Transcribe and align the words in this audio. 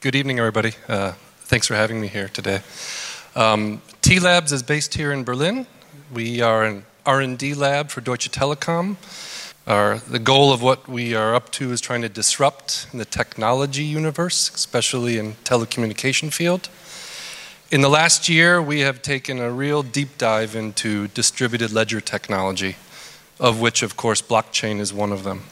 Good 0.00 0.14
evening, 0.14 0.38
everybody. 0.38 0.74
Uh, 0.86 1.14
thanks 1.40 1.66
for 1.66 1.74
having 1.74 2.00
me 2.00 2.06
here 2.06 2.28
today. 2.28 2.60
Um, 3.34 3.82
T 4.00 4.20
Labs 4.20 4.52
is 4.52 4.62
based 4.62 4.94
here 4.94 5.10
in 5.10 5.24
Berlin. 5.24 5.66
We 6.14 6.40
are 6.40 6.62
an 6.62 6.84
R&D 7.04 7.54
lab 7.54 7.90
for 7.90 8.00
Deutsche 8.00 8.30
Telekom. 8.30 8.94
Our, 9.66 9.98
the 9.98 10.20
goal 10.20 10.52
of 10.52 10.62
what 10.62 10.86
we 10.86 11.16
are 11.16 11.34
up 11.34 11.50
to 11.50 11.72
is 11.72 11.80
trying 11.80 12.02
to 12.02 12.08
disrupt 12.08 12.86
in 12.92 13.00
the 13.00 13.04
technology 13.04 13.82
universe, 13.82 14.54
especially 14.54 15.18
in 15.18 15.32
telecommunication 15.42 16.32
field. 16.32 16.68
In 17.72 17.80
the 17.80 17.88
last 17.88 18.28
year, 18.28 18.62
we 18.62 18.82
have 18.82 19.02
taken 19.02 19.40
a 19.40 19.50
real 19.50 19.82
deep 19.82 20.16
dive 20.16 20.54
into 20.54 21.08
distributed 21.08 21.72
ledger 21.72 22.00
technology, 22.00 22.76
of 23.40 23.60
which, 23.60 23.82
of 23.82 23.96
course, 23.96 24.22
blockchain 24.22 24.78
is 24.78 24.94
one 24.94 25.10
of 25.10 25.24
them. 25.24 25.42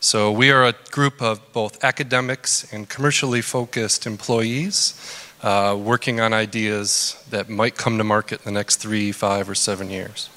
So, 0.00 0.30
we 0.30 0.50
are 0.50 0.62
a 0.62 0.74
group 0.90 1.22
of 1.22 1.40
both 1.54 1.82
academics 1.82 2.70
and 2.70 2.86
commercially 2.86 3.40
focused 3.40 4.06
employees 4.06 4.94
uh, 5.42 5.74
working 5.80 6.20
on 6.20 6.34
ideas 6.34 7.16
that 7.30 7.48
might 7.48 7.76
come 7.76 7.96
to 7.96 8.04
market 8.04 8.40
in 8.40 8.44
the 8.44 8.58
next 8.58 8.76
three, 8.76 9.10
five, 9.10 9.48
or 9.48 9.54
seven 9.54 9.88
years. 9.88 10.28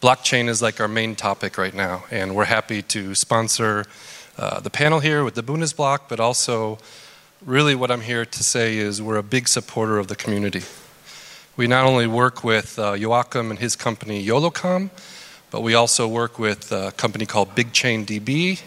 Blockchain 0.00 0.48
is 0.48 0.62
like 0.62 0.80
our 0.80 0.86
main 0.86 1.16
topic 1.16 1.58
right 1.58 1.74
now, 1.74 2.04
and 2.12 2.36
we're 2.36 2.44
happy 2.44 2.80
to 2.82 3.14
sponsor 3.16 3.86
uh, 4.38 4.60
the 4.60 4.70
panel 4.70 5.00
here 5.00 5.24
with 5.24 5.34
the 5.34 5.42
Bundesblock, 5.42 6.02
but 6.08 6.20
also 6.20 6.78
really 7.44 7.74
what 7.74 7.90
I'm 7.90 8.02
here 8.02 8.24
to 8.24 8.44
say 8.44 8.78
is 8.78 9.02
we're 9.02 9.16
a 9.16 9.22
big 9.22 9.48
supporter 9.48 9.98
of 9.98 10.06
the 10.06 10.16
community. 10.16 10.62
We 11.56 11.66
not 11.66 11.86
only 11.86 12.06
work 12.06 12.44
with 12.44 12.78
uh, 12.78 12.92
Joachim 12.92 13.50
and 13.50 13.58
his 13.58 13.74
company 13.74 14.24
Yolocom, 14.24 14.90
but 15.50 15.62
we 15.62 15.74
also 15.74 16.08
work 16.08 16.38
with 16.38 16.72
a 16.72 16.92
company 16.96 17.26
called 17.26 17.54
Big 17.54 17.72
Chain 17.72 18.04
DB. 18.04 18.60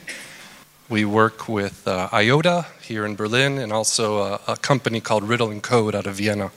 We 0.88 1.06
work 1.06 1.48
with 1.50 1.88
uh, 1.88 2.10
IOTA 2.14 2.66
here 2.82 3.06
in 3.06 3.16
Berlin 3.16 3.58
and 3.58 3.72
also 3.72 4.20
a, 4.20 4.42
a, 4.48 4.58
company 4.58 5.02
called 5.02 5.24
Riddle 5.24 5.52
and 5.52 5.62
Code 5.62 5.94
out 5.94 6.08
of 6.08 6.16
Vienna. 6.16 6.52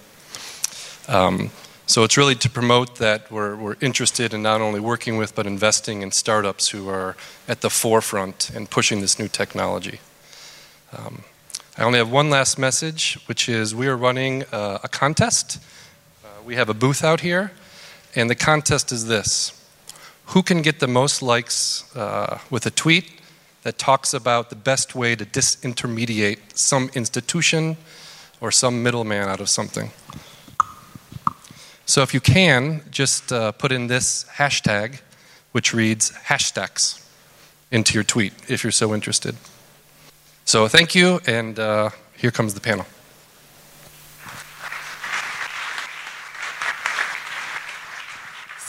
Um, 1.09 1.51
so 1.87 2.05
it's 2.05 2.17
really 2.17 2.37
to 2.37 2.48
promote 2.48 2.97
that 2.97 3.31
we're, 3.31 3.56
we're, 3.56 3.77
interested 3.81 4.33
in 4.33 4.42
not 4.42 4.61
only 4.61 4.81
working 4.81 5.19
with 5.19 5.34
but 5.34 5.47
investing 5.47 6.01
in 6.03 6.12
startups 6.12 6.69
who 6.69 6.89
are 6.89 7.17
at 7.48 7.61
the 7.61 7.69
forefront 7.69 8.51
and 8.55 8.70
pushing 8.70 9.01
this 9.01 9.19
new 9.19 9.29
technology. 9.29 10.01
Um, 10.97 11.25
I 11.77 11.83
only 11.83 11.98
have 11.98 12.11
one 12.11 12.31
last 12.31 12.59
message, 12.59 13.19
which 13.27 13.48
is 13.48 13.75
we 13.75 13.89
are 13.89 13.97
running 13.97 14.45
uh, 14.53 14.79
a 14.84 14.89
contest. 14.89 15.59
Uh, 16.25 16.29
we 16.45 16.55
have 16.55 16.69
a 16.69 16.75
booth 16.75 17.03
out 17.03 17.20
here, 17.20 17.53
and 18.14 18.31
the 18.31 18.34
contest 18.34 18.92
is 18.92 19.07
this 19.07 19.61
Who 20.33 20.42
can 20.42 20.62
get 20.62 20.80
the 20.80 20.88
most 20.88 21.20
likes 21.20 21.84
uh, 21.94 22.38
with 22.48 22.64
a 22.64 22.70
tweet 22.70 23.20
that 23.64 23.77
talks 23.77 24.14
about 24.14 24.48
the 24.48 24.56
best 24.56 24.94
way 24.94 25.14
to 25.14 25.27
disintermediate 25.27 26.39
some 26.55 26.91
institution 26.94 27.77
or 28.41 28.50
some 28.50 28.83
middleman 28.83 29.28
out 29.28 29.41
of 29.41 29.50
something? 29.50 29.91
So 31.84 32.00
if 32.00 32.14
you 32.14 32.20
can, 32.20 32.80
just 32.91 33.30
uh, 33.30 33.52
put 33.52 33.72
in 33.72 33.89
this 33.89 34.24
hashtag, 34.39 35.00
which 35.52 35.74
reads 35.74 36.12
hashtags, 36.12 37.06
into 37.70 37.92
your 37.92 38.05
tweet 38.05 38.33
if 38.48 38.64
you're 38.64 38.70
so 38.70 38.94
interested. 38.94 39.36
So 40.46 40.67
thank 40.67 40.94
you, 40.94 41.20
and 41.27 41.58
uh, 41.58 41.91
here 42.17 42.30
comes 42.30 42.55
the 42.55 42.61
panel. 42.61 42.86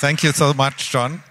Thank 0.02 0.24
you 0.24 0.34
so 0.34 0.54
much, 0.54 0.92
John. 0.92 1.24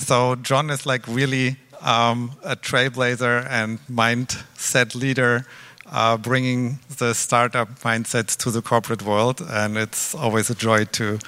So 0.00 0.34
John 0.34 0.70
is 0.70 0.86
like 0.86 1.06
really 1.06 1.56
um, 1.82 2.32
a 2.42 2.56
trailblazer 2.56 3.46
and 3.48 3.78
mindset 3.86 4.94
leader, 4.94 5.44
uh, 5.86 6.16
bringing 6.16 6.78
the 6.98 7.14
startup 7.14 7.68
mindsets 7.80 8.36
to 8.38 8.50
the 8.50 8.62
corporate 8.62 9.02
world, 9.02 9.42
and 9.46 9.76
it's 9.76 10.14
always 10.14 10.50
a 10.50 10.54
joy 10.54 10.86
to 10.86 11.18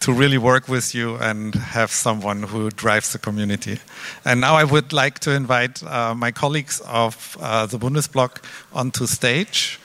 to 0.00 0.12
really 0.12 0.36
work 0.36 0.68
with 0.68 0.94
you 0.94 1.16
and 1.16 1.54
have 1.54 1.90
someone 1.90 2.42
who 2.42 2.68
drives 2.68 3.12
the 3.12 3.18
community. 3.18 3.78
And 4.26 4.42
now 4.42 4.54
I 4.54 4.64
would 4.64 4.92
like 4.92 5.20
to 5.20 5.30
invite 5.30 5.82
uh, 5.82 6.14
my 6.14 6.32
colleagues 6.32 6.80
of 6.80 7.38
uh, 7.40 7.64
the 7.64 7.78
Bundesblock 7.78 8.42
onto 8.74 9.06
stage. 9.06 9.80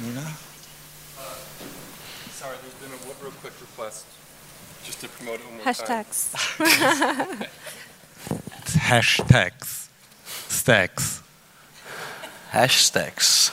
Nina? 0.00 0.47
Just 4.98 5.00
to 5.00 5.08
promote 5.18 5.40
it 5.40 5.46
one 5.46 5.56
more 5.56 5.64
Hashtags. 5.64 6.34
Hashtags. 8.88 9.88
Stacks. 10.48 11.22
Hashtags. 12.52 13.52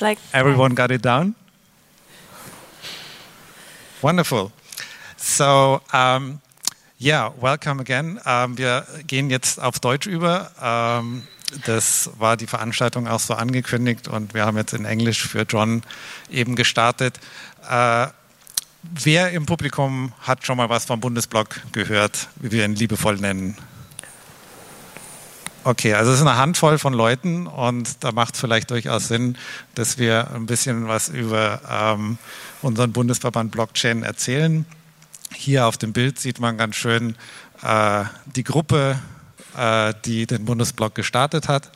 Like 0.00 0.18
everyone 0.32 0.74
got 0.74 0.90
it 0.90 1.02
down? 1.02 1.34
Wonderful. 4.02 4.52
So, 5.16 5.80
um, 5.92 6.40
yeah, 6.98 7.30
welcome 7.40 7.80
again. 7.80 8.20
Um, 8.26 8.58
wir 8.58 8.86
gehen 9.06 9.30
jetzt 9.30 9.60
auf 9.60 9.78
Deutsch 9.80 10.06
über. 10.06 10.50
Um, 10.60 11.26
das 11.64 12.10
war 12.18 12.36
die 12.36 12.46
Veranstaltung 12.46 13.06
auch 13.06 13.20
so 13.20 13.34
angekündigt 13.34 14.08
und 14.08 14.34
wir 14.34 14.44
haben 14.44 14.56
jetzt 14.56 14.74
in 14.74 14.84
Englisch 14.84 15.26
für 15.26 15.42
John 15.42 15.82
eben 16.28 16.56
gestartet. 16.56 17.18
Uh, 17.62 18.08
wer 19.02 19.30
im 19.32 19.46
Publikum 19.46 20.12
hat 20.20 20.46
schon 20.46 20.56
mal 20.56 20.68
was 20.68 20.84
vom 20.84 21.00
Bundesblock 21.00 21.60
gehört, 21.72 22.28
wie 22.36 22.50
wir 22.52 22.64
ihn 22.64 22.74
liebevoll 22.74 23.16
nennen? 23.16 23.56
Okay, 25.66 25.94
also 25.94 26.10
es 26.10 26.20
ist 26.20 26.26
eine 26.26 26.36
Handvoll 26.36 26.76
von 26.76 26.92
Leuten 26.92 27.46
und 27.46 28.04
da 28.04 28.12
macht 28.12 28.34
es 28.34 28.40
vielleicht 28.40 28.70
durchaus 28.70 29.08
Sinn, 29.08 29.38
dass 29.74 29.96
wir 29.96 30.30
ein 30.34 30.44
bisschen 30.44 30.88
was 30.88 31.08
über 31.08 31.60
ähm, 31.70 32.18
unseren 32.60 32.92
Bundesverband 32.92 33.50
Blockchain 33.50 34.02
erzählen. 34.02 34.66
Hier 35.32 35.66
auf 35.66 35.78
dem 35.78 35.94
Bild 35.94 36.18
sieht 36.18 36.38
man 36.38 36.58
ganz 36.58 36.76
schön 36.76 37.16
äh, 37.62 38.04
die 38.36 38.44
Gruppe, 38.44 38.98
äh, 39.56 39.94
die 40.04 40.26
den 40.26 40.44
Bundesblock 40.44 40.94
gestartet 40.94 41.48
hat. 41.48 41.72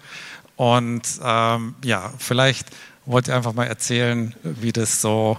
Und 0.57 1.03
ähm, 1.23 1.75
ja, 1.83 2.13
vielleicht 2.19 2.69
wollt 3.07 3.29
ihr 3.29 3.37
einfach 3.37 3.55
mal 3.55 3.67
erzählen, 3.67 4.35
wie 4.43 4.73
das 4.73 5.01
so 5.01 5.39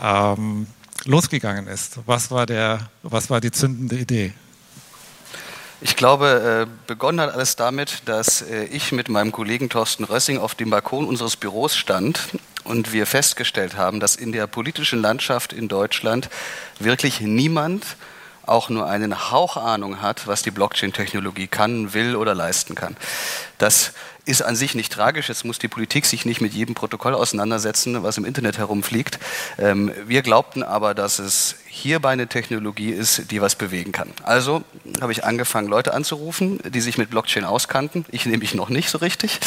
ähm, 0.00 0.68
losgegangen 1.04 1.66
ist. 1.66 1.98
Was 2.06 2.30
war, 2.30 2.46
der, 2.46 2.90
was 3.02 3.30
war 3.30 3.40
die 3.40 3.50
zündende 3.50 3.96
Idee? 3.96 4.32
Ich 5.82 5.96
glaube, 5.96 6.66
äh, 6.68 6.86
begonnen 6.86 7.20
hat 7.20 7.32
alles 7.32 7.56
damit, 7.56 8.02
dass 8.04 8.42
äh, 8.42 8.64
ich 8.64 8.92
mit 8.92 9.08
meinem 9.08 9.32
Kollegen 9.32 9.70
Thorsten 9.70 10.04
Rössing 10.04 10.36
auf 10.36 10.54
dem 10.54 10.68
Balkon 10.68 11.06
unseres 11.06 11.36
Büros 11.36 11.74
stand 11.74 12.20
und 12.64 12.92
wir 12.92 13.06
festgestellt 13.06 13.76
haben, 13.76 13.98
dass 13.98 14.14
in 14.14 14.32
der 14.32 14.46
politischen 14.46 15.00
Landschaft 15.00 15.54
in 15.54 15.68
Deutschland 15.68 16.28
wirklich 16.78 17.22
niemand 17.22 17.96
auch 18.44 18.68
nur 18.68 18.86
einen 18.86 19.30
Hauch 19.30 19.56
Ahnung 19.56 20.02
hat, 20.02 20.26
was 20.26 20.42
die 20.42 20.50
Blockchain-Technologie 20.50 21.46
kann, 21.46 21.94
will 21.94 22.14
oder 22.14 22.34
leisten 22.34 22.74
kann. 22.74 22.96
Das 23.56 23.92
ist 24.24 24.42
an 24.42 24.56
sich 24.56 24.74
nicht 24.74 24.92
tragisch. 24.92 25.28
Jetzt 25.28 25.44
muss 25.44 25.58
die 25.58 25.68
Politik 25.68 26.06
sich 26.06 26.24
nicht 26.24 26.40
mit 26.40 26.52
jedem 26.52 26.74
Protokoll 26.74 27.14
auseinandersetzen, 27.14 28.02
was 28.02 28.18
im 28.18 28.24
Internet 28.24 28.58
herumfliegt. 28.58 29.18
Ähm, 29.58 29.92
wir 30.06 30.22
glaubten 30.22 30.62
aber, 30.62 30.94
dass 30.94 31.18
es 31.18 31.56
hierbei 31.72 32.10
eine 32.10 32.26
Technologie 32.26 32.90
ist, 32.90 33.30
die 33.30 33.40
was 33.40 33.54
bewegen 33.54 33.92
kann. 33.92 34.10
Also 34.24 34.64
habe 35.00 35.12
ich 35.12 35.24
angefangen, 35.24 35.68
Leute 35.68 35.94
anzurufen, 35.94 36.58
die 36.68 36.80
sich 36.80 36.98
mit 36.98 37.10
Blockchain 37.10 37.44
auskannten. 37.44 38.04
Ich 38.10 38.26
nämlich 38.26 38.54
noch 38.54 38.70
nicht 38.70 38.90
so 38.90 38.98
richtig. 38.98 39.38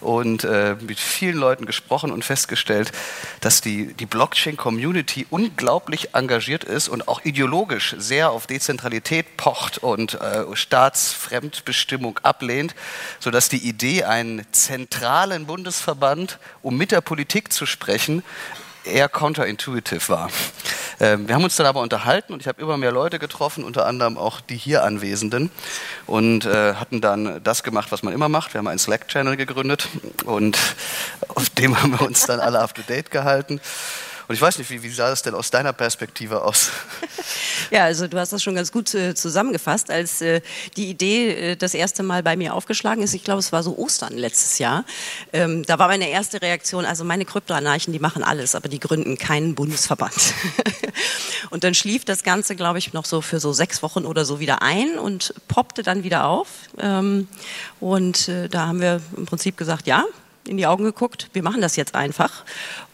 Und 0.00 0.44
äh, 0.44 0.76
mit 0.80 0.98
vielen 0.98 1.36
Leuten 1.36 1.66
gesprochen 1.66 2.10
und 2.10 2.24
festgestellt, 2.24 2.92
dass 3.40 3.60
die, 3.60 3.92
die 3.94 4.06
Blockchain-Community 4.06 5.26
unglaublich 5.28 6.14
engagiert 6.14 6.64
ist 6.64 6.88
und 6.88 7.06
auch 7.06 7.24
ideologisch 7.24 7.96
sehr 7.98 8.30
auf 8.30 8.46
Dezentralität 8.46 9.36
pocht 9.36 9.78
und 9.78 10.14
äh, 10.14 10.44
Staatsfremdbestimmung 10.54 12.18
ablehnt, 12.22 12.74
sodass 13.20 13.48
die 13.48 13.68
Idee, 13.68 14.04
einen 14.08 14.44
zentralen 14.52 15.46
Bundesverband, 15.46 16.38
um 16.62 16.76
mit 16.76 16.90
der 16.90 17.00
Politik 17.00 17.52
zu 17.52 17.66
sprechen, 17.66 18.22
eher 18.84 19.08
counterintuitive 19.08 20.08
war. 20.08 20.30
Ähm, 21.00 21.28
wir 21.28 21.34
haben 21.34 21.44
uns 21.44 21.56
dann 21.56 21.66
aber 21.66 21.80
unterhalten 21.80 22.32
und 22.32 22.40
ich 22.40 22.48
habe 22.48 22.60
immer 22.60 22.76
mehr 22.76 22.90
Leute 22.90 23.18
getroffen, 23.18 23.64
unter 23.64 23.86
anderem 23.86 24.16
auch 24.18 24.40
die 24.40 24.56
hier 24.56 24.82
Anwesenden 24.82 25.50
und 26.06 26.46
äh, 26.46 26.74
hatten 26.74 27.00
dann 27.00 27.40
das 27.44 27.62
gemacht, 27.62 27.92
was 27.92 28.02
man 28.02 28.12
immer 28.12 28.28
macht. 28.28 28.54
Wir 28.54 28.58
haben 28.58 28.68
einen 28.68 28.78
Slack-Channel 28.78 29.36
gegründet 29.36 29.88
und 30.24 30.58
auf 31.28 31.50
dem 31.50 31.80
haben 31.80 31.98
wir 31.98 32.06
uns 32.06 32.24
dann 32.26 32.40
alle 32.40 32.60
up-to-date 32.60 33.10
gehalten. 33.10 33.60
Und 34.28 34.34
ich 34.34 34.42
weiß 34.42 34.58
nicht, 34.58 34.68
wie, 34.68 34.82
wie 34.82 34.90
sah 34.90 35.08
das 35.08 35.22
denn 35.22 35.34
aus 35.34 35.50
deiner 35.50 35.72
Perspektive 35.72 36.42
aus? 36.42 36.70
Ja, 37.70 37.84
also 37.84 38.08
du 38.08 38.18
hast 38.18 38.32
das 38.32 38.42
schon 38.42 38.54
ganz 38.54 38.72
gut 38.72 38.94
äh, 38.94 39.14
zusammengefasst, 39.14 39.90
als 39.90 40.22
äh, 40.22 40.40
die 40.78 40.88
Idee 40.88 41.52
äh, 41.52 41.56
das 41.56 41.74
erste 41.74 42.02
Mal 42.02 42.22
bei 42.22 42.34
mir 42.34 42.54
aufgeschlagen 42.54 43.02
ist. 43.02 43.12
Ich 43.12 43.24
glaube, 43.24 43.40
es 43.40 43.52
war 43.52 43.62
so 43.62 43.76
Ostern 43.76 44.16
letztes 44.16 44.58
Jahr. 44.58 44.84
Ähm, 45.34 45.64
da 45.66 45.78
war 45.78 45.88
meine 45.88 46.08
erste 46.08 46.40
Reaktion, 46.40 46.86
also 46.86 47.04
meine 47.04 47.26
Kryptoanarchen, 47.26 47.92
die 47.92 47.98
machen 47.98 48.22
alles, 48.22 48.54
aber 48.54 48.70
die 48.70 48.80
gründen 48.80 49.18
keinen 49.18 49.54
Bundesverband. 49.54 50.14
und 51.50 51.62
dann 51.62 51.74
schlief 51.74 52.06
das 52.06 52.22
Ganze, 52.22 52.56
glaube 52.56 52.78
ich, 52.78 52.94
noch 52.94 53.04
so 53.04 53.20
für 53.20 53.38
so 53.38 53.52
sechs 53.52 53.82
Wochen 53.82 54.06
oder 54.06 54.24
so 54.24 54.40
wieder 54.40 54.62
ein 54.62 54.98
und 54.98 55.34
poppte 55.48 55.82
dann 55.82 56.04
wieder 56.04 56.26
auf. 56.26 56.48
Ähm, 56.78 57.28
und 57.80 58.28
äh, 58.28 58.48
da 58.48 58.66
haben 58.68 58.80
wir 58.80 59.02
im 59.14 59.26
Prinzip 59.26 59.58
gesagt, 59.58 59.86
ja, 59.86 60.06
in 60.48 60.56
die 60.56 60.66
Augen 60.66 60.84
geguckt, 60.84 61.28
wir 61.32 61.42
machen 61.42 61.60
das 61.60 61.76
jetzt 61.76 61.94
einfach. 61.94 62.44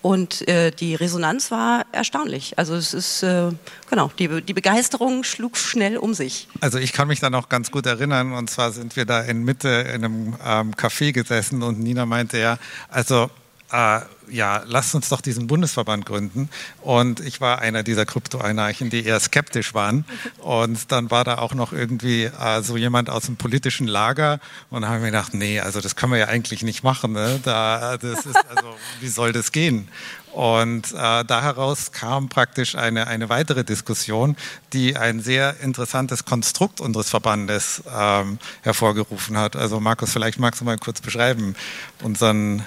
Und 0.03 0.47
äh, 0.49 0.71
die 0.71 0.95
Resonanz 0.95 1.51
war 1.51 1.87
erstaunlich. 1.93 2.59
Also 2.59 2.75
es 2.75 2.93
ist, 2.93 3.23
äh, 3.23 3.51
genau, 3.89 4.11
die, 4.19 4.43
die 4.43 4.53
Begeisterung 4.53 5.25
schlug 5.25 5.57
schnell 5.57 5.97
um 5.97 6.15
sich. 6.15 6.49
Also 6.61 6.79
ich 6.79 6.93
kann 6.93 7.09
mich 7.09 7.21
da 7.21 7.31
noch 7.31 7.49
ganz 7.49 7.71
gut 7.71 7.87
erinnern. 7.87 8.33
Und 8.33 8.51
zwar 8.51 8.73
sind 8.73 8.97
wir 8.97 9.07
da 9.07 9.21
in 9.23 9.45
Mitte 9.45 9.69
in 9.69 10.05
einem 10.05 10.37
ähm, 10.45 10.75
Café 10.75 11.13
gesessen 11.13 11.63
und 11.63 11.81
Nina 11.81 12.07
meinte 12.07 12.39
ja, 12.39 12.59
also 12.91 13.31
äh, 13.73 14.01
ja, 14.29 14.63
lasst 14.67 14.95
uns 14.95 15.09
doch 15.09 15.21
diesen 15.21 15.47
Bundesverband 15.47 16.07
gründen. 16.07 16.49
Und 16.81 17.21
ich 17.21 17.41
war 17.41 17.61
einer 17.61 17.83
dieser 17.83 18.07
Kryptoanarchen, 18.07 18.91
die 18.91 19.05
eher 19.05 19.21
skeptisch 19.21 19.75
waren. 19.75 20.05
Und 20.39 20.91
dann 20.93 21.11
war 21.11 21.25
da 21.25 21.39
auch 21.39 21.55
noch 21.55 21.73
irgendwie 21.73 22.25
äh, 22.25 22.63
so 22.63 22.77
jemand 22.77 23.11
aus 23.11 23.25
dem 23.25 23.37
politischen 23.37 23.87
Lager 23.87 24.41
und 24.71 24.87
haben 24.87 25.03
wir 25.03 25.11
gedacht, 25.11 25.35
nee, 25.35 25.61
also 25.61 25.81
das 25.81 25.97
können 25.97 26.13
wir 26.13 26.19
ja 26.19 26.29
eigentlich 26.29 26.63
nicht 26.63 26.83
machen. 26.83 27.13
Ne? 27.13 27.41
Da, 27.43 27.97
das 27.97 28.27
ist, 28.27 28.37
also, 28.37 28.75
wie 29.01 29.09
soll 29.09 29.33
das 29.33 29.53
gehen? 29.53 29.89
Und 30.35 30.93
äh, 30.93 31.25
da 31.25 31.43
heraus 31.43 31.93
kam 31.93 32.29
praktisch 32.29 32.75
eine, 32.75 33.07
eine 33.07 33.29
weitere 33.29 33.63
Diskussion, 33.63 34.37
die 34.73 34.97
ein 34.97 35.21
sehr 35.21 35.61
interessantes 35.61 36.25
Konstrukt 36.25 36.81
unseres 36.81 37.09
Verbandes 37.09 37.85
ähm, 37.97 38.41
hervorgerufen 38.63 39.37
hat. 39.39 39.55
Also 39.55 39.79
Markus, 39.79 40.13
vielleicht 40.13 40.41
magst 40.41 40.61
du 40.61 40.65
mal 40.65 40.77
kurz 40.77 41.01
beschreiben, 41.01 41.55
unseren 42.03 42.65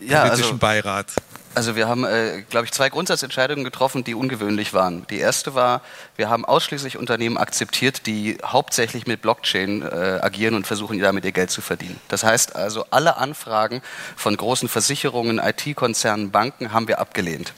ja, 0.00 0.22
politischen 0.22 0.44
also, 0.44 0.58
Beirat? 0.58 1.06
Also 1.54 1.74
wir 1.74 1.88
haben, 1.88 2.04
äh, 2.04 2.42
glaube 2.48 2.66
ich, 2.66 2.72
zwei 2.72 2.88
Grundsatzentscheidungen 2.88 3.64
getroffen, 3.64 4.04
die 4.04 4.14
ungewöhnlich 4.14 4.74
waren. 4.74 5.06
Die 5.08 5.18
erste 5.18 5.54
war, 5.54 5.80
wir 6.14 6.30
haben 6.30 6.44
ausschließlich 6.44 6.96
Unternehmen 6.96 7.36
akzeptiert, 7.36 8.06
die 8.06 8.38
hauptsächlich 8.44 9.08
mit 9.08 9.22
Blockchain 9.22 9.82
äh, 9.82 10.20
agieren 10.22 10.54
und 10.54 10.68
versuchen, 10.68 11.00
damit 11.00 11.24
ihr 11.24 11.32
Geld 11.32 11.50
zu 11.50 11.60
verdienen. 11.60 11.98
Das 12.08 12.22
heißt 12.22 12.54
also, 12.54 12.84
alle 12.90 13.16
Anfragen 13.16 13.82
von 14.14 14.36
großen 14.36 14.68
Versicherungen, 14.68 15.40
IT-Konzernen, 15.40 16.30
Banken 16.30 16.72
haben 16.72 16.86
wir 16.86 17.00
abgelehnt. 17.00 17.52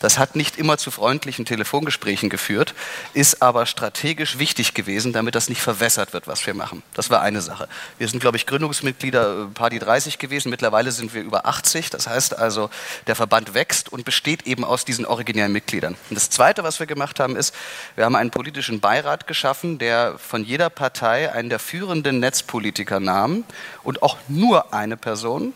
Das 0.00 0.18
hat 0.18 0.34
nicht 0.34 0.56
immer 0.56 0.78
zu 0.78 0.90
freundlichen 0.90 1.44
Telefongesprächen 1.44 2.30
geführt, 2.30 2.74
ist 3.12 3.42
aber 3.42 3.66
strategisch 3.66 4.38
wichtig 4.38 4.74
gewesen, 4.74 5.12
damit 5.12 5.34
das 5.34 5.48
nicht 5.48 5.60
verwässert 5.60 6.12
wird, 6.14 6.26
was 6.26 6.44
wir 6.46 6.54
machen. 6.54 6.82
Das 6.94 7.10
war 7.10 7.20
eine 7.20 7.42
Sache. 7.42 7.68
Wir 7.98 8.08
sind, 8.08 8.20
glaube 8.20 8.38
ich, 8.38 8.46
Gründungsmitglieder, 8.46 9.48
paar 9.54 9.70
die 9.70 9.78
30 9.78 10.18
gewesen. 10.18 10.50
Mittlerweile 10.50 10.90
sind 10.90 11.14
wir 11.14 11.22
über 11.22 11.46
80. 11.46 11.90
Das 11.90 12.08
heißt 12.08 12.38
also, 12.38 12.70
der 13.06 13.14
Verband 13.14 13.52
wächst 13.52 13.92
und 13.92 14.04
besteht 14.04 14.46
eben 14.46 14.64
aus 14.64 14.86
diesen 14.86 15.04
originären 15.04 15.52
Mitgliedern. 15.52 15.96
Und 16.08 16.16
das 16.16 16.30
Zweite, 16.30 16.64
was 16.64 16.80
wir 16.80 16.86
gemacht 16.86 17.20
haben, 17.20 17.36
ist, 17.36 17.54
wir 17.94 18.06
haben 18.06 18.16
einen 18.16 18.30
politischen 18.30 18.80
Beirat 18.80 19.26
geschaffen, 19.26 19.78
der 19.78 20.18
von 20.18 20.44
jeder 20.44 20.70
Partei 20.70 21.30
einen 21.30 21.50
der 21.50 21.58
führenden 21.58 22.20
Netzpolitiker 22.20 23.00
nahm 23.00 23.44
und 23.82 24.02
auch 24.02 24.16
nur 24.28 24.72
eine 24.72 24.96
Person 24.96 25.52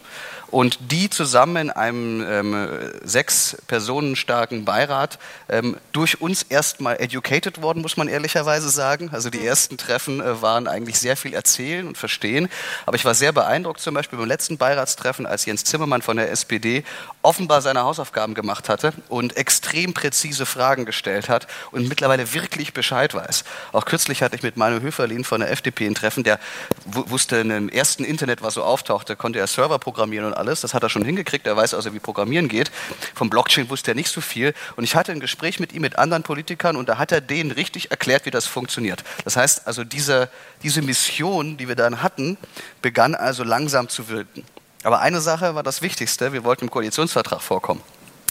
und 0.55 0.79
die 0.93 1.11
zusammen 1.11 1.57
in 1.57 1.71
einem 1.71 2.25
ähm, 2.25 2.93
sechs 3.03 3.57
Personen 3.67 4.15
starken 4.15 4.65
Beirat 4.65 5.19
ähm, 5.49 5.77
durch 5.91 6.21
uns 6.21 6.45
erstmal 6.45 7.01
educated 7.01 7.61
worden, 7.61 7.83
muss 7.83 7.97
man 7.97 8.07
ehrlicherweise 8.07 8.71
sagen. 8.71 9.11
Also 9.11 9.31
die 9.31 9.45
ersten 9.45 9.79
Treffen 9.79 10.21
äh, 10.21 10.41
waren 10.43 10.69
eigentlich 10.69 11.01
sehr 11.01 11.17
viel 11.17 11.35
erzählen 11.35 11.89
und 11.89 11.99
verstehen. 11.99 12.49
Aber 12.87 12.95
ich 12.95 13.05
war 13.05 13.15
sehr 13.15 13.33
beeindruckt 13.33 13.81
zum 13.81 13.95
Beispiel 13.95 14.17
beim 14.17 14.29
letzten 14.29 14.57
Beiratstreffen, 14.57 15.27
als 15.27 15.45
Jens 15.45 15.65
Zimmermann 15.65 16.03
von 16.03 16.19
der 16.19 16.31
SPD 16.31 16.85
offenbar 17.25 17.63
seine 17.63 17.83
Hausaufgaben 17.83 18.35
gemacht 18.35 18.69
hatte 18.69 18.93
und 19.09 19.37
extrem 19.37 19.93
präzise 19.93 20.47
Fragen 20.47 20.85
gestellt 20.85 21.29
hat 21.29 21.47
und 21.73 21.89
mittlerweile 21.89 22.33
wirklich 22.33 22.73
Bescheid 22.73 23.13
weiß. 23.13 23.45
Auch 23.73 23.85
kürzlich 23.85 24.23
hatte 24.23 24.37
ich 24.37 24.43
mit 24.43 24.57
Manuel 24.57 24.83
Höferlin 24.83 25.25
von 25.25 25.41
der 25.41 25.51
FDP 25.51 25.87
ein 25.87 25.95
Treffen, 25.95 26.23
der 26.23 26.39
wusste 26.87 27.37
im 27.39 27.69
ersten 27.69 28.05
Internet, 28.05 28.43
was 28.43 28.55
so 28.55 28.63
auftauchte, 28.63 29.17
konnte 29.17 29.41
er 29.41 29.47
Server 29.47 29.79
programmieren 29.79 30.27
und 30.27 30.35
alles 30.35 30.45
alles. 30.45 30.61
Das 30.61 30.75
hat 30.75 30.83
er 30.83 30.89
schon 30.89 31.05
hingekriegt. 31.05 31.47
Er 31.47 31.57
weiß 31.57 31.75
also, 31.75 31.93
wie 31.95 31.99
Programmieren 31.99 32.49
geht. 32.49 32.71
Vom 33.15 33.31
Blockchain 33.31 33.69
wusste 33.71 33.93
er 33.93 33.95
nicht 33.95 34.09
so 34.09 34.21
viel. 34.21 34.55
Und 34.77 34.85
ich 34.85 34.95
hatte 34.95 35.13
ein 35.13 35.21
Gespräch 35.21 35.61
mit 35.61 35.73
ihm, 35.73 35.83
mit 35.83 35.99
anderen 35.99 36.23
Politikern, 36.23 36.77
und 36.77 36.89
da 36.89 36.99
hat 36.99 37.13
er 37.13 37.21
denen 37.21 37.51
richtig 37.51 37.91
erklärt, 37.91 38.27
wie 38.27 38.31
das 38.31 38.47
funktioniert. 38.47 39.05
Das 39.25 39.37
heißt 39.37 39.67
also, 39.67 39.85
diese, 39.85 40.29
diese 40.63 40.83
Mission, 40.83 41.57
die 41.57 41.69
wir 41.69 41.77
dann 41.77 42.03
hatten, 42.03 42.39
begann 42.83 43.15
also 43.15 43.45
langsam 43.45 43.89
zu 43.89 44.09
wirken. 44.09 44.45
Aber 44.85 45.01
eine 45.01 45.21
Sache 45.21 45.55
war 45.55 45.63
das 45.63 45.83
Wichtigste. 45.83 46.33
Wir 46.33 46.45
wollten 46.45 46.67
im 46.67 46.71
Koalitionsvertrag 46.71 47.41
vorkommen. 47.41 47.83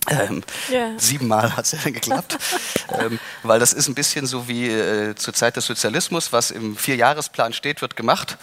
Ähm, 0.09 0.43
yeah. 0.69 0.91
Siebenmal 0.97 1.55
hat 1.55 1.65
es 1.65 1.71
ja 1.71 1.89
geklappt, 1.89 2.37
ähm, 2.99 3.19
weil 3.41 3.59
das 3.59 3.71
ist 3.71 3.87
ein 3.87 3.95
bisschen 3.95 4.25
so 4.25 4.47
wie 4.47 4.67
äh, 4.67 5.15
zur 5.15 5.33
Zeit 5.33 5.55
des 5.55 5.65
Sozialismus, 5.65 6.33
was 6.33 6.51
im 6.51 6.75
Vierjahresplan 6.75 7.53
steht, 7.53 7.81
wird 7.81 7.95
gemacht, 7.95 8.37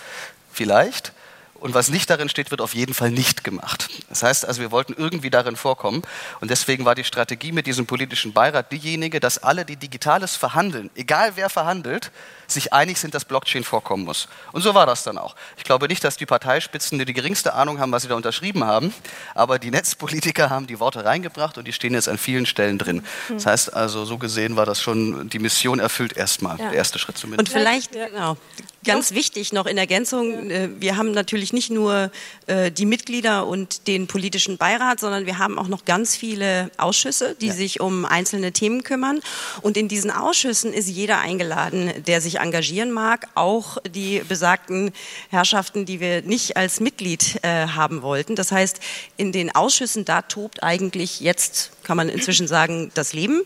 vielleicht. 0.51 1.13
Und 1.61 1.75
was 1.75 1.91
nicht 1.91 2.09
darin 2.11 2.29
steht, 2.29 2.51
wird 2.51 2.61
auf 2.61 2.75
jeden 2.75 2.95
Fall 2.95 3.11
nicht 3.11 3.45
gemacht. 3.45 3.89
Das 4.09 4.23
heißt 4.23 4.47
also, 4.47 4.61
wir 4.61 4.71
wollten 4.71 4.95
irgendwie 4.97 5.31
darin 5.31 5.57
vorkommen. 5.57 6.03
Und 6.41 6.51
deswegen 6.51 6.85
war 6.85 6.95
die 6.95 7.05
Strategie 7.05 7.53
mit 7.53 7.67
diesem 7.67 7.87
politischen 7.87 8.33
Beirat 8.33 8.73
diejenige, 8.73 9.21
dass 9.21 9.39
alle, 9.39 9.65
die 9.65 9.77
Digitales 9.77 10.37
verhandeln, 10.37 10.91
egal 10.95 11.33
wer 11.37 11.51
verhandelt, 11.51 12.11
sich 12.51 12.73
einig 12.73 12.99
sind, 12.99 13.15
dass 13.15 13.25
Blockchain 13.25 13.65
vorkommen 13.65 14.05
muss. 14.05 14.29
Und 14.53 14.63
so 14.63 14.75
war 14.75 14.87
das 14.87 15.05
dann 15.05 15.19
auch. 15.19 15.37
Ich 15.57 15.65
glaube 15.65 15.87
nicht, 15.87 16.03
dass 16.03 16.17
die 16.17 16.27
Parteispitzen 16.27 16.99
die, 16.99 17.05
die 17.05 17.13
geringste 17.13 17.55
Ahnung 17.55 17.79
haben, 17.79 17.93
was 17.93 18.03
sie 18.03 18.09
da 18.09 18.17
unterschrieben 18.17 18.65
haben, 18.65 18.93
aber 19.35 19.59
die 19.59 19.71
Netzpolitiker 19.71 20.51
haben 20.51 20.67
die 20.67 20.81
Worte 20.81 21.05
reingebracht 21.05 21.59
und 21.59 21.67
die 21.67 21.73
stehen 21.73 21.95
jetzt 21.95 22.09
an 22.09 22.19
vielen 22.19 22.47
Stellen 22.47 22.79
drin. 22.79 23.05
Das 23.29 23.47
heißt 23.47 23.75
also, 23.75 24.05
so 24.05 24.19
gesehen 24.19 24.57
war 24.57 24.67
das 24.67 24.81
schon 24.81 25.29
die 25.29 25.39
Mission 25.39 25.79
erfüllt 25.79 26.17
erstmal, 26.17 26.59
ja. 26.59 26.71
der 26.71 26.79
erste 26.79 26.99
Schritt 26.99 27.19
zumindest. 27.19 27.49
Und 27.49 27.59
vielleicht, 27.59 27.93
genau, 27.93 28.37
ganz 28.85 29.13
wichtig 29.13 29.53
noch 29.53 29.67
in 29.67 29.79
Ergänzung, 29.79 30.51
äh, 30.51 30.69
wir 30.79 30.97
haben 30.97 31.13
natürlich 31.13 31.50
nicht 31.53 31.71
nur 31.71 32.11
äh, 32.47 32.71
die 32.71 32.87
Mitglieder 32.87 33.47
und 33.47 33.87
den 33.87 34.07
politischen 34.07 34.59
Beirat, 34.59 35.01
sondern 35.01 35.27
wir 35.27 35.39
haben 35.39 35.59
auch 35.59 35.69
noch 35.69 35.85
ganz 35.85 36.17
viele 36.17 36.71
Ausschüsse, 36.77 37.37
die 37.41 37.49
ja. 37.49 37.53
sich 37.53 37.81
um 37.81 38.05
einzelne 38.05 38.53
Themen 38.53 38.83
kümmern. 38.83 39.21
Und 39.63 39.77
in 39.77 39.89
diesen 39.89 40.11
Ausschüssen 40.11 40.73
ist 40.73 40.89
jeder 40.89 41.21
eingeladen, 41.21 41.93
der 42.07 42.21
sich 42.21 42.39
engagieren 42.39 42.93
mag, 42.93 43.29
auch 43.35 43.79
die 43.89 44.23
besagten 44.29 44.93
Herrschaften, 45.31 45.85
die 45.85 46.01
wir 46.01 46.23
nicht 46.23 46.57
als 46.57 46.81
Mitglied 46.81 47.39
äh, 47.43 47.67
haben 47.69 48.03
wollten. 48.03 48.37
Das 48.37 48.53
heißt, 48.53 48.81
in 49.17 49.33
den 49.33 49.55
Ausschüssen, 49.55 50.05
da 50.05 50.23
tobt 50.23 50.63
eigentlich 50.63 51.21
jetzt, 51.21 51.73
kann 51.83 51.97
man 51.97 52.09
inzwischen 52.09 52.47
sagen, 52.47 52.91
das 52.95 53.13
Leben. 53.13 53.43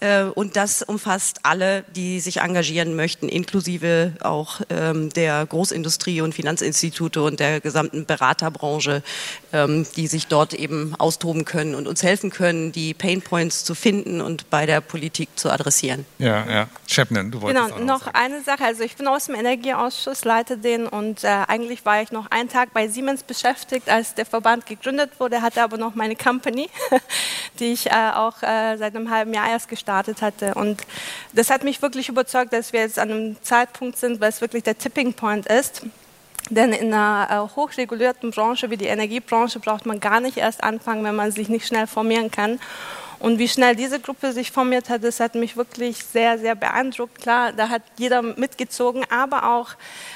Äh, 0.00 0.24
und 0.24 0.56
das 0.56 0.82
umfasst 0.82 1.40
alle, 1.42 1.84
die 1.94 2.20
sich 2.20 2.38
engagieren 2.38 2.94
möchten, 2.94 3.28
inklusive 3.28 4.14
auch 4.20 4.60
ähm, 4.70 5.10
der 5.10 5.44
Großindustrie 5.46 6.20
und 6.20 6.34
Finanzinstitute 6.34 7.22
und 7.22 7.40
der 7.40 7.47
gesamten 7.60 8.04
Beraterbranche, 8.04 9.02
ähm, 9.52 9.86
die 9.96 10.06
sich 10.06 10.26
dort 10.26 10.54
eben 10.54 10.94
austoben 10.98 11.44
können 11.44 11.74
und 11.74 11.86
uns 11.86 12.02
helfen 12.02 12.30
können, 12.30 12.72
die 12.72 12.94
Painpoints 12.94 13.64
zu 13.64 13.74
finden 13.74 14.20
und 14.20 14.50
bei 14.50 14.66
der 14.66 14.80
Politik 14.80 15.30
zu 15.36 15.50
adressieren. 15.50 16.04
Ja, 16.18 16.46
ja. 16.48 16.68
Chapman, 16.88 17.30
du 17.30 17.40
wolltest 17.42 17.66
Genau, 17.66 17.78
noch, 17.84 18.06
noch 18.06 18.14
eine 18.14 18.42
Sache. 18.42 18.64
Also 18.64 18.82
ich 18.82 18.96
bin 18.96 19.06
aus 19.06 19.26
dem 19.26 19.34
Energieausschuss, 19.34 20.24
leite 20.24 20.58
den 20.58 20.86
und 20.86 21.24
äh, 21.24 21.28
eigentlich 21.48 21.84
war 21.84 22.02
ich 22.02 22.12
noch 22.12 22.30
einen 22.30 22.48
Tag 22.48 22.72
bei 22.72 22.88
Siemens 22.88 23.22
beschäftigt, 23.22 23.88
als 23.88 24.14
der 24.14 24.26
Verband 24.26 24.66
gegründet 24.66 25.12
wurde, 25.18 25.42
hatte 25.42 25.62
aber 25.62 25.78
noch 25.78 25.94
meine 25.94 26.16
Company, 26.16 26.68
die 27.58 27.72
ich 27.72 27.86
äh, 27.86 28.10
auch 28.14 28.42
äh, 28.42 28.76
seit 28.76 28.94
einem 28.94 29.10
halben 29.10 29.32
Jahr 29.34 29.48
erst 29.48 29.68
gestartet 29.68 30.22
hatte. 30.22 30.54
Und 30.54 30.82
das 31.32 31.50
hat 31.50 31.64
mich 31.64 31.82
wirklich 31.82 32.08
überzeugt, 32.08 32.52
dass 32.52 32.72
wir 32.72 32.80
jetzt 32.80 32.98
an 32.98 33.10
einem 33.10 33.42
Zeitpunkt 33.42 33.98
sind, 33.98 34.20
weil 34.20 34.30
es 34.30 34.40
wirklich 34.40 34.64
der 34.64 34.76
Tipping 34.78 35.14
Point 35.14 35.46
ist. 35.46 35.82
Denn 36.50 36.72
in 36.72 36.92
einer 36.92 37.28
äh, 37.30 37.56
hochregulierten 37.56 38.30
Branche 38.30 38.70
wie 38.70 38.76
die 38.76 38.86
Energiebranche 38.86 39.58
braucht 39.58 39.86
man 39.86 40.00
gar 40.00 40.20
nicht 40.20 40.38
erst 40.38 40.62
anfangen, 40.64 41.04
wenn 41.04 41.16
man 41.16 41.30
sich 41.30 41.48
nicht 41.48 41.66
schnell 41.66 41.86
formieren 41.86 42.30
kann. 42.30 42.58
Und 43.20 43.38
wie 43.38 43.48
schnell 43.48 43.74
diese 43.74 43.98
Gruppe 44.00 44.32
sich 44.32 44.52
formiert 44.52 44.88
hat, 44.88 45.02
das 45.02 45.18
hat 45.18 45.34
mich 45.34 45.56
wirklich 45.56 46.04
sehr, 46.04 46.38
sehr 46.38 46.54
beeindruckt. 46.54 47.20
Klar, 47.20 47.52
da 47.52 47.68
hat 47.68 47.82
jeder 47.98 48.22
mitgezogen, 48.22 49.04
aber 49.10 49.50
auch 49.50 49.70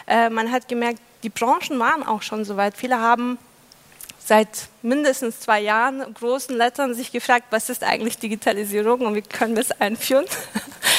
äh, 0.07 0.31
man 0.31 0.53
hat 0.53 0.69
gemerkt, 0.69 1.01
die 1.23 1.29
Branchen 1.29 1.79
waren 1.79 2.07
auch 2.07 2.23
schon 2.23 2.45
so 2.45 2.57
weit. 2.57 2.77
Viele 2.77 2.99
haben 2.99 3.39
seit 4.25 4.69
mindestens 4.83 5.41
zwei 5.41 5.61
Jahren 5.61 6.15
großen 6.15 6.57
Lettern 6.57 6.95
sich 6.95 7.11
gefragt, 7.11 7.47
was 7.51 7.69
ist 7.69 7.83
eigentlich 7.83 8.19
Digitalisierung 8.19 9.01
und 9.01 9.15
wie 9.17 9.23
können 9.23 9.57
wir 9.57 9.63
es 9.63 9.73
einführen. 9.81 10.27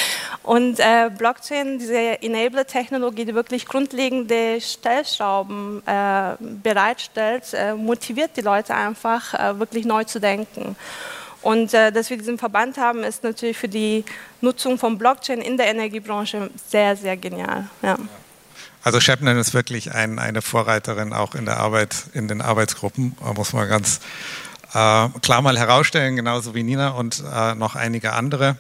Und 0.43 0.79
äh, 0.79 1.09
Blockchain, 1.17 1.79
diese 1.79 2.21
Enabler-Technologie, 2.21 3.23
die 3.23 3.33
wirklich 3.33 3.65
grundlegende 3.65 4.59
Stellschrauben 4.59 5.81
äh, 5.88 6.35
bereitstellt, 6.62 7.53
äh, 7.53 7.73
motiviert 7.73 8.31
die 8.35 8.41
Leute 8.41 8.75
einfach, 8.75 9.33
äh, 9.33 9.57
wirklich 9.57 9.85
neu 9.85 10.03
zu 10.03 10.19
denken. 10.19 10.75
Und 11.41 11.73
äh, 11.73 11.93
dass 11.93 12.09
wir 12.09 12.17
diesen 12.17 12.38
Verband 12.38 12.77
haben, 12.77 13.03
ist 13.03 13.23
natürlich 13.23 13.57
für 13.57 13.69
die 13.69 14.03
Nutzung 14.41 14.77
von 14.77 14.97
Blockchain 14.97 15.41
in 15.41 15.55
der 15.55 15.67
Energiebranche 15.67 16.50
sehr, 16.67 16.97
sehr 16.97 17.15
genial. 17.15 17.69
Ja. 17.81 17.97
Also 18.83 19.00
Shepnan 19.00 19.38
ist 19.38 19.53
wirklich 19.53 19.93
ein, 19.93 20.19
eine 20.19 20.41
Vorreiterin 20.41 21.13
auch 21.13 21.35
in 21.35 21.45
der 21.45 21.57
Arbeit, 21.57 21.95
in 22.13 22.27
den 22.27 22.41
Arbeitsgruppen, 22.41 23.15
muss 23.35 23.53
man 23.53 23.69
ganz 23.69 24.01
äh, 24.73 25.07
klar 25.21 25.41
mal 25.41 25.57
herausstellen, 25.57 26.17
genauso 26.17 26.53
wie 26.53 26.63
Nina 26.63 26.89
und 26.89 27.23
äh, 27.33 27.55
noch 27.55 27.77
einige 27.77 28.12
andere. 28.12 28.57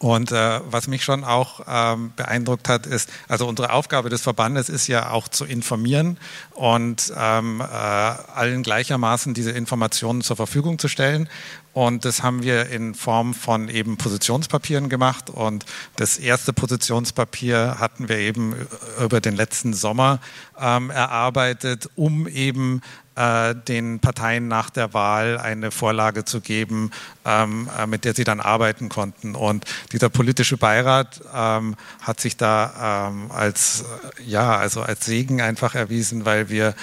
Und 0.00 0.32
äh, 0.32 0.60
was 0.70 0.86
mich 0.86 1.02
schon 1.02 1.24
auch 1.24 1.60
ähm, 1.66 2.12
beeindruckt 2.14 2.68
hat, 2.68 2.86
ist, 2.86 3.08
also 3.26 3.48
unsere 3.48 3.72
Aufgabe 3.72 4.10
des 4.10 4.20
Verbandes 4.20 4.68
ist 4.68 4.86
ja 4.86 5.10
auch 5.10 5.28
zu 5.28 5.46
informieren 5.46 6.18
und 6.52 7.10
ähm, 7.16 7.62
äh, 7.62 7.64
allen 7.64 8.62
gleichermaßen 8.62 9.32
diese 9.32 9.52
Informationen 9.52 10.20
zur 10.20 10.36
Verfügung 10.36 10.78
zu 10.78 10.88
stellen. 10.88 11.26
Und 11.72 12.04
das 12.04 12.22
haben 12.22 12.42
wir 12.42 12.68
in 12.68 12.94
Form 12.94 13.34
von 13.34 13.68
eben 13.68 13.96
Positionspapieren 13.96 14.88
gemacht. 14.88 15.30
Und 15.30 15.64
das 15.96 16.18
erste 16.18 16.52
Positionspapier 16.52 17.76
hatten 17.78 18.08
wir 18.08 18.18
eben 18.18 18.54
über 19.00 19.20
den 19.20 19.36
letzten 19.36 19.72
Sommer 19.72 20.18
ähm, 20.60 20.90
erarbeitet, 20.90 21.88
um 21.94 22.26
eben 22.26 22.80
äh, 22.80 23.07
den 23.54 23.98
Parteien 24.00 24.48
nach 24.48 24.70
der 24.70 24.94
Wahl 24.94 25.38
eine 25.38 25.70
Vorlage 25.70 26.24
zu 26.24 26.40
geben, 26.40 26.90
ähm, 27.24 27.68
äh, 27.76 27.86
mit 27.86 28.04
der 28.04 28.14
sie 28.14 28.24
dann 28.24 28.40
arbeiten 28.40 28.88
konnten. 28.88 29.34
Und 29.34 29.64
dieser 29.92 30.08
politische 30.08 30.56
Beirat 30.56 31.20
ähm, 31.34 31.74
hat 32.00 32.20
sich 32.20 32.36
da 32.36 33.08
ähm, 33.08 33.30
als, 33.30 33.84
ja, 34.24 34.56
also 34.56 34.82
als 34.82 35.04
Segen 35.04 35.40
einfach 35.40 35.74
erwiesen, 35.74 36.24
weil 36.24 36.48
wir 36.48 36.74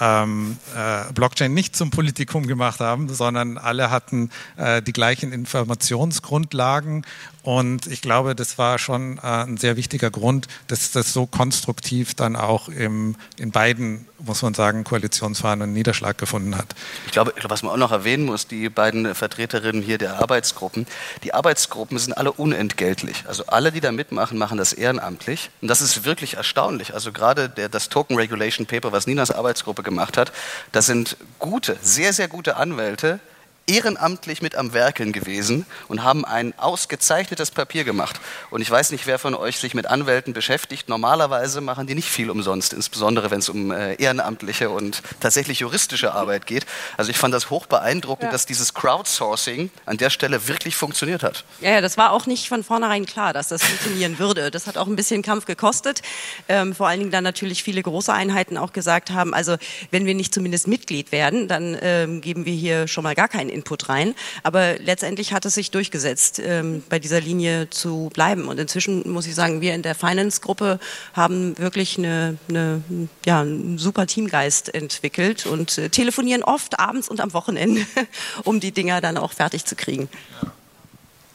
ähm, 0.00 0.56
äh, 0.76 1.12
Blockchain 1.12 1.54
nicht 1.54 1.76
zum 1.76 1.90
Politikum 1.90 2.46
gemacht 2.46 2.80
haben, 2.80 3.08
sondern 3.08 3.58
alle 3.58 3.90
hatten 3.90 4.30
äh, 4.56 4.82
die 4.82 4.92
gleichen 4.92 5.32
Informationsgrundlagen. 5.32 7.06
Und 7.44 7.86
ich 7.88 8.00
glaube, 8.00 8.34
das 8.34 8.56
war 8.56 8.78
schon 8.78 9.18
äh, 9.18 9.20
ein 9.20 9.58
sehr 9.58 9.76
wichtiger 9.76 10.10
Grund, 10.10 10.48
dass 10.66 10.92
das 10.92 11.12
so 11.12 11.26
konstruktiv 11.26 12.14
dann 12.14 12.36
auch 12.36 12.70
im, 12.70 13.16
in 13.36 13.50
beiden, 13.50 14.08
muss 14.18 14.40
man 14.40 14.54
sagen, 14.54 14.82
Koalitionsverhandlungen 14.82 15.74
Niederschlag 15.74 16.16
gefunden 16.16 16.56
hat. 16.56 16.74
Ich 17.04 17.12
glaube, 17.12 17.34
was 17.42 17.62
man 17.62 17.72
auch 17.72 17.76
noch 17.76 17.92
erwähnen 17.92 18.24
muss, 18.24 18.46
die 18.46 18.70
beiden 18.70 19.14
Vertreterinnen 19.14 19.82
hier 19.82 19.98
der 19.98 20.20
Arbeitsgruppen, 20.20 20.86
die 21.22 21.34
Arbeitsgruppen 21.34 21.98
sind 21.98 22.14
alle 22.14 22.32
unentgeltlich. 22.32 23.24
Also 23.28 23.44
alle, 23.46 23.72
die 23.72 23.80
da 23.80 23.92
mitmachen, 23.92 24.38
machen 24.38 24.56
das 24.56 24.72
ehrenamtlich. 24.72 25.50
Und 25.60 25.68
das 25.68 25.82
ist 25.82 26.06
wirklich 26.06 26.38
erstaunlich. 26.38 26.94
Also 26.94 27.12
gerade 27.12 27.50
der, 27.50 27.68
das 27.68 27.90
Token 27.90 28.16
Regulation 28.16 28.64
Paper, 28.64 28.90
was 28.90 29.06
Ninas 29.06 29.30
Arbeitsgruppe 29.30 29.82
gemacht 29.82 30.16
hat, 30.16 30.32
das 30.72 30.86
sind 30.86 31.18
gute, 31.40 31.76
sehr, 31.82 32.14
sehr 32.14 32.28
gute 32.28 32.56
Anwälte, 32.56 33.20
ehrenamtlich 33.66 34.42
mit 34.42 34.56
am 34.56 34.72
Werkeln 34.72 35.12
gewesen 35.12 35.66
und 35.88 36.02
haben 36.02 36.24
ein 36.24 36.52
ausgezeichnetes 36.58 37.50
Papier 37.50 37.84
gemacht. 37.84 38.20
Und 38.50 38.60
ich 38.60 38.70
weiß 38.70 38.90
nicht, 38.90 39.06
wer 39.06 39.18
von 39.18 39.34
euch 39.34 39.58
sich 39.58 39.74
mit 39.74 39.86
Anwälten 39.86 40.34
beschäftigt. 40.34 40.88
Normalerweise 40.88 41.60
machen 41.60 41.86
die 41.86 41.94
nicht 41.94 42.08
viel 42.08 42.30
umsonst, 42.30 42.72
insbesondere 42.72 43.30
wenn 43.30 43.38
es 43.38 43.48
um 43.48 43.70
äh, 43.70 43.94
ehrenamtliche 43.94 44.70
und 44.70 45.02
tatsächlich 45.20 45.60
juristische 45.60 46.12
Arbeit 46.12 46.46
geht. 46.46 46.66
Also 46.96 47.10
ich 47.10 47.16
fand 47.16 47.32
das 47.32 47.50
hoch 47.50 47.66
beeindruckend, 47.66 48.24
ja. 48.24 48.30
dass 48.30 48.46
dieses 48.46 48.74
Crowdsourcing 48.74 49.70
an 49.86 49.96
der 49.96 50.10
Stelle 50.10 50.46
wirklich 50.48 50.76
funktioniert 50.76 51.22
hat. 51.22 51.44
Ja, 51.60 51.70
ja, 51.70 51.80
das 51.80 51.96
war 51.96 52.12
auch 52.12 52.26
nicht 52.26 52.48
von 52.48 52.64
vornherein 52.64 53.06
klar, 53.06 53.32
dass 53.32 53.48
das 53.48 53.62
funktionieren 53.62 54.18
würde. 54.18 54.50
Das 54.50 54.66
hat 54.66 54.76
auch 54.76 54.86
ein 54.86 54.96
bisschen 54.96 55.22
Kampf 55.22 55.46
gekostet. 55.46 56.02
Ähm, 56.48 56.74
vor 56.74 56.88
allen 56.88 57.00
Dingen 57.00 57.12
dann 57.12 57.24
natürlich 57.24 57.62
viele 57.62 57.82
große 57.82 58.12
Einheiten 58.12 58.58
auch 58.58 58.72
gesagt 58.72 59.10
haben, 59.10 59.32
also 59.32 59.56
wenn 59.90 60.04
wir 60.04 60.14
nicht 60.14 60.34
zumindest 60.34 60.68
Mitglied 60.68 61.12
werden, 61.12 61.48
dann 61.48 61.76
ähm, 61.80 62.20
geben 62.20 62.44
wir 62.44 62.52
hier 62.52 62.88
schon 62.88 63.04
mal 63.04 63.14
gar 63.14 63.28
keinen 63.28 63.53
Input 63.54 63.88
rein. 63.88 64.14
Aber 64.42 64.78
letztendlich 64.78 65.32
hat 65.32 65.46
es 65.46 65.54
sich 65.54 65.70
durchgesetzt, 65.70 66.40
ähm, 66.44 66.82
bei 66.88 66.98
dieser 66.98 67.20
Linie 67.20 67.70
zu 67.70 68.10
bleiben. 68.12 68.48
Und 68.48 68.58
inzwischen 68.58 69.10
muss 69.10 69.26
ich 69.26 69.34
sagen, 69.34 69.60
wir 69.60 69.74
in 69.74 69.82
der 69.82 69.94
Finance-Gruppe 69.94 70.78
haben 71.14 71.56
wirklich 71.58 71.98
eine, 71.98 72.36
eine, 72.48 72.82
ja, 73.24 73.40
einen 73.40 73.78
super 73.78 74.06
Teamgeist 74.06 74.74
entwickelt 74.74 75.46
und 75.46 75.78
äh, 75.78 75.88
telefonieren 75.88 76.42
oft 76.42 76.78
abends 76.78 77.08
und 77.08 77.20
am 77.20 77.32
Wochenende, 77.32 77.86
um 78.44 78.60
die 78.60 78.72
Dinger 78.72 79.00
dann 79.00 79.16
auch 79.16 79.32
fertig 79.32 79.64
zu 79.64 79.76
kriegen. 79.76 80.08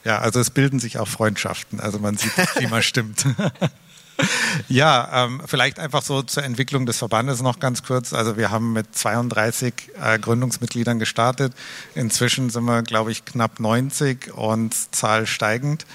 Ja, 0.04 0.18
also 0.18 0.40
es 0.40 0.50
bilden 0.50 0.78
sich 0.78 0.98
auch 0.98 1.08
Freundschaften. 1.08 1.80
Also 1.80 1.98
man 1.98 2.16
sieht, 2.16 2.32
wie 2.58 2.66
man 2.66 2.82
stimmt. 2.82 3.26
Ja, 4.68 5.24
ähm, 5.24 5.42
vielleicht 5.46 5.78
einfach 5.78 6.02
so 6.02 6.22
zur 6.22 6.44
Entwicklung 6.44 6.86
des 6.86 6.98
Verbandes 6.98 7.42
noch 7.42 7.58
ganz 7.58 7.82
kurz. 7.82 8.12
Also 8.12 8.36
wir 8.36 8.50
haben 8.50 8.72
mit 8.72 8.94
32 8.94 9.74
äh, 10.00 10.18
Gründungsmitgliedern 10.18 10.98
gestartet. 10.98 11.52
Inzwischen 11.94 12.50
sind 12.50 12.64
wir, 12.64 12.82
glaube 12.82 13.10
ich, 13.10 13.24
knapp 13.24 13.58
90 13.58 14.32
und 14.34 14.74
Zahl 14.94 15.26
steigend. 15.26 15.86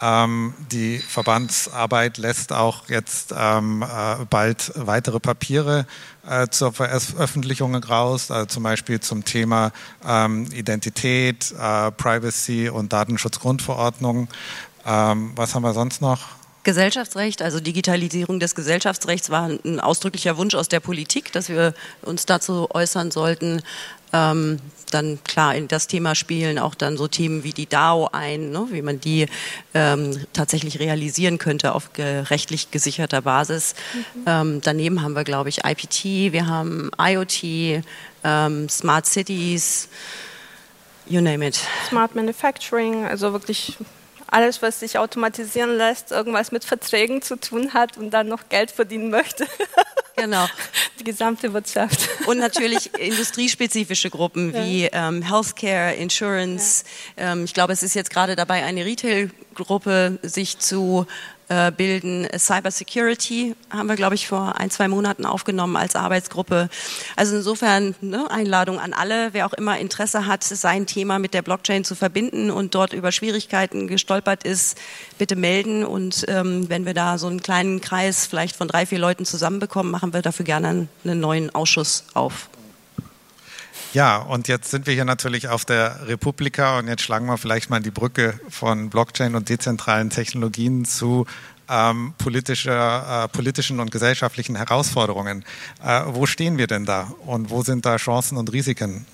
Ähm, 0.00 0.54
die 0.72 0.98
Verbandsarbeit 0.98 2.18
lässt 2.18 2.52
auch 2.52 2.88
jetzt 2.88 3.32
ähm, 3.36 3.82
äh, 3.82 4.24
bald 4.28 4.72
weitere 4.74 5.20
Papiere 5.20 5.86
äh, 6.28 6.48
zur 6.48 6.72
Veröffentlichung 6.72 7.74
raus, 7.76 8.30
also 8.30 8.46
zum 8.46 8.64
Beispiel 8.64 9.00
zum 9.00 9.24
Thema 9.24 9.72
ähm, 10.06 10.46
Identität, 10.52 11.52
äh, 11.52 11.90
Privacy 11.92 12.68
und 12.68 12.92
Datenschutzgrundverordnung. 12.92 14.28
Ähm, 14.84 15.32
was 15.36 15.54
haben 15.54 15.62
wir 15.62 15.72
sonst 15.72 16.02
noch? 16.02 16.20
Gesellschaftsrecht, 16.64 17.42
also 17.42 17.60
Digitalisierung 17.60 18.40
des 18.40 18.54
Gesellschaftsrechts 18.54 19.30
war 19.30 19.48
ein 19.48 19.80
ausdrücklicher 19.80 20.36
Wunsch 20.36 20.54
aus 20.54 20.68
der 20.68 20.80
Politik, 20.80 21.30
dass 21.32 21.48
wir 21.48 21.74
uns 22.02 22.26
dazu 22.26 22.68
äußern 22.70 23.10
sollten. 23.10 23.62
Ähm, 24.12 24.60
dann 24.90 25.18
klar 25.24 25.56
in 25.56 25.66
das 25.66 25.88
Thema 25.88 26.14
spielen 26.14 26.58
auch 26.58 26.74
dann 26.74 26.96
so 26.96 27.08
Themen 27.08 27.42
wie 27.42 27.52
die 27.52 27.66
DAO 27.66 28.08
ein, 28.12 28.50
ne, 28.50 28.68
wie 28.70 28.80
man 28.80 29.00
die 29.00 29.26
ähm, 29.74 30.24
tatsächlich 30.32 30.78
realisieren 30.78 31.38
könnte 31.38 31.74
auf 31.74 31.90
rechtlich 31.98 32.70
gesicherter 32.70 33.22
Basis. 33.22 33.74
Mhm. 33.92 34.22
Ähm, 34.26 34.60
daneben 34.62 35.02
haben 35.02 35.14
wir, 35.14 35.24
glaube 35.24 35.48
ich, 35.48 35.64
IPT, 35.64 36.32
wir 36.32 36.46
haben 36.46 36.90
IoT, 36.98 37.82
ähm, 38.22 38.68
Smart 38.68 39.06
Cities, 39.06 39.88
you 41.06 41.20
name 41.20 41.46
it. 41.46 41.60
Smart 41.88 42.14
Manufacturing, 42.14 43.04
also 43.04 43.32
wirklich 43.32 43.76
alles, 44.34 44.62
was 44.62 44.80
sich 44.80 44.98
automatisieren 44.98 45.76
lässt, 45.76 46.10
irgendwas 46.10 46.50
mit 46.50 46.64
Verträgen 46.64 47.22
zu 47.22 47.36
tun 47.36 47.72
hat 47.72 47.96
und 47.96 48.10
dann 48.10 48.26
noch 48.26 48.48
Geld 48.48 48.70
verdienen 48.70 49.10
möchte. 49.10 49.46
Genau. 50.16 50.46
Die 51.00 51.04
gesamte 51.04 51.52
Wirtschaft. 51.52 52.08
Und 52.26 52.38
natürlich 52.38 52.94
industriespezifische 52.96 54.10
Gruppen 54.10 54.54
ja. 54.54 54.64
wie 54.64 54.84
ähm, 54.92 55.22
Healthcare, 55.22 55.94
Insurance. 55.94 56.84
Ja. 57.16 57.32
Ähm, 57.32 57.44
ich 57.44 57.52
glaube, 57.52 57.72
es 57.72 57.82
ist 57.82 57.94
jetzt 57.94 58.10
gerade 58.10 58.36
dabei, 58.36 58.62
eine 58.62 58.84
Retail-Gruppe 58.84 60.20
sich 60.22 60.60
zu 60.60 61.08
bilden. 61.76 62.26
Cyber 62.38 62.70
Security 62.70 63.54
haben 63.70 63.88
wir, 63.88 63.96
glaube 63.96 64.14
ich, 64.14 64.26
vor 64.26 64.58
ein, 64.58 64.70
zwei 64.70 64.88
Monaten 64.88 65.26
aufgenommen 65.26 65.76
als 65.76 65.96
Arbeitsgruppe. 65.96 66.68
Also 67.16 67.36
insofern 67.36 67.94
ne, 68.00 68.30
Einladung 68.30 68.78
an 68.78 68.92
alle, 68.92 69.32
wer 69.32 69.46
auch 69.46 69.52
immer 69.52 69.78
Interesse 69.78 70.26
hat, 70.26 70.44
sein 70.44 70.86
Thema 70.86 71.18
mit 71.18 71.34
der 71.34 71.42
Blockchain 71.42 71.84
zu 71.84 71.94
verbinden 71.94 72.50
und 72.50 72.74
dort 72.74 72.92
über 72.92 73.12
Schwierigkeiten 73.12 73.86
gestolpert 73.86 74.44
ist, 74.44 74.78
bitte 75.18 75.36
melden. 75.36 75.84
Und 75.84 76.24
ähm, 76.28 76.68
wenn 76.68 76.86
wir 76.86 76.94
da 76.94 77.18
so 77.18 77.26
einen 77.26 77.42
kleinen 77.42 77.80
Kreis 77.80 78.26
vielleicht 78.26 78.56
von 78.56 78.68
drei, 78.68 78.86
vier 78.86 78.98
Leuten 78.98 79.24
zusammenbekommen, 79.24 79.90
machen 79.90 80.12
wir 80.12 80.22
dafür 80.22 80.44
gerne 80.44 80.88
einen 81.04 81.20
neuen 81.20 81.54
Ausschuss 81.54 82.04
auf. 82.14 82.48
Ja, 83.92 84.18
und 84.18 84.48
jetzt 84.48 84.70
sind 84.70 84.86
wir 84.86 84.94
hier 84.94 85.04
natürlich 85.04 85.48
auf 85.48 85.64
der 85.64 86.08
Republika 86.08 86.78
und 86.78 86.88
jetzt 86.88 87.02
schlagen 87.02 87.26
wir 87.26 87.38
vielleicht 87.38 87.70
mal 87.70 87.80
die 87.80 87.90
Brücke 87.90 88.38
von 88.48 88.90
Blockchain 88.90 89.34
und 89.34 89.48
dezentralen 89.48 90.10
Technologien 90.10 90.84
zu 90.84 91.26
ähm, 91.68 92.14
politischer, 92.18 93.24
äh, 93.24 93.28
politischen 93.28 93.80
und 93.80 93.90
gesellschaftlichen 93.90 94.56
Herausforderungen. 94.56 95.44
Äh, 95.82 96.02
wo 96.06 96.26
stehen 96.26 96.58
wir 96.58 96.66
denn 96.66 96.84
da 96.84 97.12
und 97.26 97.50
wo 97.50 97.62
sind 97.62 97.86
da 97.86 97.96
Chancen 97.96 98.36
und 98.36 98.52
Risiken? 98.52 99.06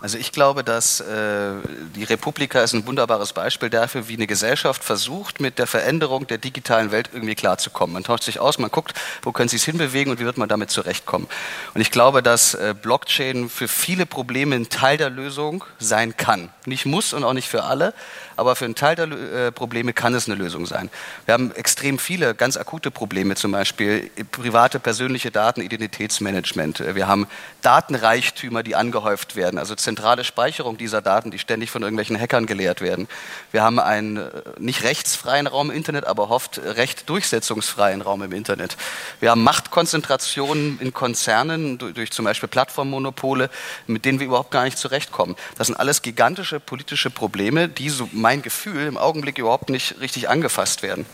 Also 0.00 0.18
ich 0.18 0.32
glaube, 0.32 0.64
dass 0.64 1.00
äh, 1.00 1.52
die 1.94 2.04
Republika 2.04 2.62
ist 2.62 2.72
ein 2.72 2.86
wunderbares 2.86 3.32
Beispiel 3.32 3.70
dafür, 3.70 4.08
wie 4.08 4.14
eine 4.14 4.26
Gesellschaft 4.26 4.82
versucht, 4.82 5.40
mit 5.40 5.58
der 5.58 5.66
Veränderung 5.66 6.26
der 6.26 6.38
digitalen 6.38 6.90
Welt 6.90 7.10
irgendwie 7.12 7.34
klarzukommen. 7.34 7.94
Man 7.94 8.04
tauscht 8.04 8.24
sich 8.24 8.40
aus, 8.40 8.58
man 8.58 8.70
guckt, 8.70 8.94
wo 9.22 9.32
können 9.32 9.48
sie 9.48 9.56
es 9.56 9.64
hinbewegen 9.64 10.12
und 10.12 10.20
wie 10.20 10.24
wird 10.24 10.38
man 10.38 10.48
damit 10.48 10.70
zurechtkommen. 10.70 11.28
Und 11.74 11.80
ich 11.80 11.90
glaube, 11.90 12.22
dass 12.22 12.54
äh, 12.54 12.74
Blockchain 12.80 13.48
für 13.50 13.68
viele 13.68 14.06
Probleme 14.06 14.56
ein 14.56 14.68
Teil 14.68 14.96
der 14.96 15.10
Lösung 15.10 15.64
sein 15.78 16.16
kann. 16.16 16.50
Nicht 16.66 16.86
muss 16.86 17.12
und 17.12 17.24
auch 17.24 17.34
nicht 17.34 17.48
für 17.48 17.64
alle, 17.64 17.94
aber 18.36 18.56
für 18.56 18.64
einen 18.64 18.74
Teil 18.74 18.96
der 18.96 19.08
äh, 19.10 19.52
Probleme 19.52 19.92
kann 19.92 20.14
es 20.14 20.26
eine 20.26 20.36
Lösung 20.36 20.66
sein. 20.66 20.88
Wir 21.26 21.34
haben 21.34 21.52
extrem 21.54 21.98
viele 21.98 22.34
ganz 22.34 22.56
akute 22.56 22.90
Probleme, 22.90 23.34
zum 23.34 23.52
Beispiel 23.52 24.10
private 24.32 24.80
persönliche 24.80 25.30
Daten, 25.30 25.60
Identitätsmanagement. 25.60 26.94
Wir 26.94 27.06
haben 27.06 27.26
Datenreichtümer, 27.60 28.62
die 28.62 28.76
angehäuft 28.76 29.36
werden. 29.36 29.58
also 29.58 29.74
zentrale 29.74 30.24
Speicherung 30.24 30.76
dieser 30.76 31.02
Daten, 31.02 31.30
die 31.30 31.38
ständig 31.38 31.70
von 31.70 31.82
irgendwelchen 31.82 32.18
Hackern 32.18 32.46
geleert 32.46 32.80
werden. 32.80 33.08
Wir 33.52 33.62
haben 33.62 33.78
einen 33.78 34.16
äh, 34.16 34.30
nicht 34.58 34.82
rechtsfreien 34.82 35.46
Raum 35.46 35.70
im 35.70 35.76
Internet, 35.76 36.04
aber 36.04 36.30
oft 36.30 36.58
recht 36.58 37.08
durchsetzungsfreien 37.08 38.02
Raum 38.02 38.22
im 38.22 38.32
Internet. 38.32 38.76
Wir 39.20 39.30
haben 39.30 39.42
Machtkonzentrationen 39.42 40.80
in 40.80 40.92
Konzernen 40.92 41.78
durch, 41.78 41.94
durch 41.94 42.10
zum 42.12 42.24
Beispiel 42.24 42.48
Plattformmonopole, 42.48 43.50
mit 43.86 44.04
denen 44.04 44.20
wir 44.20 44.26
überhaupt 44.26 44.50
gar 44.50 44.64
nicht 44.64 44.78
zurechtkommen. 44.78 45.36
Das 45.56 45.66
sind 45.66 45.76
alles 45.76 46.02
gigantische 46.02 46.60
politische 46.60 47.10
Probleme, 47.10 47.68
die, 47.68 47.90
so 47.90 48.08
mein 48.12 48.42
Gefühl, 48.42 48.86
im 48.86 48.96
Augenblick 48.96 49.38
überhaupt 49.38 49.70
nicht 49.70 50.00
richtig 50.00 50.28
angefasst 50.28 50.82
werden. 50.82 51.06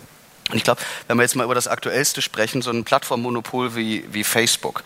Und 0.50 0.56
ich 0.56 0.64
glaube, 0.64 0.80
wenn 1.08 1.16
wir 1.16 1.22
jetzt 1.22 1.34
mal 1.34 1.44
über 1.44 1.54
das 1.54 1.66
Aktuellste 1.66 2.22
sprechen, 2.22 2.62
so 2.62 2.70
ein 2.70 2.84
Plattformmonopol 2.84 3.74
wie, 3.74 4.04
wie 4.12 4.22
Facebook, 4.22 4.84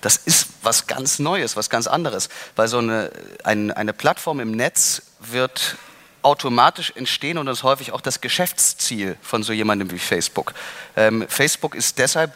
das 0.00 0.16
ist 0.16 0.48
was 0.62 0.86
ganz 0.86 1.18
Neues, 1.18 1.56
was 1.56 1.70
ganz 1.70 1.86
anderes, 1.86 2.28
weil 2.56 2.68
so 2.68 2.78
eine, 2.78 3.10
ein, 3.44 3.70
eine 3.70 3.92
Plattform 3.92 4.40
im 4.40 4.52
Netz 4.52 5.02
wird 5.20 5.76
automatisch 6.22 6.92
entstehen 6.96 7.38
und 7.38 7.46
das 7.46 7.58
ist 7.58 7.62
häufig 7.62 7.92
auch 7.92 8.00
das 8.00 8.20
Geschäftsziel 8.20 9.16
von 9.22 9.44
so 9.44 9.52
jemandem 9.52 9.92
wie 9.92 9.98
Facebook. 9.98 10.54
Ähm, 10.96 11.24
Facebook 11.28 11.76
ist 11.76 11.98
deshalb 11.98 12.32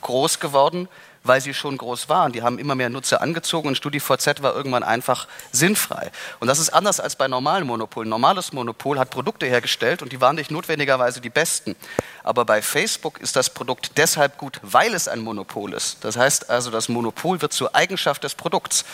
groß 0.00 0.40
geworden, 0.40 0.88
weil 1.24 1.40
sie 1.40 1.54
schon 1.54 1.76
groß 1.76 2.08
waren. 2.08 2.32
Die 2.32 2.42
haben 2.42 2.58
immer 2.58 2.74
mehr 2.74 2.90
Nutzer 2.90 3.20
angezogen 3.22 3.68
und 3.68 3.76
StudiVZ 3.76 4.42
war 4.42 4.54
irgendwann 4.54 4.82
einfach 4.82 5.26
sinnfrei. 5.50 6.12
Und 6.38 6.48
das 6.48 6.58
ist 6.58 6.68
anders 6.70 7.00
als 7.00 7.16
bei 7.16 7.26
normalen 7.26 7.66
Monopolen. 7.66 8.08
Normales 8.08 8.52
Monopol 8.52 8.98
hat 8.98 9.10
Produkte 9.10 9.46
hergestellt 9.46 10.02
und 10.02 10.12
die 10.12 10.20
waren 10.20 10.36
nicht 10.36 10.50
notwendigerweise 10.50 11.20
die 11.20 11.30
besten. 11.30 11.74
Aber 12.22 12.44
bei 12.44 12.60
Facebook 12.62 13.20
ist 13.20 13.36
das 13.36 13.50
Produkt 13.50 13.92
deshalb 13.96 14.38
gut, 14.38 14.60
weil 14.62 14.94
es 14.94 15.08
ein 15.08 15.20
Monopol 15.20 15.72
ist. 15.72 16.04
Das 16.04 16.16
heißt 16.16 16.50
also, 16.50 16.70
das 16.70 16.88
Monopol 16.88 17.40
wird 17.40 17.54
zur 17.54 17.74
Eigenschaft 17.74 18.22
des 18.22 18.34
Produkts. 18.34 18.84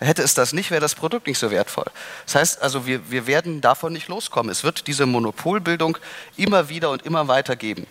Hätte 0.00 0.22
es 0.22 0.34
das 0.34 0.52
nicht, 0.52 0.70
wäre 0.70 0.80
das 0.80 0.94
Produkt 0.94 1.26
nicht 1.26 1.38
so 1.38 1.50
wertvoll. 1.50 1.86
Das 2.26 2.36
heißt 2.36 2.62
also, 2.62 2.86
wir, 2.86 3.10
wir 3.10 3.26
werden 3.26 3.60
davon 3.60 3.92
nicht 3.92 4.08
loskommen. 4.08 4.52
Es 4.52 4.62
wird 4.62 4.86
diese 4.86 5.06
Monopolbildung 5.06 5.98
immer 6.36 6.68
wieder 6.68 6.90
und 6.90 7.04
immer 7.04 7.26
weiter 7.26 7.56
geben. 7.56 7.86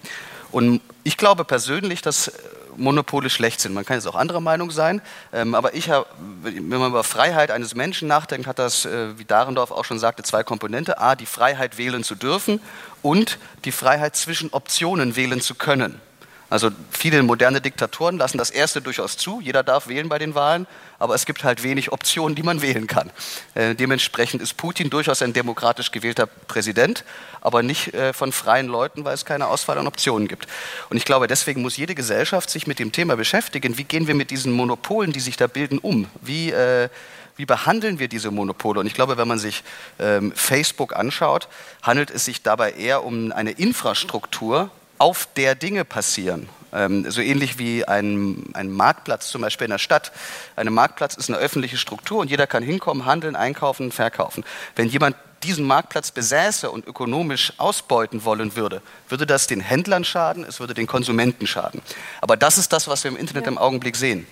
Und 0.52 0.82
ich 1.04 1.18
glaube 1.18 1.44
persönlich, 1.44 2.02
dass 2.02 2.32
Monopole 2.78 3.30
schlecht 3.30 3.60
sind. 3.60 3.74
Man 3.74 3.86
kann 3.86 3.98
jetzt 3.98 4.08
auch 4.08 4.16
anderer 4.16 4.40
Meinung 4.40 4.72
sein, 4.72 5.02
ähm, 5.34 5.56
aber 5.56 5.74
ich 5.74 5.90
habe, 5.90 6.08
wenn 6.42 6.68
man 6.68 6.90
über 6.90 7.04
Freiheit 7.04 7.52
eines 7.52 7.76
Menschen 7.76 8.08
nachdenkt, 8.08 8.48
hat 8.48 8.60
das, 8.60 8.86
äh, 8.86 9.18
wie 9.18 9.26
Dahrendorf 9.26 9.72
auch 9.72 9.86
schon 9.86 10.00
sagte, 10.00 10.24
zwei 10.24 10.44
Komponente. 10.44 11.00
A, 11.00 11.16
die 11.16 11.26
Freiheit 11.26 11.78
wählen 11.78 12.04
zu 12.04 12.16
dürfen 12.16 12.62
und 13.02 13.40
die 13.66 13.72
Freiheit 13.72 14.16
zwischen 14.16 14.52
Optionen 14.54 15.16
wählen 15.16 15.42
zu 15.42 15.56
können. 15.56 16.00
Also 16.50 16.72
viele 16.92 17.22
moderne 17.24 17.60
Diktatoren 17.60 18.18
lassen 18.18 18.38
das 18.38 18.50
erste 18.50 18.82
durchaus 18.82 19.18
zu. 19.18 19.42
Jeder 19.42 19.64
darf 19.64 19.88
wählen 19.90 20.08
bei 20.08 20.18
den 20.18 20.34
Wahlen, 20.34 20.66
aber 20.98 21.14
es 21.14 21.26
gibt 21.26 21.44
halt 21.44 21.62
wenig 21.62 21.92
Optionen, 21.92 22.36
die 22.36 22.44
man 22.44 22.62
wählen 22.62 22.88
kann. 22.88 23.12
Äh, 23.54 23.76
dementsprechend 23.76 24.42
ist 24.42 24.56
Putin 24.56 24.90
durchaus 24.90 25.22
ein 25.22 25.34
demokratisch 25.34 25.92
gewählter 25.92 26.26
Präsident, 26.26 27.04
aber 27.42 27.64
nicht 27.64 27.94
äh, 27.94 28.14
von 28.14 28.32
freien 28.32 28.68
Leuten, 28.68 29.04
weil 29.04 29.14
es 29.14 29.26
keine 29.26 29.48
Auswahl 29.48 29.78
an 29.78 29.88
Optionen 29.88 30.30
gibt. 30.30 30.48
Und 30.90 30.96
ich 30.96 31.04
glaube, 31.04 31.28
deswegen 31.28 31.62
muss 31.62 31.76
jede 31.76 31.96
Gesellschaft 31.96 32.50
sich 32.50 32.66
mit 32.66 32.80
dem 32.80 32.94
Thema 32.94 33.18
beschäftigen, 33.18 33.78
wie 33.78 33.84
gehen 33.84 34.08
wir 34.08 34.16
mit 34.16 34.32
diesen 34.32 34.54
Monopolen, 34.54 35.12
die 35.12 35.20
sich 35.20 35.36
da 35.36 35.48
bilden, 35.48 35.80
um? 35.80 36.08
Wie, 36.22 36.52
äh, 36.52 36.88
wie 37.36 37.46
behandeln 37.46 38.00
wir 38.00 38.08
diese 38.08 38.32
Monopole? 38.32 38.80
Und 38.80 38.88
ich 38.88 38.94
glaube, 38.94 39.18
wenn 39.18 39.28
man 39.28 39.38
sich 39.38 39.64
ähm, 40.00 40.32
Facebook 40.34 40.96
anschaut, 40.96 41.50
handelt 41.84 42.10
es 42.10 42.24
sich 42.24 42.42
dabei 42.42 42.72
eher 42.72 43.04
um 43.04 43.34
eine 43.34 43.52
Infrastruktur, 43.52 44.72
auf 44.98 45.28
der 45.36 45.56
Dinge 45.56 45.86
passieren. 45.86 46.50
Ähm, 46.74 47.10
so 47.10 47.22
ähnlich 47.22 47.58
wie 47.58 47.86
ein, 47.86 48.44
ein 48.54 48.72
Marktplatz 48.72 49.30
zum 49.30 49.42
Beispiel 49.42 49.66
in 49.66 49.72
der 49.72 49.78
Stadt. 49.78 50.12
Ein 50.56 50.74
Marktplatz 50.74 51.16
ist 51.16 51.30
eine 51.30 51.38
öffentliche 51.38 51.78
Struktur 51.78 52.20
und 52.20 52.30
jeder 52.30 52.48
kann 52.48 52.64
hinkommen, 52.64 53.06
handeln, 53.06 53.36
einkaufen, 53.36 53.92
verkaufen. 53.92 54.44
Wenn 54.76 54.88
jemand 54.88 55.16
diesen 55.44 55.66
Marktplatz 55.66 56.12
besäße 56.12 56.70
und 56.70 56.86
ökonomisch 56.88 57.54
ausbeuten 57.58 58.26
wollen 58.26 58.56
würde, 58.56 58.82
würde 59.08 59.26
das 59.26 59.48
den 59.48 59.62
Händlern 59.62 60.04
schaden, 60.04 60.44
es 60.44 60.60
würde 60.60 60.74
den 60.74 60.88
Konsumenten 60.88 61.48
schaden. 61.48 61.82
Aber 62.22 62.36
das 62.38 62.58
ist 62.58 62.74
das, 62.74 62.88
was 62.88 63.04
wir 63.04 63.12
im 63.12 63.18
Internet 63.18 63.46
ja. 63.46 63.52
im 63.52 63.58
Augenblick 63.58 63.96
sehen. 63.96 64.28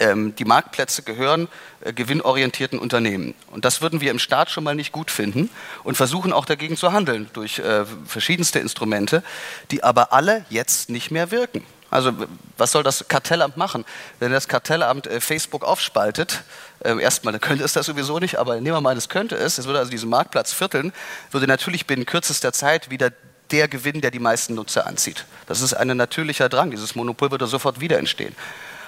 Ähm, 0.00 0.34
die 0.34 0.46
Marktplätze 0.46 1.02
gehören 1.02 1.46
äh, 1.82 1.92
gewinnorientierten 1.92 2.78
Unternehmen. 2.78 3.34
Und 3.50 3.66
das 3.66 3.82
würden 3.82 4.00
wir 4.00 4.10
im 4.10 4.18
Staat 4.18 4.50
schon 4.50 4.64
mal 4.64 4.74
nicht 4.74 4.92
gut 4.92 5.10
finden 5.10 5.50
und 5.84 5.96
versuchen 5.96 6.32
auch 6.32 6.46
dagegen 6.46 6.76
zu 6.76 6.92
handeln 6.92 7.28
durch 7.34 7.58
äh, 7.58 7.84
verschiedenste 8.06 8.58
Instrumente, 8.58 9.22
die 9.70 9.84
aber 9.84 10.14
alle 10.14 10.46
jetzt 10.48 10.88
nicht 10.88 11.10
mehr 11.10 11.30
wirken. 11.30 11.64
Also 11.90 12.12
was 12.56 12.72
soll 12.72 12.82
das 12.82 13.08
Kartellamt 13.08 13.58
machen? 13.58 13.84
Wenn 14.20 14.32
das 14.32 14.48
Kartellamt 14.48 15.06
äh, 15.06 15.20
Facebook 15.20 15.64
aufspaltet, 15.64 16.44
äh, 16.82 16.98
erstmal 16.98 17.38
könnte 17.38 17.64
es 17.64 17.74
das 17.74 17.84
sowieso 17.84 18.18
nicht, 18.20 18.38
aber 18.38 18.54
nehmen 18.54 18.76
wir 18.76 18.80
mal, 18.80 18.96
es 18.96 19.10
könnte 19.10 19.36
es, 19.36 19.58
es 19.58 19.66
würde 19.66 19.80
also 19.80 19.90
diesen 19.90 20.08
Marktplatz 20.08 20.52
vierteln, 20.52 20.94
würde 21.30 21.46
natürlich 21.46 21.86
binnen 21.86 22.06
kürzester 22.06 22.54
Zeit 22.54 22.90
wieder 22.90 23.12
der 23.50 23.68
gewinnen, 23.68 24.00
der 24.00 24.12
die 24.12 24.20
meisten 24.20 24.54
Nutzer 24.54 24.86
anzieht. 24.86 25.26
Das 25.46 25.60
ist 25.60 25.74
ein 25.74 25.88
natürlicher 25.88 26.48
Drang. 26.48 26.70
Dieses 26.70 26.94
Monopol 26.94 27.32
würde 27.32 27.46
sofort 27.46 27.80
wieder 27.80 27.98
entstehen. 27.98 28.34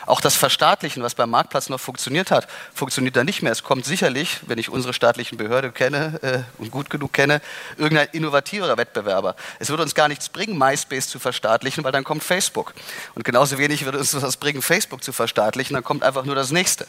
Auch 0.06 0.20
das 0.20 0.34
Verstaatlichen, 0.34 1.02
was 1.02 1.14
beim 1.14 1.30
Marktplatz 1.30 1.68
noch 1.68 1.80
funktioniert 1.80 2.30
hat, 2.30 2.48
funktioniert 2.74 3.16
da 3.16 3.24
nicht 3.24 3.42
mehr. 3.42 3.52
Es 3.52 3.62
kommt 3.62 3.84
sicherlich, 3.84 4.40
wenn 4.46 4.58
ich 4.58 4.68
unsere 4.68 4.92
staatlichen 4.92 5.38
Behörde 5.38 5.70
kenne 5.70 6.18
äh, 6.22 6.38
und 6.60 6.70
gut 6.70 6.90
genug 6.90 7.12
kenne, 7.12 7.40
irgendein 7.76 8.08
innovativerer 8.12 8.76
Wettbewerber. 8.76 9.36
Es 9.58 9.68
würde 9.68 9.82
uns 9.82 9.94
gar 9.94 10.08
nichts 10.08 10.28
bringen, 10.28 10.58
MySpace 10.58 11.08
zu 11.08 11.18
verstaatlichen, 11.18 11.84
weil 11.84 11.92
dann 11.92 12.04
kommt 12.04 12.24
Facebook. 12.24 12.74
Und 13.14 13.24
genauso 13.24 13.58
wenig 13.58 13.84
würde 13.84 13.98
uns 13.98 14.10
das 14.12 14.36
bringen, 14.36 14.62
Facebook 14.62 15.04
zu 15.04 15.12
verstaatlichen, 15.12 15.74
dann 15.74 15.84
kommt 15.84 16.02
einfach 16.02 16.24
nur 16.24 16.34
das 16.34 16.50
nächste. 16.50 16.86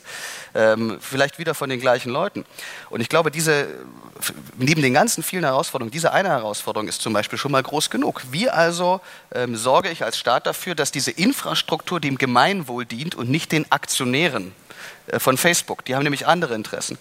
Ähm, 0.56 0.98
vielleicht 1.02 1.40
wieder 1.40 1.54
von 1.54 1.70
den 1.70 1.80
gleichen 1.80 2.12
Leuten. 2.12 2.46
Und 2.90 3.02
ich 3.02 3.10
glaube, 3.10 3.32
diese, 3.32 3.68
neben 4.58 4.82
den 4.82 4.94
ganzen 4.94 5.24
vielen 5.24 5.44
Herausforderungen, 5.44 5.92
diese 5.92 6.14
eine 6.14 6.30
Herausforderung 6.30 6.88
ist 6.88 7.02
zum 7.02 7.14
Beispiel 7.14 7.38
schon 7.38 7.52
mal 7.52 7.64
groß 7.64 7.90
genug. 7.90 8.22
Wie 8.32 8.50
also 8.50 9.02
ähm, 9.34 9.56
sorge 9.56 9.90
ich 9.90 10.04
als 10.04 10.18
Staat 10.18 10.48
dafür, 10.48 10.76
dass 10.76 10.92
diese 10.92 11.12
Infrastruktur 11.12 12.00
dem 12.00 12.18
Gemeinwohl 12.18 12.86
dient, 12.86 13.03
dient 13.04 13.16
und 13.16 13.30
nicht 13.30 13.52
den 13.52 13.72
Aktionären 13.72 14.54
äh, 15.08 15.20
von 15.20 15.38
Facebook. 15.38 15.86
Die 15.86 15.96
haben 15.96 16.04
nämlich 16.04 16.26
andere 16.26 16.56
Interessen. 16.56 16.98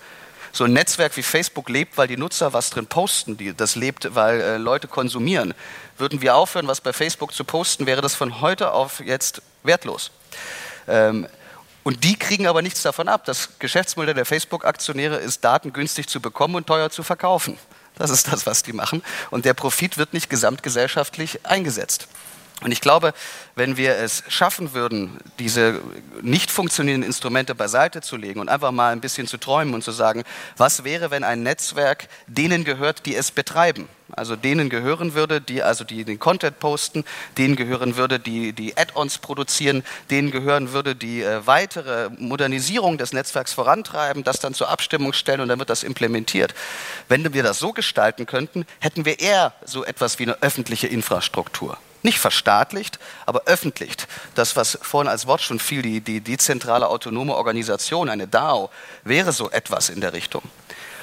So 0.55 0.65
ein 0.65 0.73
Netzwerk 0.73 1.17
wie 1.17 1.23
Facebook 1.23 1.71
lebt, 1.71 1.97
weil 1.97 2.09
die 2.09 2.19
Nutzer 2.19 2.53
was 2.53 2.69
drin 2.69 2.87
posten, 2.87 3.39
die, 3.39 3.55
das 3.55 3.75
lebt, 3.75 4.15
weil 4.15 4.41
äh, 4.41 4.57
Leute 4.59 4.87
konsumieren. 4.87 5.55
Würden 5.97 6.21
wir 6.21 6.37
aufhören, 6.37 6.67
was 6.67 6.81
bei 6.81 6.93
Facebook 6.93 7.33
zu 7.33 7.45
posten, 7.45 7.87
wäre 7.87 8.03
das 8.03 8.15
von 8.15 8.41
heute 8.41 8.73
auf 8.73 9.01
jetzt 9.01 9.41
wertlos. 9.63 10.11
Ähm, 10.89 11.27
und 11.85 12.05
die 12.05 12.17
kriegen 12.17 12.47
aber 12.47 12.63
nichts 12.63 12.83
davon 12.83 13.09
ab. 13.09 13.25
Das 13.25 13.59
Geschäftsmodell 13.59 14.15
der 14.15 14.27
Facebook-Aktionäre 14.27 15.17
ist, 15.17 15.43
Daten 15.43 15.73
günstig 15.73 16.09
zu 16.09 16.21
bekommen 16.21 16.55
und 16.57 16.67
teuer 16.67 16.91
zu 16.91 17.03
verkaufen. 17.03 17.59
Das 17.97 18.11
ist 18.11 18.31
das, 18.33 18.47
was 18.47 18.63
die 18.63 18.73
machen. 18.73 19.03
Und 19.31 19.45
der 19.45 19.55
Profit 19.55 19.99
wird 19.99 20.13
nicht 20.13 20.31
gesamtgesellschaftlich 20.31 21.45
eingesetzt. 21.45 22.09
Und 22.63 22.71
ich 22.71 22.81
glaube, 22.81 23.13
wenn 23.57 23.77
wir 23.77 23.97
es 23.97 24.23
schaffen 24.29 24.73
würden, 24.73 25.19
diese 25.39 25.81
nicht 26.21 26.51
funktionierenden 26.51 27.09
Instrumente 27.09 27.55
beiseite 27.55 28.01
zu 28.01 28.17
legen 28.17 28.41
und 28.41 28.49
einfach 28.49 28.71
mal 28.71 28.93
ein 28.93 29.01
bisschen 29.01 29.27
zu 29.27 29.37
träumen 29.37 29.75
und 29.75 29.83
zu 29.83 29.91
sagen, 29.91 30.23
was 30.57 30.85
wäre, 30.85 31.11
wenn 31.11 31.25
ein 31.25 31.43
Netzwerk 31.43 32.09
denen 32.29 32.65
gehört, 32.65 33.05
die 33.05 33.17
es 33.17 33.33
betreiben? 33.33 33.89
Also 34.15 34.37
denen 34.37 34.69
gehören 34.69 35.15
würde, 35.15 35.41
die 35.41 35.63
also 35.63 35.85
die 35.85 36.05
den 36.05 36.19
Content 36.19 36.59
posten, 36.59 37.05
denen 37.39 37.57
gehören 37.57 37.97
würde, 37.97 38.21
die 38.21 38.53
die 38.53 38.77
Add-ons 38.77 39.19
produzieren, 39.19 39.83
denen 40.11 40.31
gehören 40.31 40.73
würde, 40.73 40.95
die 40.95 41.23
äh, 41.23 41.47
weitere 41.47 42.11
Modernisierung 42.19 42.99
des 42.99 43.13
Netzwerks 43.13 43.55
vorantreiben, 43.55 44.23
das 44.23 44.39
dann 44.39 44.55
zur 44.55 44.69
Abstimmung 44.69 45.15
stellen 45.15 45.41
und 45.41 45.49
dann 45.49 45.59
wird 45.59 45.71
das 45.71 45.83
implementiert. 45.83 46.55
Wenn 47.09 47.33
wir 47.33 47.43
das 47.43 47.59
so 47.59 47.73
gestalten 47.73 48.27
könnten, 48.27 48.67
hätten 48.81 49.05
wir 49.07 49.19
eher 49.19 49.55
so 49.65 49.83
etwas 49.85 50.19
wie 50.19 50.25
eine 50.25 50.43
öffentliche 50.43 50.87
Infrastruktur 50.87 51.79
nicht 52.05 52.19
verstaatlicht, 52.19 52.99
aber 53.27 53.43
öffentlicht. 53.47 54.09
Das, 54.35 54.57
was 54.57 54.79
vorhin 54.83 55.09
als 55.09 55.27
Wort 55.27 55.43
schon 55.43 55.59
fiel, 55.59 55.83
die, 55.83 56.01
die 56.01 56.21
dezentrale 56.21 56.89
autonome 56.89 57.35
Organisation, 57.35 58.09
eine 58.09 58.27
DAO, 58.27 58.71
wäre 59.05 59.33
so 59.33 59.51
etwas 59.51 59.89
in 59.89 60.01
der 60.01 60.13
Richtung. 60.13 60.43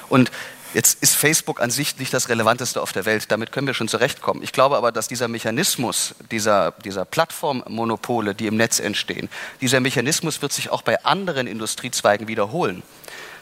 Und 0.09 0.31
Jetzt 0.73 1.01
ist 1.01 1.15
Facebook 1.15 1.61
an 1.61 1.71
sich 1.71 1.97
nicht 1.97 2.13
das 2.13 2.29
Relevanteste 2.29 2.79
auf 2.79 2.93
der 2.93 3.05
Welt, 3.05 3.31
damit 3.31 3.51
können 3.51 3.65
wir 3.65 3.73
schon 3.73 3.87
zurechtkommen. 3.87 4.43
Ich 4.43 4.51
glaube 4.51 4.77
aber, 4.77 4.91
dass 4.91 5.07
dieser 5.07 5.27
Mechanismus, 5.27 6.13
dieser, 6.29 6.73
dieser 6.85 7.05
Plattformmonopole, 7.05 8.35
die 8.35 8.45
im 8.45 8.55
Netz 8.55 8.79
entstehen, 8.79 9.29
dieser 9.61 9.79
Mechanismus 9.79 10.43
wird 10.43 10.53
sich 10.53 10.69
auch 10.69 10.83
bei 10.83 11.03
anderen 11.03 11.47
Industriezweigen 11.47 12.27
wiederholen. 12.27 12.83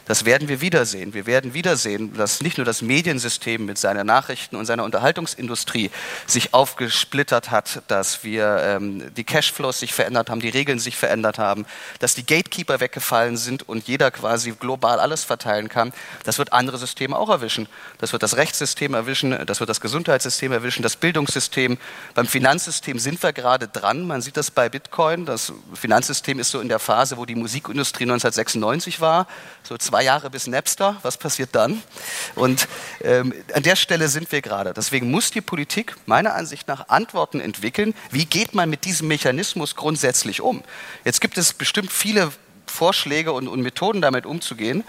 Das 0.08 0.24
werden 0.24 0.48
wir 0.48 0.62
wiedersehen. 0.62 1.12
Wir 1.12 1.26
werden 1.26 1.52
wiedersehen, 1.52 2.14
dass 2.14 2.40
nicht 2.40 2.56
nur 2.56 2.64
das 2.64 2.80
Mediensystem 2.80 3.66
mit 3.66 3.76
seiner 3.76 4.04
Nachrichten- 4.04 4.56
und 4.56 4.64
seiner 4.64 4.84
Unterhaltungsindustrie 4.84 5.90
sich 6.26 6.54
aufgesplittert 6.54 7.50
hat, 7.50 7.82
dass 7.88 8.24
wir 8.24 8.56
ähm, 8.62 9.14
die 9.14 9.24
Cashflows 9.24 9.78
sich 9.78 9.92
verändert 9.92 10.30
haben, 10.30 10.40
die 10.40 10.48
Regeln 10.48 10.78
sich 10.78 10.96
verändert 10.96 11.36
haben, 11.38 11.66
dass 11.98 12.14
die 12.14 12.24
Gatekeeper 12.24 12.80
weggefallen 12.80 13.36
sind 13.36 13.68
und 13.68 13.86
jeder 13.86 14.10
quasi 14.10 14.52
global 14.52 14.98
alles 14.98 15.24
verteilen 15.24 15.68
kann. 15.68 15.92
Das 16.24 16.38
wird 16.38 16.54
andere 16.54 16.78
Systeme 16.78 17.14
auch 17.14 17.28
erwischen. 17.28 17.68
Das 17.98 18.12
wird 18.12 18.22
das 18.22 18.38
Rechtssystem 18.38 18.94
erwischen, 18.94 19.38
das 19.44 19.60
wird 19.60 19.68
das 19.68 19.82
Gesundheitssystem 19.82 20.52
erwischen, 20.52 20.82
das 20.82 20.96
Bildungssystem. 20.96 21.76
Beim 22.14 22.26
Finanzsystem 22.26 22.98
sind 22.98 23.22
wir 23.22 23.34
gerade 23.34 23.68
dran. 23.68 24.06
Man 24.06 24.22
sieht 24.22 24.38
das 24.38 24.50
bei 24.50 24.70
Bitcoin. 24.70 25.26
Das 25.26 25.52
Finanzsystem 25.74 26.38
ist 26.38 26.50
so 26.50 26.60
in 26.60 26.70
der 26.70 26.78
Phase, 26.78 27.18
wo 27.18 27.26
die 27.26 27.34
Musikindustrie 27.34 28.04
1996 28.04 29.02
war, 29.02 29.26
so 29.62 29.76
zwei 29.76 29.97
zwei 29.98 30.04
Jahre 30.04 30.30
bis 30.30 30.46
Napster, 30.46 30.96
was 31.02 31.16
passiert 31.16 31.56
dann? 31.56 31.82
Und 32.36 32.68
ähm, 33.02 33.34
an 33.52 33.64
der 33.64 33.74
Stelle 33.74 34.06
sind 34.06 34.30
wir 34.30 34.42
gerade. 34.42 34.72
Deswegen 34.72 35.10
muss 35.10 35.32
die 35.32 35.40
Politik 35.40 35.96
meiner 36.06 36.36
Ansicht 36.36 36.68
nach 36.68 36.88
Antworten 36.88 37.40
entwickeln. 37.40 37.94
Wie 38.12 38.24
geht 38.24 38.54
man 38.54 38.70
mit 38.70 38.84
diesem 38.84 39.08
Mechanismus 39.08 39.74
grundsätzlich 39.74 40.40
um? 40.40 40.62
Jetzt 41.04 41.20
gibt 41.20 41.36
es 41.36 41.52
bestimmt 41.52 41.90
viele 41.90 42.30
Vorschläge 42.68 43.32
und, 43.32 43.48
und 43.48 43.60
Methoden, 43.60 44.00
damit 44.00 44.24
umzugehen. 44.24 44.84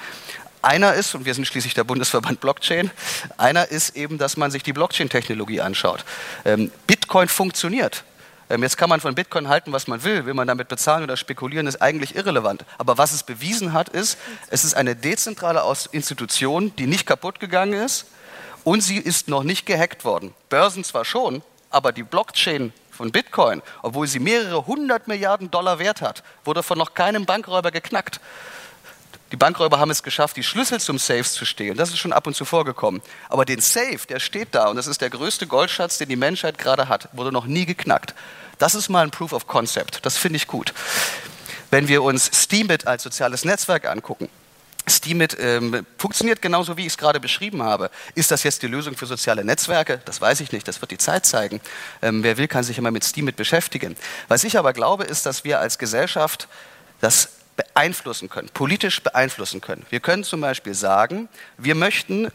Einer 0.62 0.94
ist, 0.94 1.16
und 1.16 1.26
wir 1.26 1.34
sind 1.34 1.48
schließlich 1.48 1.74
der 1.74 1.86
Bundesverband 1.86 2.40
Blockchain, 2.40 2.92
einer 3.38 3.68
ist 3.70 3.96
eben, 3.96 4.20
dass 4.20 4.38
man 4.38 4.52
sich 4.52 4.62
die 4.62 4.74
Blockchain-Technologie 4.74 5.62
anschaut. 5.62 6.06
Ähm, 6.46 6.70
Bitcoin 6.86 7.30
funktioniert. 7.30 8.04
Ähm, 8.50 8.64
jetzt 8.64 8.78
kann 8.78 8.90
man 8.90 9.00
von 9.00 9.16
Bitcoin 9.16 9.48
halten, 9.48 9.72
was 9.72 9.88
man 9.88 10.04
will. 10.04 10.26
Will 10.26 10.34
man 10.34 10.48
damit 10.48 10.68
bezahlen 10.68 11.04
oder 11.04 11.18
spekulieren, 11.18 11.68
ist 11.68 11.82
eigentlich 11.82 12.16
irrelevant. 12.16 12.66
Aber 12.78 12.98
was 12.98 13.12
es 13.12 13.24
bewiesen 13.24 13.74
hat, 13.74 13.90
ist, 13.90 14.18
es 14.50 14.64
ist 14.64 14.74
eine 14.74 14.96
dezentrale 14.96 15.64
Institution, 15.92 16.76
die 16.78 16.88
nicht 16.88 17.06
kaputt 17.06 17.40
gegangen 17.40 17.74
ist 17.74 18.08
und 18.64 18.82
sie 18.82 18.98
ist 18.98 19.28
noch 19.28 19.44
nicht 19.44 19.66
gehackt 19.66 20.04
worden. 20.04 20.34
Börsen 20.50 20.84
zwar 20.84 21.06
schon, 21.06 21.42
aber 21.70 21.92
die 21.92 22.04
Blockchain 22.04 22.74
von 22.92 23.12
Bitcoin, 23.12 23.62
obwohl 23.82 24.08
sie 24.08 24.20
mehrere 24.20 24.66
hundert 24.68 25.08
Milliarden 25.08 25.50
Dollar 25.52 25.80
wert 25.80 26.02
hat, 26.02 26.24
wurde 26.44 26.64
von 26.64 26.78
noch 26.78 26.94
keinem 26.94 27.26
Bankräuber 27.26 27.72
geknackt. 27.72 28.20
Die 29.32 29.38
Bankräuber 29.38 29.80
haben 29.80 29.92
es 29.92 30.02
geschafft, 30.02 30.38
die 30.38 30.44
Schlüssel 30.44 30.80
zum 30.80 30.98
Safe 30.98 31.24
zu 31.24 31.46
stehlen. 31.46 31.78
Das 31.78 31.90
ist 31.90 32.00
schon 32.00 32.14
ab 32.14 32.26
und 32.26 32.36
zu 32.36 32.46
vorgekommen. 32.46 33.02
Aber 33.30 33.46
den 33.46 33.62
Safe, 33.62 34.00
der 34.08 34.20
steht 34.20 34.50
da 34.52 34.70
und 34.70 34.76
das 34.76 34.88
ist 34.88 35.02
der 35.02 35.10
größte 35.10 35.46
Goldschatz, 35.46 36.00
den 36.00 36.10
die 36.10 36.16
Menschheit 36.16 36.58
gerade 36.58 36.90
hat, 36.90 37.10
wurde 37.14 37.32
noch 37.32 37.46
nie 37.46 37.66
geknackt. 37.66 38.16
Das 38.58 38.76
ist 38.76 38.90
mal 38.90 39.04
ein 39.04 39.12
Proof 39.12 39.34
of 39.34 39.48
Concept. 39.48 40.06
Das 40.06 40.18
finde 40.18 40.38
ich 40.38 40.48
gut. 40.48 40.74
Wenn 41.72 41.88
wir 41.88 42.02
uns 42.02 42.32
Steemit 42.34 42.88
als 42.88 43.04
soziales 43.04 43.46
Netzwerk 43.46 43.88
angucken, 43.88 44.30
Steemit 44.88 45.38
ähm, 45.40 45.86
funktioniert 45.98 46.42
genauso, 46.42 46.76
wie 46.76 46.82
ich 46.82 46.94
es 46.94 46.98
gerade 46.98 47.20
beschrieben 47.20 47.62
habe. 47.62 47.92
Ist 48.16 48.32
das 48.32 48.42
jetzt 48.42 48.64
die 48.64 48.68
Lösung 48.68 48.98
für 48.98 49.06
soziale 49.06 49.44
Netzwerke? 49.44 50.02
Das 50.06 50.20
weiß 50.20 50.40
ich 50.40 50.52
nicht, 50.52 50.68
das 50.68 50.82
wird 50.82 50.90
die 50.90 50.98
Zeit 50.98 51.28
zeigen. 51.28 51.62
Ähm, 52.02 52.24
wer 52.24 52.38
will, 52.38 52.48
kann 52.48 52.64
sich 52.64 52.80
immer 52.80 52.90
mit 52.90 53.06
Steemit 53.06 53.36
beschäftigen. 53.36 53.96
Was 54.28 54.44
ich 54.44 54.58
aber 54.58 54.74
glaube, 54.74 55.04
ist, 55.04 55.28
dass 55.28 55.44
wir 55.44 55.60
als 55.60 55.78
Gesellschaft 55.78 56.48
das 57.02 57.30
beeinflussen 57.80 58.28
können, 58.28 58.50
politisch 58.54 59.02
beeinflussen 59.02 59.62
können. 59.62 59.86
Wir 59.90 60.02
können 60.02 60.26
zum 60.26 60.42
Beispiel 60.42 60.74
sagen, 60.74 61.30
wir 61.58 61.76
möchten 61.76 62.28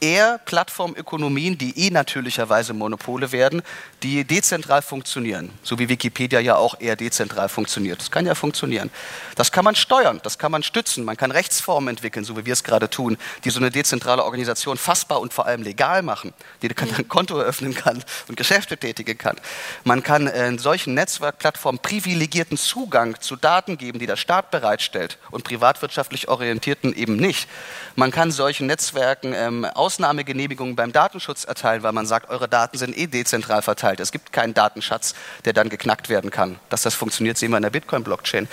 eher 0.00 0.38
Plattformökonomien, 0.44 1.58
die 1.58 1.78
eh 1.78 1.90
natürlicherweise 1.90 2.72
Monopole 2.72 3.32
werden, 3.32 3.62
die 4.02 4.24
dezentral 4.24 4.82
funktionieren, 4.82 5.50
so 5.62 5.78
wie 5.78 5.88
Wikipedia 5.88 6.40
ja 6.40 6.56
auch 6.56 6.80
eher 6.80 6.96
dezentral 6.96 7.48
funktioniert. 7.48 8.00
Das 8.00 8.10
kann 8.10 8.26
ja 8.26 8.34
funktionieren. 8.34 8.90
Das 9.34 9.52
kann 9.52 9.64
man 9.64 9.74
steuern, 9.74 10.20
das 10.22 10.38
kann 10.38 10.52
man 10.52 10.62
stützen, 10.62 11.04
man 11.04 11.16
kann 11.16 11.30
Rechtsformen 11.30 11.88
entwickeln, 11.88 12.24
so 12.24 12.36
wie 12.36 12.46
wir 12.46 12.52
es 12.52 12.64
gerade 12.64 12.88
tun, 12.90 13.16
die 13.44 13.50
so 13.50 13.58
eine 13.58 13.70
dezentrale 13.70 14.24
Organisation 14.24 14.76
fassbar 14.76 15.20
und 15.20 15.32
vor 15.32 15.46
allem 15.46 15.62
legal 15.62 16.02
machen, 16.02 16.32
die 16.62 16.68
ein 16.68 17.08
Konto 17.08 17.38
eröffnen 17.38 17.74
kann 17.74 18.04
und 18.28 18.36
Geschäfte 18.36 18.76
tätigen 18.76 19.18
kann. 19.18 19.36
Man 19.84 20.02
kann 20.02 20.26
in 20.26 20.58
solchen 20.58 20.94
Netzwerkplattformen 20.94 21.80
privilegierten 21.80 22.56
Zugang 22.56 23.20
zu 23.20 23.36
Daten 23.36 23.78
geben, 23.78 23.98
die 23.98 24.06
der 24.06 24.16
Staat 24.16 24.50
bereitstellt 24.50 25.18
und 25.30 25.44
privatwirtschaftlich 25.44 26.28
orientierten 26.28 26.94
eben 26.94 27.16
nicht. 27.16 27.48
Man 27.96 28.10
kann 28.10 28.30
solchen 28.30 28.66
Netzwerken 28.66 29.32
ähm, 29.34 29.66
Ausnahmegenehmigungen 29.88 30.76
beim 30.76 30.92
Datenschutz 30.92 31.44
erteilen, 31.44 31.82
weil 31.82 31.92
man 31.92 32.04
sagt, 32.04 32.28
eure 32.28 32.46
Daten 32.46 32.76
sind 32.76 32.94
eh 32.94 33.06
dezentral 33.06 33.62
verteilt. 33.62 34.00
Es 34.00 34.12
gibt 34.12 34.34
keinen 34.34 34.52
Datenschatz, 34.52 35.14
der 35.46 35.54
dann 35.54 35.70
geknackt 35.70 36.10
werden 36.10 36.30
kann. 36.30 36.58
Dass 36.68 36.82
das 36.82 36.94
funktioniert, 36.94 37.38
sehen 37.38 37.52
wir 37.52 37.56
in 37.56 37.62
der 37.62 37.70
Bitcoin-Blockchain. 37.70 38.48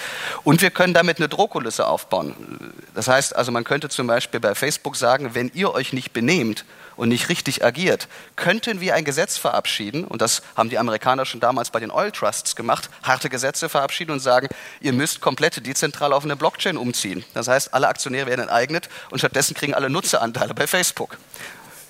Und 0.46 0.62
wir 0.62 0.72
können 0.72 0.94
damit 0.94 1.18
eine 1.18 1.28
Drohkulisse 1.28 1.88
aufbauen. 1.88 2.74
Das 2.94 3.10
heißt 3.10 3.36
also, 3.36 3.52
man 3.52 3.66
könnte 3.66 3.90
zum 3.90 4.08
Beispiel 4.08 4.40
bei 4.40 4.56
Facebook 4.56 4.96
sagen, 4.96 5.36
wenn 5.36 5.52
ihr 5.54 5.74
euch 5.74 5.92
nicht 5.92 6.14
benehmt, 6.14 6.64
und 6.98 7.10
nicht 7.10 7.30
richtig 7.30 7.64
agiert, 7.64 8.08
könnten 8.36 8.82
wir 8.82 8.96
ein 8.96 9.06
Gesetz 9.06 9.38
verabschieden, 9.38 10.06
und 10.06 10.22
das 10.22 10.42
haben 10.56 10.70
die 10.70 10.78
Amerikaner 10.78 11.26
schon 11.26 11.40
damals 11.40 11.70
bei 11.70 11.80
den 11.80 11.92
Oil 11.92 12.12
Trusts 12.12 12.56
gemacht, 12.56 12.90
harte 13.04 13.30
Gesetze 13.30 13.70
verabschieden 13.70 14.12
und 14.12 14.20
sagen, 14.20 14.48
ihr 14.82 14.94
müsst 14.94 15.22
komplett 15.22 15.66
dezentral 15.66 16.14
auf 16.14 16.24
eine 16.24 16.36
Blockchain 16.36 16.78
umziehen. 16.78 17.24
Das 17.34 17.48
heißt, 17.48 17.74
alle 17.74 17.88
Aktionäre 17.88 18.28
werden 18.28 18.42
enteignet 18.42 18.90
und 19.10 19.20
stattdessen 19.20 19.54
kriegen 19.54 19.74
alle 19.74 19.90
Nutzeranteile 19.90 20.54
bei 20.54 20.68
Facebook. 20.68 21.18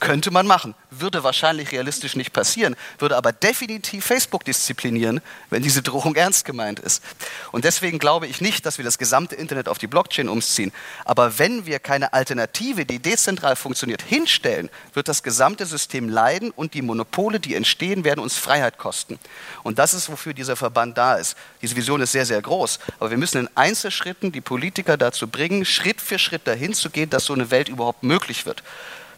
Könnte 0.05 0.29
man 0.29 0.45
machen, 0.45 0.75
würde 0.91 1.23
wahrscheinlich 1.23 1.71
realistisch 1.71 2.15
nicht 2.15 2.31
passieren, 2.31 2.75
würde 2.99 3.17
aber 3.17 3.31
definitiv 3.31 4.05
Facebook 4.05 4.45
disziplinieren, 4.45 5.19
wenn 5.49 5.63
diese 5.63 5.81
Drohung 5.81 6.13
ernst 6.13 6.45
gemeint 6.45 6.77
ist. 6.79 7.03
Und 7.51 7.65
deswegen 7.65 7.97
glaube 7.97 8.27
ich 8.27 8.39
nicht, 8.39 8.67
dass 8.67 8.77
wir 8.77 8.85
das 8.85 8.99
gesamte 8.99 9.33
Internet 9.33 9.67
auf 9.67 9.79
die 9.79 9.87
Blockchain 9.87 10.29
umziehen. 10.29 10.71
Aber 11.05 11.39
wenn 11.39 11.65
wir 11.65 11.79
keine 11.79 12.13
Alternative, 12.13 12.85
die 12.85 12.99
dezentral 12.99 13.55
funktioniert, 13.55 14.03
hinstellen, 14.03 14.69
wird 14.93 15.07
das 15.07 15.23
gesamte 15.23 15.65
System 15.65 16.07
leiden 16.07 16.51
und 16.51 16.75
die 16.75 16.83
Monopole, 16.83 17.39
die 17.39 17.55
entstehen, 17.55 18.03
werden 18.03 18.19
uns 18.19 18.37
Freiheit 18.37 18.77
kosten. 18.77 19.17
Und 19.63 19.79
das 19.79 19.95
ist, 19.95 20.11
wofür 20.11 20.35
dieser 20.35 20.55
Verband 20.55 20.99
da 20.99 21.15
ist. 21.15 21.35
Diese 21.63 21.75
Vision 21.75 21.99
ist 21.99 22.11
sehr, 22.11 22.27
sehr 22.27 22.43
groß. 22.43 22.77
Aber 22.99 23.09
wir 23.09 23.17
müssen 23.17 23.39
in 23.39 23.49
Einzelschritten 23.55 24.31
die 24.31 24.41
Politiker 24.41 24.97
dazu 24.97 25.27
bringen, 25.27 25.65
Schritt 25.65 25.99
für 25.99 26.19
Schritt 26.19 26.45
dahin 26.45 26.75
zu 26.75 26.91
gehen, 26.91 27.09
dass 27.09 27.25
so 27.25 27.33
eine 27.33 27.49
Welt 27.49 27.69
überhaupt 27.69 28.03
möglich 28.03 28.45
wird. 28.45 28.61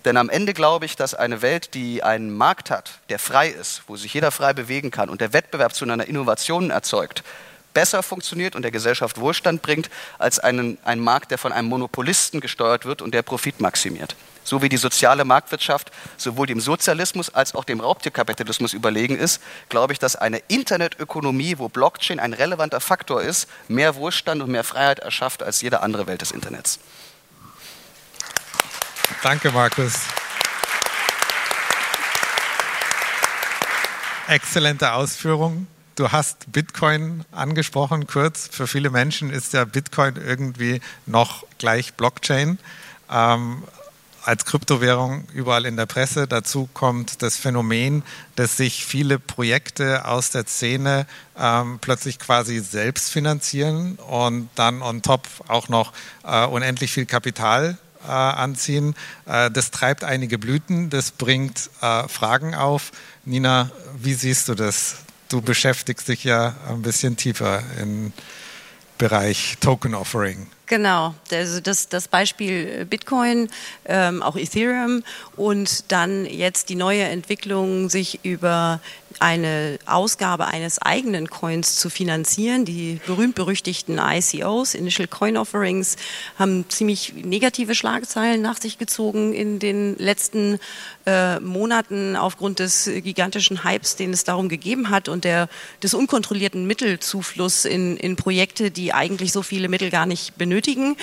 Denn 0.05 0.17
am 0.17 0.29
Ende 0.29 0.53
glaube 0.53 0.85
ich, 0.85 0.95
dass 0.95 1.13
eine 1.13 1.41
Welt, 1.41 1.73
die 1.73 2.03
einen 2.03 2.35
Markt 2.35 2.71
hat, 2.71 2.99
der 3.09 3.19
frei 3.19 3.49
ist, 3.49 3.83
wo 3.87 3.95
sich 3.95 4.13
jeder 4.13 4.31
frei 4.31 4.53
bewegen 4.53 4.91
kann 4.91 5.09
und 5.09 5.21
der 5.21 5.33
Wettbewerb 5.33 5.73
zu 5.73 5.85
einer 5.85 6.07
Innovation 6.07 6.69
erzeugt, 6.69 7.23
besser 7.77 8.01
funktioniert 8.01 8.55
und 8.55 8.63
der 8.63 8.71
Gesellschaft 8.71 9.19
Wohlstand 9.19 9.61
bringt, 9.61 9.91
als 10.17 10.39
einen, 10.39 10.79
ein 10.83 10.99
Markt, 10.99 11.29
der 11.29 11.37
von 11.37 11.51
einem 11.51 11.67
Monopolisten 11.67 12.39
gesteuert 12.39 12.85
wird 12.85 13.03
und 13.03 13.13
der 13.13 13.21
Profit 13.21 13.61
maximiert. 13.61 14.15
So 14.43 14.61
wie 14.63 14.69
die 14.69 14.77
soziale 14.77 15.25
Marktwirtschaft 15.25 15.91
sowohl 16.15 16.47
dem 16.47 16.59
Sozialismus 16.59 17.35
als 17.35 17.53
auch 17.53 17.65
dem 17.65 17.79
Raubtierkapitalismus 17.79 18.73
überlegen 18.73 19.15
ist, 19.15 19.41
glaube 19.69 19.93
ich, 19.93 19.99
dass 19.99 20.15
eine 20.15 20.41
Internetökonomie, 20.47 21.59
wo 21.59 21.69
Blockchain 21.69 22.19
ein 22.19 22.33
relevanter 22.33 22.79
Faktor 22.79 23.21
ist, 23.21 23.47
mehr 23.67 23.95
Wohlstand 23.95 24.41
und 24.41 24.49
mehr 24.49 24.63
Freiheit 24.63 24.97
erschafft 24.97 25.43
als 25.43 25.61
jede 25.61 25.81
andere 25.81 26.07
Welt 26.07 26.21
des 26.21 26.31
Internets. 26.31 26.79
Danke, 29.23 29.51
Markus. 29.51 29.93
Exzellente 34.27 34.93
Ausführung. 34.93 35.67
Du 35.95 36.11
hast 36.11 36.51
Bitcoin 36.51 37.23
angesprochen, 37.31 38.05
kurz. 38.05 38.49
Für 38.51 38.67
viele 38.67 38.89
Menschen 38.89 39.31
ist 39.31 39.53
ja 39.53 39.65
Bitcoin 39.65 40.15
irgendwie 40.17 40.81
noch 41.05 41.45
gleich 41.57 41.93
Blockchain. 41.93 42.59
Ähm, 43.09 43.63
als 44.27 44.43
Kryptowährung 44.43 45.23
überall 45.33 45.65
in 45.65 45.77
der 45.77 45.85
Presse. 45.85 46.27
Dazu 46.27 46.67
kommt 46.73 47.21
das 47.21 47.37
Phänomen, 47.37 48.03
dass 48.35 48.57
sich 48.57 48.85
viele 48.85 49.19
Projekte 49.19 50.03
aus 50.05 50.31
der 50.31 50.45
Szene 50.45 51.07
ähm, 51.39 51.79
plötzlich 51.79 52.19
quasi 52.19 52.59
selbst 52.59 53.09
finanzieren 53.09 53.95
und 53.95 54.49
dann 54.55 54.81
on 54.81 55.01
top 55.01 55.27
auch 55.47 55.69
noch 55.69 55.93
äh, 56.25 56.45
unendlich 56.45 56.91
viel 56.91 57.05
Kapital 57.05 57.77
äh, 58.07 58.11
anziehen. 58.11 58.95
Äh, 59.25 59.51
das 59.51 59.71
treibt 59.71 60.03
einige 60.03 60.37
Blüten, 60.37 60.89
das 60.89 61.11
bringt 61.11 61.69
äh, 61.81 62.07
Fragen 62.07 62.55
auf. 62.55 62.91
Nina, 63.25 63.69
wie 63.99 64.13
siehst 64.13 64.47
du 64.47 64.55
das? 64.55 64.97
Du 65.29 65.41
beschäftigst 65.41 66.07
dich 66.07 66.23
ja 66.23 66.55
ein 66.69 66.81
bisschen 66.81 67.17
tiefer 67.17 67.61
im 67.81 68.13
Bereich 68.97 69.57
Token 69.59 69.93
Offering. 69.93 70.47
Genau, 70.67 71.15
also 71.31 71.61
das, 71.61 71.87
das 71.87 72.09
Beispiel 72.09 72.85
Bitcoin, 72.85 73.47
ähm, 73.85 74.21
auch 74.21 74.35
Ethereum 74.35 75.01
und 75.37 75.89
dann 75.93 76.25
jetzt 76.25 76.67
die 76.67 76.75
neue 76.75 77.03
Entwicklung, 77.03 77.89
sich 77.89 78.19
über 78.23 78.81
eine 79.19 79.79
Ausgabe 79.85 80.45
eines 80.47 80.79
eigenen 80.79 81.29
Coins 81.29 81.77
zu 81.77 81.89
finanzieren. 81.89 82.65
Die 82.65 82.99
berühmt-berüchtigten 83.05 83.99
ICOs, 83.99 84.73
Initial 84.75 85.07
Coin 85.07 85.37
Offerings, 85.37 85.95
haben 86.37 86.69
ziemlich 86.69 87.13
negative 87.13 87.73
Schlagzeilen 87.73 88.41
nach 88.41 88.59
sich 88.59 88.77
gezogen 88.77 89.33
in 89.33 89.59
den 89.59 89.95
letzten 89.97 90.59
äh, 91.05 91.39
Monaten 91.39 92.15
aufgrund 92.15 92.59
des 92.59 92.85
gigantischen 92.85 93.63
Hypes, 93.63 93.95
den 93.95 94.11
es 94.13 94.23
darum 94.23 94.49
gegeben 94.49 94.89
hat 94.89 95.09
und 95.09 95.23
der, 95.23 95.49
des 95.81 95.93
unkontrollierten 95.93 96.67
Mittelzufluss 96.67 97.65
in, 97.65 97.97
in 97.97 98.15
Projekte, 98.15 98.71
die 98.71 98.93
eigentlich 98.93 99.31
so 99.31 99.41
viele 99.41 99.69
Mittel 99.69 99.89
gar 99.89 100.05
nicht 100.05 100.37
benötigen 100.37 100.56
benötigen. 100.57 100.95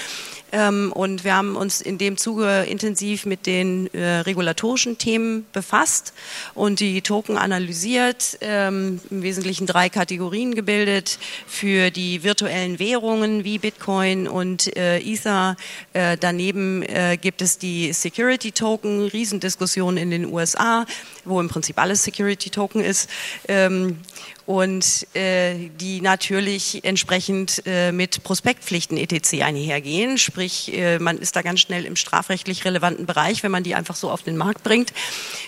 Ähm, 0.54 0.92
und 0.92 1.24
wir 1.24 1.34
haben 1.34 1.56
uns 1.56 1.80
in 1.80 1.98
dem 1.98 2.16
Zuge 2.16 2.64
intensiv 2.68 3.26
mit 3.26 3.44
den 3.44 3.92
äh, 3.92 4.20
regulatorischen 4.20 4.98
Themen 4.98 5.46
befasst 5.52 6.14
und 6.54 6.78
die 6.78 7.02
Token 7.02 7.36
analysiert, 7.36 8.38
ähm, 8.40 9.00
im 9.10 9.22
Wesentlichen 9.22 9.66
drei 9.66 9.88
Kategorien 9.88 10.54
gebildet 10.54 11.18
für 11.48 11.90
die 11.90 12.22
virtuellen 12.22 12.78
Währungen 12.78 13.42
wie 13.42 13.58
Bitcoin 13.58 14.28
und 14.28 14.76
äh, 14.76 15.00
Ether. 15.00 15.56
Äh, 15.92 16.16
daneben 16.20 16.84
äh, 16.84 17.18
gibt 17.20 17.42
es 17.42 17.58
die 17.58 17.92
Security 17.92 18.52
Token, 18.52 19.08
Riesendiskussion 19.08 19.96
in 19.96 20.12
den 20.12 20.32
USA, 20.32 20.86
wo 21.24 21.40
im 21.40 21.48
Prinzip 21.48 21.80
alles 21.80 22.04
Security 22.04 22.50
Token 22.50 22.80
ist. 22.80 23.10
Ähm, 23.48 23.98
und 24.46 25.06
äh, 25.14 25.70
die 25.80 26.00
natürlich 26.00 26.84
entsprechend 26.84 27.62
äh, 27.64 27.92
mit 27.92 28.22
Prospektpflichten 28.24 28.98
etc. 28.98 29.42
einhergehen. 29.42 30.18
Sprich, 30.18 30.43
äh, 30.44 30.98
man 30.98 31.18
ist 31.18 31.36
da 31.36 31.42
ganz 31.42 31.60
schnell 31.60 31.84
im 31.84 31.96
strafrechtlich 31.96 32.64
relevanten 32.64 33.06
Bereich, 33.06 33.42
wenn 33.42 33.50
man 33.50 33.62
die 33.62 33.74
einfach 33.74 33.96
so 33.96 34.10
auf 34.10 34.22
den 34.22 34.36
Markt 34.36 34.62
bringt. 34.62 34.92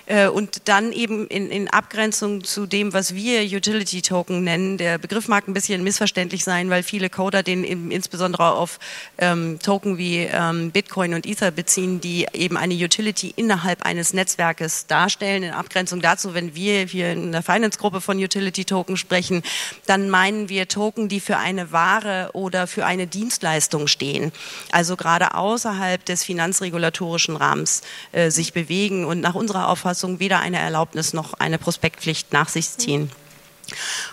Äh, 0.06 0.28
und 0.28 0.68
dann 0.68 0.92
eben 0.92 1.26
in, 1.26 1.50
in 1.50 1.68
Abgrenzung 1.68 2.44
zu 2.44 2.66
dem, 2.66 2.92
was 2.92 3.14
wir 3.14 3.42
Utility 3.42 4.02
Token 4.02 4.44
nennen. 4.44 4.78
Der 4.78 4.98
Begriff 4.98 5.28
mag 5.28 5.48
ein 5.48 5.54
bisschen 5.54 5.82
missverständlich 5.82 6.44
sein, 6.44 6.70
weil 6.70 6.82
viele 6.82 7.10
Coder 7.10 7.42
den 7.42 7.64
eben 7.64 7.90
insbesondere 7.90 8.52
auf 8.52 8.78
ähm, 9.18 9.58
Token 9.62 9.98
wie 9.98 10.18
ähm, 10.18 10.70
Bitcoin 10.70 11.14
und 11.14 11.26
Ether 11.26 11.50
beziehen, 11.50 12.00
die 12.00 12.26
eben 12.32 12.56
eine 12.56 12.74
Utility 12.74 13.32
innerhalb 13.36 13.82
eines 13.82 14.12
Netzwerkes 14.12 14.86
darstellen. 14.86 15.42
In 15.42 15.52
Abgrenzung 15.52 16.00
dazu, 16.00 16.34
wenn 16.34 16.54
wir 16.54 16.84
hier 16.84 17.12
in 17.12 17.32
der 17.32 17.42
Finance-Gruppe 17.42 18.00
von 18.00 18.22
Utility 18.22 18.64
Token 18.64 18.96
sprechen, 18.96 19.42
dann 19.86 20.08
meinen 20.08 20.48
wir 20.48 20.68
Token, 20.68 21.08
die 21.08 21.20
für 21.20 21.38
eine 21.38 21.72
Ware 21.72 22.30
oder 22.32 22.66
für 22.66 22.86
eine 22.86 23.06
Dienstleistung 23.06 23.88
stehen. 23.88 24.32
Also 24.70 24.85
gerade 24.94 25.34
außerhalb 25.34 26.04
des 26.04 26.22
finanzregulatorischen 26.22 27.34
Rahmens 27.34 27.82
äh, 28.12 28.30
sich 28.30 28.52
bewegen 28.52 29.04
und 29.04 29.20
nach 29.20 29.34
unserer 29.34 29.68
Auffassung 29.68 30.20
weder 30.20 30.38
eine 30.38 30.60
Erlaubnis 30.60 31.12
noch 31.12 31.34
eine 31.34 31.58
Prospektpflicht 31.58 32.32
nach 32.32 32.48
sich 32.48 32.70
ziehen. 32.70 33.10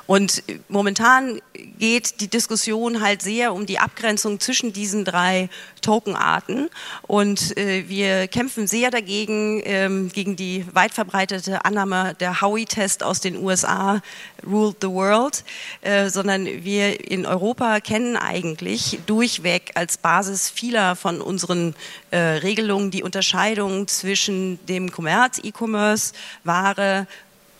Und 0.07 0.43
momentan 0.67 1.41
geht 1.79 2.19
die 2.21 2.27
Diskussion 2.27 3.01
halt 3.01 3.21
sehr 3.21 3.53
um 3.53 3.65
die 3.65 3.79
Abgrenzung 3.79 4.39
zwischen 4.39 4.73
diesen 4.73 5.05
drei 5.05 5.49
Tokenarten. 5.81 6.69
Und 7.03 7.57
äh, 7.57 7.87
wir 7.87 8.27
kämpfen 8.27 8.67
sehr 8.67 8.89
dagegen, 8.89 9.61
ähm, 9.65 10.09
gegen 10.09 10.35
die 10.35 10.65
weit 10.73 10.93
verbreitete 10.93 11.65
Annahme 11.65 12.15
der 12.19 12.41
Howey-Test 12.41 13.03
aus 13.03 13.19
den 13.19 13.37
USA, 13.37 14.01
ruled 14.45 14.77
the 14.81 14.89
world, 14.89 15.43
äh, 15.81 16.09
sondern 16.09 16.45
wir 16.45 17.09
in 17.09 17.25
Europa 17.25 17.79
kennen 17.79 18.17
eigentlich 18.17 18.99
durchweg 19.05 19.71
als 19.75 19.97
Basis 19.97 20.49
vieler 20.49 20.95
von 20.95 21.21
unseren 21.21 21.75
äh, 22.11 22.17
Regelungen 22.17 22.91
die 22.91 23.03
Unterscheidung 23.03 23.87
zwischen 23.87 24.63
dem 24.65 24.91
Kommerz, 24.91 25.39
E-Commerce, 25.43 26.13
Ware, 26.43 27.07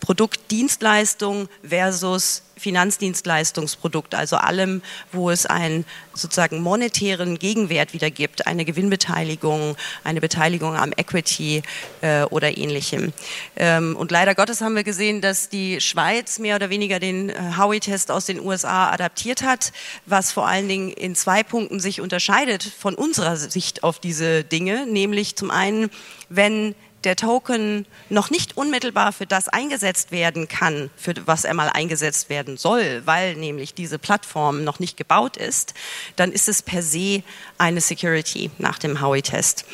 Produkt 0.03 0.51
Dienstleistung 0.51 1.47
versus 1.65 2.43
Finanzdienstleistungsprodukt, 2.57 4.15
also 4.15 4.35
allem, 4.35 4.81
wo 5.13 5.29
es 5.29 5.45
einen 5.45 5.85
sozusagen 6.13 6.61
monetären 6.61 7.39
Gegenwert 7.39 7.93
wieder 7.93 8.11
gibt, 8.11 8.45
eine 8.45 8.65
Gewinnbeteiligung, 8.65 9.77
eine 10.03 10.19
Beteiligung 10.19 10.75
am 10.75 10.91
Equity 10.97 11.63
äh, 12.01 12.23
oder 12.23 12.57
ähnlichem. 12.57 13.13
Ähm, 13.55 13.95
und 13.95 14.11
leider 14.11 14.35
Gottes 14.35 14.59
haben 14.59 14.75
wir 14.75 14.83
gesehen, 14.83 15.21
dass 15.21 15.47
die 15.47 15.79
Schweiz 15.79 16.37
mehr 16.37 16.57
oder 16.57 16.69
weniger 16.69 16.99
den 16.99 17.29
äh, 17.29 17.35
Howey-Test 17.57 18.11
aus 18.11 18.25
den 18.25 18.41
USA 18.41 18.91
adaptiert 18.91 19.41
hat, 19.41 19.71
was 20.05 20.33
vor 20.33 20.45
allen 20.45 20.67
Dingen 20.67 20.91
in 20.91 21.15
zwei 21.15 21.43
Punkten 21.43 21.79
sich 21.79 22.01
unterscheidet 22.01 22.61
von 22.63 22.93
unserer 22.93 23.37
Sicht 23.37 23.83
auf 23.83 23.99
diese 23.99 24.43
Dinge, 24.43 24.85
nämlich 24.85 25.37
zum 25.37 25.49
einen, 25.49 25.89
wenn 26.27 26.75
der 27.05 27.15
Token 27.15 27.85
noch 28.09 28.29
nicht 28.29 28.57
unmittelbar 28.57 29.11
für 29.11 29.25
das 29.25 29.49
eingesetzt 29.49 30.11
werden 30.11 30.47
kann, 30.47 30.89
für 30.95 31.13
was 31.25 31.43
er 31.43 31.53
mal 31.53 31.69
eingesetzt 31.69 32.29
werden 32.29 32.57
soll, 32.57 33.01
weil 33.05 33.35
nämlich 33.35 33.73
diese 33.73 33.99
Plattform 33.99 34.63
noch 34.63 34.79
nicht 34.79 34.97
gebaut 34.97 35.37
ist, 35.37 35.73
dann 36.15 36.31
ist 36.31 36.47
es 36.47 36.61
per 36.61 36.81
se 36.81 37.23
eine 37.57 37.81
Security 37.81 38.51
nach 38.57 38.79
dem 38.79 39.01
Howey-Test. 39.01 39.65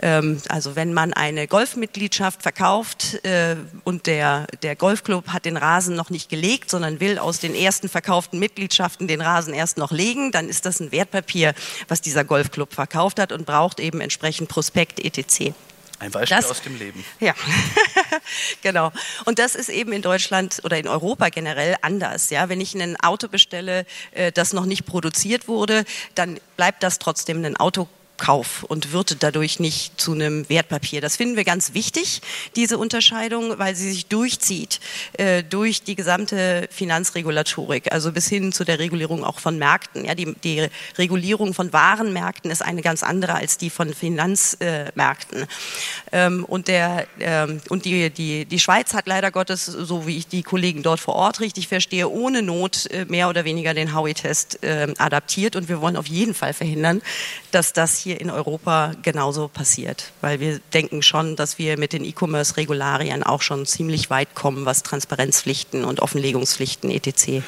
Ähm, 0.00 0.40
also 0.48 0.76
wenn 0.76 0.92
man 0.92 1.12
eine 1.12 1.46
Golfmitgliedschaft 1.46 2.42
verkauft 2.42 3.24
äh, 3.24 3.56
und 3.84 4.06
der, 4.06 4.46
der 4.62 4.76
Golfclub 4.76 5.28
hat 5.28 5.44
den 5.44 5.56
Rasen 5.56 5.96
noch 5.96 6.10
nicht 6.10 6.28
gelegt, 6.28 6.70
sondern 6.70 7.00
will 7.00 7.18
aus 7.18 7.38
den 7.38 7.54
ersten 7.54 7.88
verkauften 7.88 8.38
Mitgliedschaften 8.38 9.08
den 9.08 9.20
Rasen 9.20 9.54
erst 9.54 9.78
noch 9.78 9.92
legen, 9.92 10.32
dann 10.32 10.48
ist 10.48 10.66
das 10.66 10.80
ein 10.80 10.92
Wertpapier, 10.92 11.54
was 11.88 12.00
dieser 12.00 12.24
Golfclub 12.24 12.72
verkauft 12.72 13.18
hat 13.18 13.32
und 13.32 13.46
braucht 13.46 13.80
eben 13.80 14.00
entsprechend 14.00 14.48
Prospekt 14.48 14.98
etc. 15.00 15.52
Ein 16.02 16.10
Beispiel 16.10 16.36
das, 16.36 16.50
aus 16.50 16.62
dem 16.62 16.76
Leben. 16.76 17.04
Ja, 17.20 17.32
genau. 18.62 18.90
Und 19.24 19.38
das 19.38 19.54
ist 19.54 19.68
eben 19.68 19.92
in 19.92 20.02
Deutschland 20.02 20.60
oder 20.64 20.76
in 20.76 20.88
Europa 20.88 21.28
generell 21.28 21.76
anders. 21.80 22.30
Ja, 22.30 22.48
wenn 22.48 22.60
ich 22.60 22.74
ein 22.74 22.98
Auto 22.98 23.28
bestelle, 23.28 23.86
äh, 24.10 24.32
das 24.32 24.52
noch 24.52 24.66
nicht 24.66 24.84
produziert 24.84 25.46
wurde, 25.46 25.84
dann 26.16 26.40
bleibt 26.56 26.82
das 26.82 26.98
trotzdem 26.98 27.44
ein 27.44 27.56
Auto 27.56 27.86
Kauf 28.22 28.62
und 28.62 28.92
wird 28.92 29.20
dadurch 29.24 29.58
nicht 29.58 30.00
zu 30.00 30.12
einem 30.12 30.48
Wertpapier. 30.48 31.00
Das 31.00 31.16
finden 31.16 31.34
wir 31.34 31.42
ganz 31.42 31.74
wichtig, 31.74 32.22
diese 32.54 32.78
Unterscheidung, 32.78 33.58
weil 33.58 33.74
sie 33.74 33.90
sich 33.90 34.06
durchzieht 34.06 34.78
äh, 35.14 35.42
durch 35.42 35.82
die 35.82 35.96
gesamte 35.96 36.68
Finanzregulatorik, 36.70 37.90
also 37.90 38.12
bis 38.12 38.28
hin 38.28 38.52
zu 38.52 38.62
der 38.62 38.78
Regulierung 38.78 39.24
auch 39.24 39.40
von 39.40 39.58
Märkten. 39.58 40.04
Ja, 40.04 40.14
die, 40.14 40.36
die 40.44 40.68
Regulierung 40.98 41.52
von 41.52 41.72
Warenmärkten 41.72 42.48
ist 42.52 42.62
eine 42.62 42.80
ganz 42.80 43.02
andere 43.02 43.34
als 43.34 43.58
die 43.58 43.70
von 43.70 43.92
Finanzmärkten. 43.92 45.46
Ähm, 46.12 46.44
und 46.44 46.68
der, 46.68 47.08
ähm, 47.18 47.60
und 47.70 47.86
die, 47.86 48.08
die, 48.10 48.44
die 48.44 48.58
Schweiz 48.60 48.94
hat 48.94 49.08
leider 49.08 49.32
Gottes, 49.32 49.66
so 49.66 50.06
wie 50.06 50.18
ich 50.18 50.28
die 50.28 50.44
Kollegen 50.44 50.84
dort 50.84 51.00
vor 51.00 51.16
Ort 51.16 51.40
richtig 51.40 51.66
verstehe, 51.66 52.08
ohne 52.08 52.42
Not 52.42 52.86
äh, 52.92 53.04
mehr 53.06 53.28
oder 53.28 53.44
weniger 53.44 53.74
den 53.74 53.96
Howey-Test 53.96 54.62
äh, 54.62 54.94
adaptiert. 54.98 55.56
Und 55.56 55.68
wir 55.68 55.80
wollen 55.80 55.96
auf 55.96 56.06
jeden 56.06 56.34
Fall 56.34 56.52
verhindern, 56.52 57.02
dass 57.50 57.72
das 57.72 57.98
hier 57.98 58.11
hier 58.12 58.20
in 58.20 58.30
Europa 58.30 58.92
genauso 59.02 59.48
passiert, 59.48 60.12
weil 60.20 60.38
wir 60.40 60.60
denken 60.74 61.02
schon, 61.02 61.36
dass 61.36 61.58
wir 61.58 61.78
mit 61.78 61.92
den 61.92 62.04
E-Commerce-Regularien 62.04 63.22
auch 63.22 63.40
schon 63.40 63.64
ziemlich 63.64 64.10
weit 64.10 64.34
kommen, 64.34 64.66
was 64.66 64.82
Transparenzpflichten 64.82 65.84
und 65.84 66.00
Offenlegungspflichten 66.00 66.90
etc. 66.90 67.42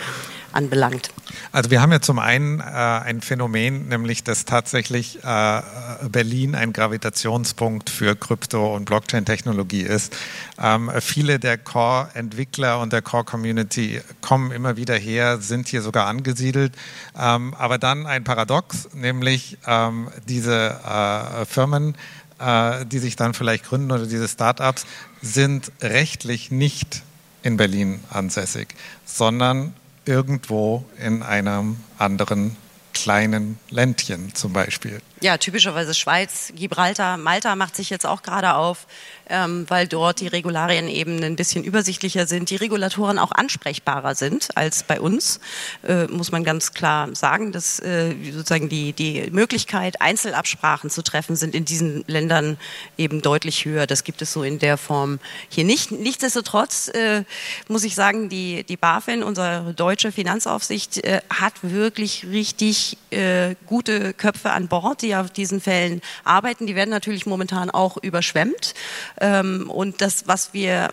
anbelangt. 0.55 1.11
Also 1.53 1.71
wir 1.71 1.83
haben 1.83 1.93
ja 1.93 2.01
zum 2.01 2.19
einen 2.19 2.61
äh, 2.61 2.63
ein 2.63 3.21
Phänomen, 3.21 3.89
nämlich 3.89 4.25
dass 4.25 4.45
tatsächlich 4.45 5.23
äh, 5.25 5.63
Berlin 6.09 6.55
ein 6.55 6.73
Gravitationspunkt 6.73 7.91
für 7.91 8.15
Krypto- 8.17 8.75
und 8.75 8.85
Blockchain-Technologie 8.85 9.83
ist. 9.83 10.17
Ähm, 10.59 10.91
viele 11.01 11.39
der 11.39 11.59
Core-Entwickler 11.59 12.81
und 12.81 12.93
der 12.93 13.03
Core-Community 13.03 14.01
kommen 14.21 14.53
immer 14.53 14.77
wieder 14.77 14.97
her, 14.97 15.39
sind 15.39 15.69
hier 15.69 15.83
sogar 15.83 16.07
angesiedelt. 16.07 16.73
Ähm, 17.19 17.55
aber 17.55 17.79
dann 17.79 18.07
ein 18.07 18.25
Paradox, 18.25 18.89
nämlich 18.95 19.59
ähm, 19.67 20.09
diese 20.29 20.81
äh, 20.85 21.45
Firmen, 21.45 21.97
äh, 22.39 22.85
die 22.87 22.99
sich 22.99 23.17
dann 23.17 23.35
vielleicht 23.35 23.65
gründen 23.65 23.93
oder 23.93 24.07
diese 24.07 24.29
Startups, 24.29 24.87
sind 25.23 25.73
rechtlich 25.81 26.51
nicht 26.51 27.03
in 27.43 27.57
Berlin 27.57 28.01
ansässig, 28.11 28.75
sondern 29.05 29.75
irgendwo 30.07 30.85
in 30.99 31.23
einem 31.23 31.77
anderen 31.99 32.57
kleinen 32.93 33.59
Ländchen 33.71 34.35
zum 34.35 34.53
Beispiel. 34.53 35.01
Ja, 35.25 35.39
typischerweise 35.39 35.95
Schweiz, 35.95 36.53
Gibraltar, 36.55 37.17
Malta 37.17 37.57
macht 37.57 37.77
sich 37.77 37.89
jetzt 37.89 38.05
auch 38.05 38.21
gerade 38.21 38.57
auf, 38.57 38.87
ähm, 39.31 39.65
weil 39.69 39.89
dort 39.89 40.21
die 40.21 40.27
Regularien 40.27 40.87
eben 40.87 41.23
ein 41.25 41.35
bisschen 41.35 41.65
übersichtlicher 41.65 42.27
sind, 42.27 42.51
die 42.51 42.57
Regulatoren 42.57 43.19
auch 43.19 43.33
ansprechbarer 43.33 44.15
sind 44.17 44.55
als 44.55 44.83
bei 44.83 45.01
uns, 45.01 45.41
äh, 45.89 46.05
muss 46.09 46.31
man 46.31 46.45
ganz 46.45 46.75
klar 46.75 47.09
sagen, 47.15 47.53
dass 47.53 47.81
äh, 47.81 48.15
sozusagen 48.33 48.69
die, 48.69 48.93
die 48.93 49.31
Möglichkeit, 49.31 50.03
Einzelabsprachen 50.03 50.91
zu 50.91 51.01
treffen, 51.01 51.37
sind 51.37 51.55
in 51.55 51.65
diesen 51.65 52.05
Ländern 52.07 52.59
eben 52.99 53.23
deutlich 53.23 53.65
höher. 53.65 53.87
Das 53.87 54.05
gibt 54.05 54.21
es 54.21 54.31
so 54.31 54.43
in 54.43 54.59
der 54.59 54.77
Form 54.77 55.21
hier 55.49 55.65
nicht. 55.65 55.91
Nichtsdestotrotz 55.91 56.89
äh, 56.89 57.25
muss 57.69 57.85
ich 57.85 57.95
sagen, 57.95 58.29
die, 58.29 58.63
die 58.65 58.77
BaFin, 58.77 59.23
unsere 59.23 59.73
deutsche 59.73 60.13
Finanzaufsicht, 60.13 60.99
äh, 60.99 61.23
hat 61.31 61.55
wirklich 61.63 62.27
richtig 62.27 62.99
äh, 63.09 63.55
gute 63.67 64.13
Köpfe 64.13 64.51
an 64.51 64.69
Bord, 64.69 65.01
die 65.01 65.14
auf 65.21 65.31
diesen 65.31 65.61
Fällen 65.61 66.01
arbeiten. 66.25 66.67
Die 66.67 66.75
werden 66.75 66.91
natürlich 66.91 67.27
momentan 67.27 67.71
auch 67.71 67.97
überschwemmt. 67.97 68.75
Ähm, 69.21 69.71
und 69.71 70.01
das, 70.01 70.27
was 70.27 70.53
wir 70.55 70.91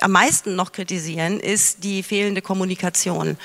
am 0.00 0.12
meisten 0.12 0.56
noch 0.56 0.72
kritisieren, 0.72 1.40
ist 1.40 1.84
die 1.84 2.02
fehlende 2.02 2.42
Kommunikation 2.42 3.36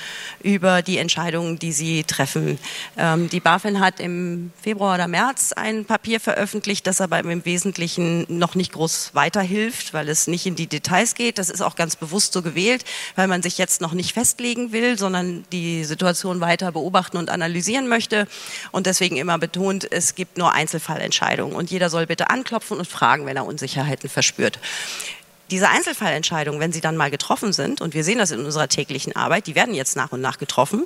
über 0.41 0.81
die 0.81 0.97
Entscheidungen, 0.97 1.59
die 1.59 1.71
sie 1.71 2.03
treffen. 2.03 2.59
Ähm, 2.97 3.29
die 3.29 3.39
BaFin 3.39 3.79
hat 3.79 3.99
im 3.99 4.51
Februar 4.61 4.95
oder 4.95 5.07
März 5.07 5.53
ein 5.53 5.85
Papier 5.85 6.19
veröffentlicht, 6.19 6.87
das 6.87 7.01
aber 7.01 7.19
im 7.19 7.45
Wesentlichen 7.45 8.25
noch 8.29 8.55
nicht 8.55 8.73
groß 8.73 9.11
weiterhilft, 9.13 9.93
weil 9.93 10.09
es 10.09 10.27
nicht 10.27 10.45
in 10.45 10.55
die 10.55 10.67
Details 10.67 11.15
geht. 11.15 11.37
Das 11.37 11.49
ist 11.49 11.61
auch 11.61 11.75
ganz 11.75 11.95
bewusst 11.95 12.33
so 12.33 12.41
gewählt, 12.41 12.85
weil 13.15 13.27
man 13.27 13.41
sich 13.41 13.57
jetzt 13.57 13.81
noch 13.81 13.93
nicht 13.93 14.13
festlegen 14.13 14.71
will, 14.71 14.97
sondern 14.97 15.45
die 15.51 15.83
Situation 15.83 16.41
weiter 16.41 16.71
beobachten 16.71 17.17
und 17.17 17.29
analysieren 17.29 17.87
möchte 17.87 18.27
und 18.71 18.85
deswegen 18.85 19.17
immer 19.17 19.37
betont, 19.37 19.91
es 19.91 20.15
gibt 20.15 20.37
nur 20.37 20.53
Einzelfallentscheidungen 20.53 21.55
und 21.55 21.71
jeder 21.71 21.89
soll 21.89 22.05
bitte 22.05 22.29
anklopfen 22.29 22.77
und 22.77 22.87
fragen, 22.87 23.25
wenn 23.25 23.37
er 23.37 23.45
Unsicherheiten 23.45 24.09
verspürt 24.09 24.59
diese 25.51 25.69
Einzelfallentscheidungen, 25.69 26.59
wenn 26.59 26.71
sie 26.71 26.81
dann 26.81 26.97
mal 26.97 27.11
getroffen 27.11 27.53
sind, 27.53 27.81
und 27.81 27.93
wir 27.93 28.03
sehen 28.03 28.17
das 28.17 28.31
in 28.31 28.45
unserer 28.45 28.67
täglichen 28.67 29.15
Arbeit, 29.15 29.47
die 29.47 29.55
werden 29.55 29.73
jetzt 29.73 29.95
nach 29.95 30.11
und 30.11 30.21
nach 30.21 30.37
getroffen, 30.37 30.85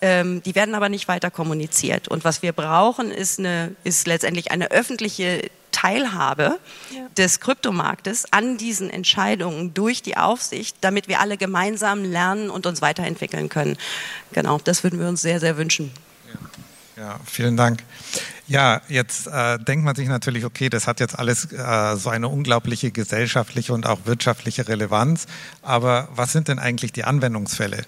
ähm, 0.00 0.42
die 0.42 0.54
werden 0.54 0.74
aber 0.74 0.88
nicht 0.88 1.08
weiter 1.08 1.30
kommuniziert. 1.30 2.08
Und 2.08 2.24
was 2.24 2.42
wir 2.42 2.52
brauchen, 2.52 3.10
ist, 3.10 3.38
eine, 3.38 3.74
ist 3.84 4.06
letztendlich 4.06 4.50
eine 4.50 4.70
öffentliche 4.70 5.50
Teilhabe 5.72 6.58
ja. 6.94 7.08
des 7.16 7.40
Kryptomarktes 7.40 8.32
an 8.32 8.58
diesen 8.58 8.90
Entscheidungen 8.90 9.74
durch 9.74 10.02
die 10.02 10.16
Aufsicht, 10.16 10.76
damit 10.82 11.08
wir 11.08 11.20
alle 11.20 11.36
gemeinsam 11.36 12.04
lernen 12.04 12.50
und 12.50 12.66
uns 12.66 12.82
weiterentwickeln 12.82 13.48
können. 13.48 13.76
Genau, 14.32 14.58
das 14.62 14.84
würden 14.84 15.00
wir 15.00 15.08
uns 15.08 15.22
sehr, 15.22 15.40
sehr 15.40 15.56
wünschen. 15.56 15.90
Ja, 16.96 17.18
vielen 17.24 17.56
Dank. 17.56 17.82
Ja, 18.48 18.82
jetzt 18.88 19.28
äh, 19.28 19.58
denkt 19.58 19.84
man 19.84 19.94
sich 19.94 20.08
natürlich, 20.08 20.44
okay, 20.44 20.68
das 20.68 20.86
hat 20.86 21.00
jetzt 21.00 21.18
alles 21.18 21.52
äh, 21.52 21.96
so 21.96 22.10
eine 22.10 22.28
unglaubliche 22.28 22.90
gesellschaftliche 22.90 23.72
und 23.72 23.86
auch 23.86 24.00
wirtschaftliche 24.04 24.66
Relevanz. 24.68 25.26
Aber 25.62 26.08
was 26.14 26.32
sind 26.32 26.48
denn 26.48 26.58
eigentlich 26.58 26.92
die 26.92 27.04
Anwendungsfälle? 27.04 27.84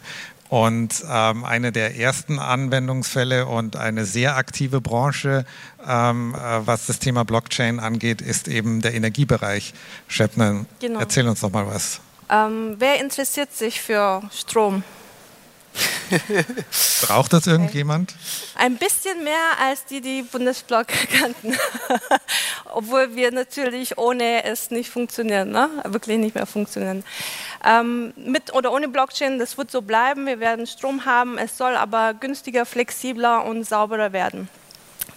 Und 0.49 1.05
ähm, 1.11 1.45
eine 1.45 1.73
der 1.73 1.97
ersten 1.97 2.39
Anwendungsfälle 2.39 3.47
und 3.47 3.77
eine 3.77 4.05
sehr 4.05 4.37
aktive 4.37 4.81
Branche, 4.81 5.45
ähm, 5.87 6.35
äh, 6.35 6.67
was 6.67 6.87
das 6.87 7.01
Thema 7.01 7.25
Blockchain 7.25 7.81
angeht, 7.81 8.23
ist 8.23 8.47
eben 8.47 8.81
der 8.81 8.95
Energiebereich. 8.95 9.75
Schöppner, 10.07 10.67
genau. 10.81 11.01
erzähl 11.01 11.27
uns 11.27 11.41
doch 11.41 11.51
mal 11.51 11.67
was. 11.67 12.01
Ähm, 12.31 12.77
wer 12.79 13.01
interessiert 13.01 13.53
sich 13.53 13.81
für 13.81 14.23
Strom? 14.33 14.85
Braucht 17.07 17.33
das 17.33 17.47
irgendjemand? 17.47 18.15
Ein 18.55 18.77
bisschen 18.77 19.25
mehr 19.25 19.59
als 19.61 19.85
die, 19.85 20.01
die 20.01 20.23
Bundesblock 20.23 20.87
kannten. 21.19 21.55
Obwohl 22.73 23.15
wir 23.17 23.33
natürlich 23.33 23.99
ohne 23.99 24.45
es 24.45 24.71
nicht 24.71 24.91
funktionieren, 24.91 25.51
ne? 25.51 25.69
wirklich 25.85 26.19
nicht 26.19 26.35
mehr 26.35 26.47
funktionieren. 26.47 27.05
Ähm, 27.65 28.13
mit 28.17 28.55
oder 28.55 28.73
ohne 28.73 28.89
Blockchain, 28.89 29.39
das 29.39 29.59
wird 29.59 29.71
so 29.71 29.83
bleiben. 29.83 30.27
Wir 30.27 30.41
werden 30.41 30.67
Strom 30.67 31.05
haben. 31.05 31.39
Es 31.39 31.57
soll 31.57 31.77
aber 31.77 32.15
günstiger, 32.15 32.67
flexibler 32.67 33.45
und 33.45 33.65
sauberer 33.65 34.13
werden. 34.13 34.49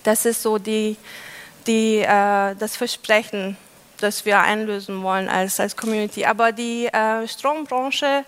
Das 0.04 0.26
ist 0.26 0.42
so 0.42 0.58
die, 0.58 0.98
die, 1.68 2.00
äh, 2.00 2.56
das 2.56 2.78
Versprechen, 2.78 3.58
das 4.00 4.26
wir 4.26 4.40
einlösen 4.40 5.04
wollen 5.04 5.30
als, 5.30 5.60
als 5.60 5.76
Community. 5.76 6.26
Aber 6.26 6.52
die 6.52 6.88
äh, 6.88 7.28
Strombranche 7.28 8.24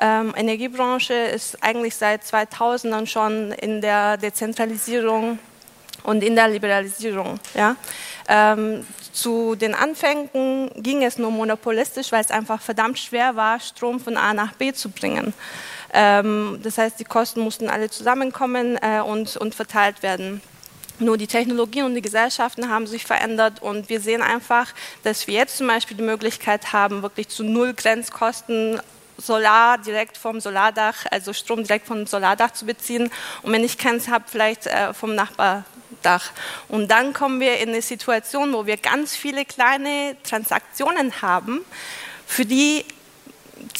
ähm, 0.00 0.34
Energiebranche 0.36 1.14
ist 1.14 1.62
eigentlich 1.62 1.94
seit 1.94 2.24
2000 2.24 3.08
schon 3.08 3.52
in 3.52 3.80
der 3.80 4.16
Dezentralisierung 4.16 5.38
und 6.02 6.22
in 6.22 6.34
der 6.34 6.48
Liberalisierung. 6.48 7.38
Ja? 7.54 7.76
Ähm, 8.28 8.86
zu 9.12 9.54
den 9.56 9.74
Anfängen 9.74 10.70
ging 10.76 11.02
es 11.02 11.18
nur 11.18 11.30
monopolistisch, 11.30 12.12
weil 12.12 12.22
es 12.22 12.30
einfach 12.30 12.60
verdammt 12.62 12.98
schwer 12.98 13.36
war, 13.36 13.60
Strom 13.60 14.00
von 14.00 14.16
A 14.16 14.32
nach 14.32 14.54
B 14.54 14.72
zu 14.72 14.88
bringen. 14.90 15.34
Ähm, 15.92 16.60
das 16.62 16.78
heißt, 16.78 16.98
die 17.00 17.04
Kosten 17.04 17.40
mussten 17.40 17.68
alle 17.68 17.90
zusammenkommen 17.90 18.78
äh, 18.80 19.00
und, 19.00 19.36
und 19.36 19.54
verteilt 19.54 20.02
werden. 20.02 20.40
Nur 21.00 21.16
die 21.16 21.26
Technologien 21.26 21.86
und 21.86 21.94
die 21.94 22.02
Gesellschaften 22.02 22.68
haben 22.68 22.86
sich 22.86 23.06
verändert 23.06 23.62
und 23.62 23.88
wir 23.88 24.00
sehen 24.00 24.22
einfach, 24.22 24.72
dass 25.02 25.26
wir 25.26 25.34
jetzt 25.34 25.56
zum 25.56 25.66
Beispiel 25.66 25.96
die 25.96 26.02
Möglichkeit 26.02 26.72
haben, 26.74 27.02
wirklich 27.02 27.28
zu 27.28 27.42
null 27.42 27.72
Grenzkosten 27.72 28.80
Solar 29.20 29.78
direkt 29.78 30.16
vom 30.16 30.40
Solardach, 30.40 31.06
also 31.10 31.32
Strom 31.32 31.64
direkt 31.64 31.86
vom 31.86 32.06
Solardach 32.06 32.52
zu 32.52 32.66
beziehen 32.66 33.10
und 33.42 33.52
wenn 33.52 33.64
ich 33.64 33.78
keins 33.78 34.08
habe, 34.08 34.24
vielleicht 34.26 34.66
äh, 34.66 34.94
vom 34.94 35.14
Nachbardach. 35.14 36.30
Und 36.68 36.90
dann 36.90 37.12
kommen 37.12 37.40
wir 37.40 37.58
in 37.58 37.70
eine 37.70 37.82
Situation, 37.82 38.52
wo 38.52 38.66
wir 38.66 38.76
ganz 38.76 39.14
viele 39.14 39.44
kleine 39.44 40.16
Transaktionen 40.22 41.22
haben, 41.22 41.64
für 42.26 42.44
die 42.44 42.84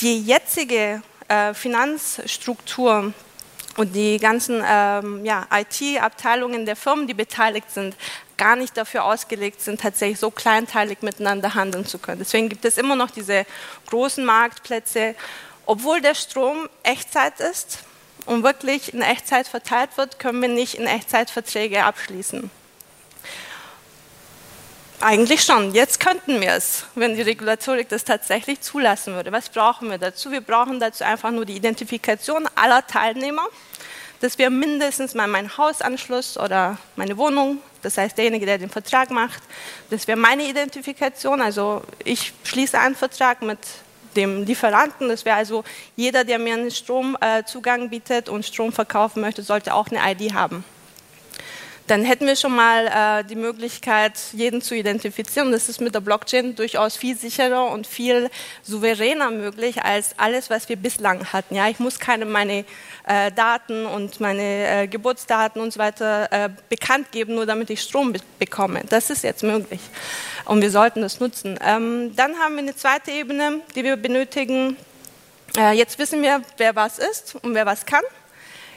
die 0.01 0.23
jetzige 0.23 1.03
äh, 1.29 1.55
Finanzstruktur 1.55 3.13
und 3.77 3.95
die 3.95 4.19
ganzen 4.19 4.63
ähm, 4.67 5.25
ja, 5.25 5.47
IT-Abteilungen 5.53 6.67
der 6.67 6.77
Firmen, 6.77 7.07
die 7.07 7.15
beteiligt 7.15 7.71
sind, 7.71 7.97
gar 8.41 8.57
nicht 8.57 8.75
dafür 8.79 9.05
ausgelegt 9.05 9.61
sind, 9.61 9.83
tatsächlich 9.83 10.19
so 10.19 10.31
kleinteilig 10.31 11.03
miteinander 11.03 11.55
handeln 11.55 11.85
zu 11.85 11.99
können. 11.99 12.21
Deswegen 12.21 12.49
gibt 12.49 12.65
es 12.65 12.79
immer 12.79 12.97
noch 12.97 13.11
diese 13.11 13.45
großen 13.91 14.25
Marktplätze, 14.25 15.15
obwohl 15.67 16.01
der 16.01 16.15
Strom 16.15 16.67
Echtzeit 16.83 17.39
ist 17.39 17.81
und 18.25 18.43
wirklich 18.43 18.95
in 18.95 19.03
Echtzeit 19.03 19.47
verteilt 19.47 19.91
wird, 19.99 20.19
können 20.19 20.41
wir 20.41 20.49
nicht 20.49 20.75
in 20.75 20.87
Echtzeit 20.87 21.29
Verträge 21.29 21.85
abschließen. 21.85 22.51
Eigentlich 25.03 25.45
schon. 25.45 25.75
Jetzt 25.75 26.01
könnten 26.01 26.41
wir 26.41 26.53
es, 26.53 26.85
wenn 26.95 27.17
die 27.17 27.23
Regulatorik 27.23 27.91
das 27.91 28.05
tatsächlich 28.05 28.63
zulassen 28.63 29.15
würde. 29.15 29.33
Was 29.33 29.51
brauchen 29.51 29.91
wir 29.91 29.99
dazu? 29.99 30.31
Wir 30.31 30.41
brauchen 30.41 30.81
dazu 30.81 31.05
einfach 31.05 31.31
nur 31.31 31.45
die 31.45 31.57
Identifikation 31.57 32.49
aller 32.55 32.87
Teilnehmer 32.87 33.47
dass 34.21 34.37
wir 34.37 34.51
mindestens 34.51 35.15
mal 35.15 35.27
meinen 35.27 35.57
Hausanschluss 35.57 36.39
oder 36.39 36.77
meine 36.95 37.17
Wohnung, 37.17 37.59
das 37.83 37.99
heißt 37.99 38.17
derjenige, 38.17 38.47
der 38.47 38.59
den 38.59 38.71
Vertrag 38.71 39.11
macht, 39.11 39.43
dass 39.91 40.07
wir 40.07 40.17
meine 40.17 40.49
Identifikation, 40.49 41.41
also 41.41 41.83
ich 42.05 42.33
schließe 42.45 42.79
einen 42.79 42.95
Vertrag 42.95 43.43
mit 43.43 43.59
dem 44.17 44.45
Lieferanten, 44.45 45.09
das 45.09 45.25
wäre 45.25 45.37
also 45.37 45.65
jeder, 45.97 46.25
der 46.25 46.39
mir 46.39 46.55
einen 46.55 46.71
Stromzugang 46.71 47.91
bietet 47.91 48.29
und 48.29 48.45
Strom 48.45 48.73
verkaufen 48.73 49.21
möchte, 49.21 49.43
sollte 49.43 49.75
auch 49.75 49.89
eine 49.89 50.01
ID 50.13 50.35
haben 50.35 50.65
dann 51.91 52.05
hätten 52.05 52.27
wir 52.27 52.37
schon 52.37 52.55
mal 52.55 52.87
äh, 52.87 53.25
die 53.25 53.35
Möglichkeit, 53.35 54.13
jeden 54.33 54.63
zu 54.63 54.77
identifizieren. 54.77 55.51
Das 55.51 55.69
ist 55.69 55.81
mit 55.81 55.93
der 55.93 56.01
Blockchain 56.01 56.55
durchaus 56.55 56.97
viel 56.97 57.17
sicherer 57.17 57.69
und 57.71 57.85
viel 57.85 58.31
souveräner 58.63 59.33
möglich 59.33 59.83
als 59.83 60.17
alles, 60.17 60.51
was 60.51 60.69
wir 60.69 60.77
bislang 60.77 61.33
hatten. 61.33 61.57
Ja, 61.57 61.69
ich 61.69 61.81
muss 61.81 61.99
keine 61.99 62.27
meine 62.27 62.65
äh, 63.09 63.33
Daten 63.33 63.87
und 63.87 64.21
meine 64.21 64.83
äh, 64.83 64.87
Geburtsdaten 64.87 65.61
und 65.61 65.73
so 65.73 65.81
weiter 65.81 66.31
äh, 66.31 66.49
bekannt 66.69 67.11
geben, 67.11 67.35
nur 67.35 67.45
damit 67.45 67.71
ich 67.71 67.83
Strom 67.83 68.13
be 68.13 68.21
bekomme. 68.39 68.83
Das 68.89 69.11
ist 69.11 69.25
jetzt 69.25 69.43
möglich 69.43 69.81
und 70.45 70.63
wir 70.63 70.71
sollten 70.71 71.03
das 71.03 71.19
nutzen. 71.19 71.59
Ähm, 71.65 72.15
dann 72.15 72.39
haben 72.39 72.55
wir 72.55 72.63
eine 72.63 72.77
zweite 72.77 73.11
Ebene, 73.11 73.63
die 73.75 73.83
wir 73.83 73.97
benötigen. 73.97 74.77
Äh, 75.57 75.73
jetzt 75.73 75.99
wissen 75.99 76.23
wir, 76.23 76.43
wer 76.57 76.77
was 76.77 77.01
ist 77.01 77.35
und 77.43 77.55
wer 77.55 77.67
was 77.67 77.85
kann. 77.85 78.05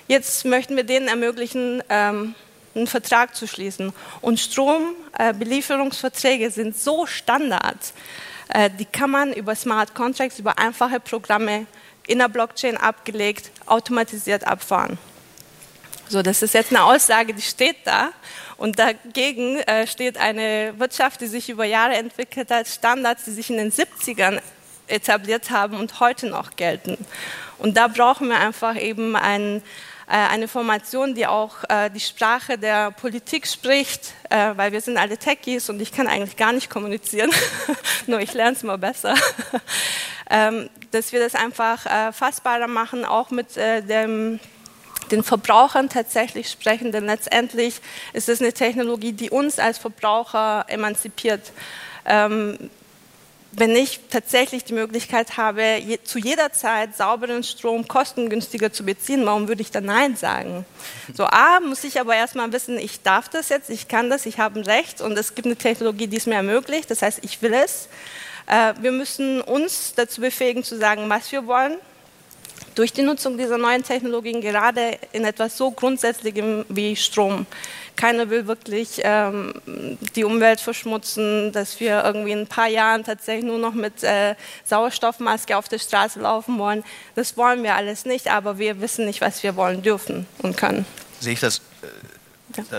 Jetzt 0.08 0.46
möchten 0.46 0.76
wir 0.76 0.84
denen 0.84 1.08
ermöglichen, 1.08 1.84
ähm, 1.90 2.34
einen 2.76 2.88
Vertrag 2.88 3.36
zu 3.36 3.48
schließen. 3.48 3.94
Und 4.22 4.40
Strombelieferungsverträge 4.40 6.46
äh, 6.46 6.50
sind 6.50 6.78
so 6.78 7.06
Standard, 7.06 7.94
äh, 8.50 8.70
die 8.70 8.86
kann 8.86 9.12
man 9.12 9.34
über 9.34 9.56
Smart 9.56 9.96
Contracts, 9.96 10.40
über 10.40 10.60
einfache 10.60 11.00
Programme 11.00 11.66
in 12.06 12.20
der 12.20 12.28
Blockchain 12.28 12.76
abgelegt, 12.78 13.52
automatisiert 13.66 14.46
abfahren. 14.46 14.98
So, 16.10 16.22
das 16.22 16.42
ist 16.42 16.54
jetzt 16.54 16.72
eine 16.72 16.84
Aussage, 16.84 17.34
die 17.34 17.42
steht 17.42 17.78
da. 17.86 18.10
Und 18.58 18.78
dagegen 18.78 19.58
äh, 19.60 19.88
steht 19.88 20.18
eine 20.18 20.74
Wirtschaft, 20.78 21.22
die 21.22 21.28
sich 21.28 21.50
über 21.50 21.66
Jahre 21.66 21.96
entwickelt 21.96 22.52
hat, 22.52 22.68
Standards, 22.68 23.26
die 23.26 23.32
sich 23.32 23.50
in 23.50 23.58
den 23.58 23.72
70ern 23.72 24.40
etabliert 24.88 25.50
haben 25.50 25.78
und 25.78 26.00
heute 26.00 26.28
noch 26.28 26.56
gelten. 26.56 26.98
Und 27.58 27.78
da 27.78 27.88
brauchen 27.88 28.28
wir 28.28 28.40
einfach 28.40 28.80
eben 28.80 29.16
einen 29.16 29.64
eine 30.18 30.48
Formation, 30.48 31.16
die 31.16 31.26
auch 31.26 31.64
äh, 31.70 31.90
die 31.90 32.00
Sprache 32.00 32.58
der 32.58 32.92
Politik 32.92 33.48
spricht, 33.48 34.14
äh, 34.30 34.52
weil 34.56 34.72
wir 34.72 34.82
sind 34.82 34.98
alle 34.98 35.18
Techies 35.18 35.70
und 35.70 35.82
ich 35.82 35.92
kann 35.92 36.08
eigentlich 36.08 36.38
gar 36.38 36.54
nicht 36.54 36.70
kommunizieren, 36.70 37.32
nur 38.08 38.20
ich 38.20 38.34
lerne 38.34 38.56
es 38.56 38.64
mal 38.64 38.78
besser. 38.78 39.16
ähm, 40.30 40.70
dass 40.92 41.12
wir 41.12 41.20
das 41.20 41.34
einfach 41.34 41.86
äh, 41.86 42.12
fassbarer 42.12 42.68
machen, 42.68 43.06
auch 43.06 43.32
mit 43.32 43.58
äh, 43.58 43.82
dem 43.82 44.40
den 45.12 45.24
Verbrauchern 45.24 45.90
tatsächlich 45.90 46.50
sprechen, 46.50 46.92
denn 46.92 47.06
letztendlich 47.06 47.82
ist 48.14 48.30
es 48.30 48.42
eine 48.42 48.54
Technologie, 48.54 49.12
die 49.12 49.30
uns 49.30 49.60
als 49.60 49.78
Verbraucher 49.78 50.66
emanzipiert. 50.70 51.52
Ähm, 52.06 52.70
wenn 53.56 53.76
ich 53.76 54.00
tatsächlich 54.10 54.64
die 54.64 54.74
Möglichkeit 54.74 55.38
habe, 55.38 55.78
je, 55.78 56.00
zu 56.04 56.18
jeder 56.18 56.52
Zeit 56.52 56.96
sauberen 56.96 57.44
Strom 57.44 57.88
kostengünstiger 57.88 58.74
zu 58.74 58.84
beziehen, 58.84 59.26
warum 59.26 59.48
würde 59.48 59.62
ich 59.62 59.70
dann 59.70 59.86
Nein 59.86 60.16
sagen? 60.16 60.66
So, 61.14 61.26
A, 61.26 61.60
muss 61.60 61.84
ich 61.84 62.00
aber 62.00 62.16
erstmal 62.16 62.52
wissen, 62.52 62.80
ich 62.80 63.04
darf 63.04 63.30
das 63.30 63.50
jetzt, 63.50 63.70
ich 63.70 63.88
kann 63.88 64.10
das, 64.10 64.26
ich 64.26 64.40
habe 64.40 64.60
ein 64.60 64.66
Recht 64.66 65.02
und 65.02 65.18
es 65.18 65.36
gibt 65.36 65.46
eine 65.46 65.56
Technologie, 65.56 66.08
die 66.08 66.18
es 66.18 66.26
mir 66.26 66.36
ermöglicht, 66.36 66.90
das 66.90 67.04
heißt, 67.04 67.20
ich 67.22 67.42
will 67.44 67.54
es. 67.54 67.90
Äh, 68.48 68.74
wir 68.82 68.92
müssen 68.92 69.40
uns 69.42 69.94
dazu 69.96 70.22
befähigen, 70.22 70.64
zu 70.64 70.78
sagen, 70.78 71.08
was 71.10 71.32
wir 71.32 71.46
wollen. 71.46 71.78
Durch 72.74 72.92
die 72.92 73.04
Nutzung 73.04 73.38
dieser 73.38 73.60
neuen 73.60 73.84
Technologien, 73.84 74.42
gerade 74.42 74.98
in 75.12 75.26
etwas 75.26 75.56
so 75.56 75.70
Grundsätzlichem 75.70 76.66
wie 76.70 76.96
Strom, 76.96 77.46
keiner 77.96 78.30
will 78.30 78.48
wirklich 78.48 79.02
ähm, 79.04 79.54
die 80.16 80.24
Umwelt 80.24 80.60
verschmutzen, 80.60 81.52
dass 81.52 81.80
wir 81.80 82.04
irgendwie 82.04 82.32
in 82.32 82.40
ein 82.40 82.48
paar 82.48 82.68
Jahren 82.68 83.04
tatsächlich 83.04 83.46
nur 83.46 83.60
noch 83.60 83.74
mit 83.74 84.04
äh, 84.04 84.36
Sauerstoffmaske 84.66 85.58
auf 85.58 85.70
der 85.70 85.80
Straße 85.80 86.20
laufen 86.20 86.58
wollen. 86.60 86.84
Das 87.16 87.38
wollen 87.38 87.64
wir 87.64 87.76
alles 87.76 88.06
nicht, 88.06 88.30
aber 88.30 88.58
wir 88.58 88.82
wissen 88.82 89.06
nicht, 89.06 89.22
was 89.22 89.44
wir 89.44 89.56
wollen 89.56 89.82
dürfen 89.82 90.28
und 90.42 90.58
können. 90.58 90.86
Sehe 91.20 91.34
ich 91.34 91.40
das 91.40 91.60
äh, 91.82 91.88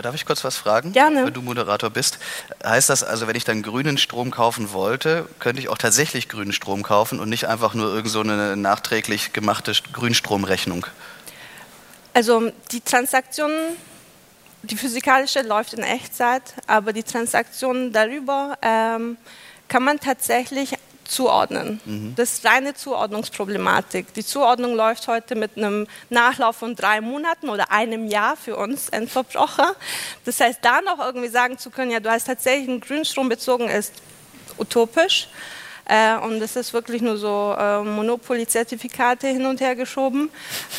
Darf 0.02 0.14
ich 0.14 0.24
kurz 0.24 0.44
was 0.44 0.56
fragen? 0.56 0.92
Gerne. 0.92 1.26
Wenn 1.26 1.34
du 1.34 1.42
Moderator 1.42 1.90
bist. 1.90 2.18
Heißt 2.64 2.90
das 2.90 3.02
also, 3.02 3.26
wenn 3.26 3.34
ich 3.34 3.44
dann 3.44 3.62
grünen 3.62 3.98
Strom 3.98 4.30
kaufen 4.30 4.72
wollte, 4.72 5.28
könnte 5.40 5.60
ich 5.60 5.68
auch 5.68 5.78
tatsächlich 5.78 6.28
grünen 6.28 6.52
Strom 6.52 6.84
kaufen 6.84 7.18
und 7.18 7.28
nicht 7.28 7.46
einfach 7.46 7.74
nur 7.74 7.92
irgend 7.92 8.10
so 8.10 8.20
eine 8.20 8.56
nachträglich 8.56 9.32
gemachte 9.32 9.72
Grünstromrechnung? 9.92 10.86
Also 12.12 12.52
die 12.70 12.80
Transaktionen 12.80 13.76
die 14.64 14.76
physikalische 14.76 15.42
läuft 15.42 15.74
in 15.74 15.82
Echtzeit, 15.82 16.42
aber 16.66 16.92
die 16.92 17.02
Transaktionen 17.02 17.92
darüber 17.92 18.58
ähm, 18.62 19.16
kann 19.68 19.82
man 19.84 20.00
tatsächlich 20.00 20.74
zuordnen. 21.04 21.80
Mhm. 21.84 22.14
Das 22.16 22.32
ist 22.32 22.46
reine 22.46 22.74
Zuordnungsproblematik. 22.74 24.14
Die 24.14 24.24
Zuordnung 24.24 24.74
läuft 24.74 25.06
heute 25.06 25.34
mit 25.34 25.56
einem 25.56 25.86
Nachlauf 26.10 26.56
von 26.56 26.74
drei 26.74 27.00
Monaten 27.00 27.48
oder 27.48 27.70
einem 27.70 28.06
Jahr 28.06 28.36
für 28.36 28.56
uns 28.56 28.88
Endverbraucher. 28.88 29.76
Das 30.24 30.40
heißt, 30.40 30.60
da 30.62 30.80
noch 30.80 30.98
irgendwie 30.98 31.28
sagen 31.28 31.58
zu 31.58 31.70
können, 31.70 31.90
ja, 31.90 32.00
du 32.00 32.10
hast 32.10 32.24
tatsächlich 32.24 32.68
einen 32.68 32.80
Grünstrom 32.80 33.28
bezogen, 33.28 33.68
ist 33.68 33.92
utopisch. 34.58 35.28
Äh, 35.86 36.16
und 36.16 36.40
es 36.40 36.56
ist 36.56 36.72
wirklich 36.72 37.02
nur 37.02 37.18
so 37.18 37.54
äh, 37.58 37.82
Monopoly-Zertifikate 37.82 39.28
hin 39.28 39.44
und 39.44 39.60
her 39.60 39.76
geschoben. 39.76 40.30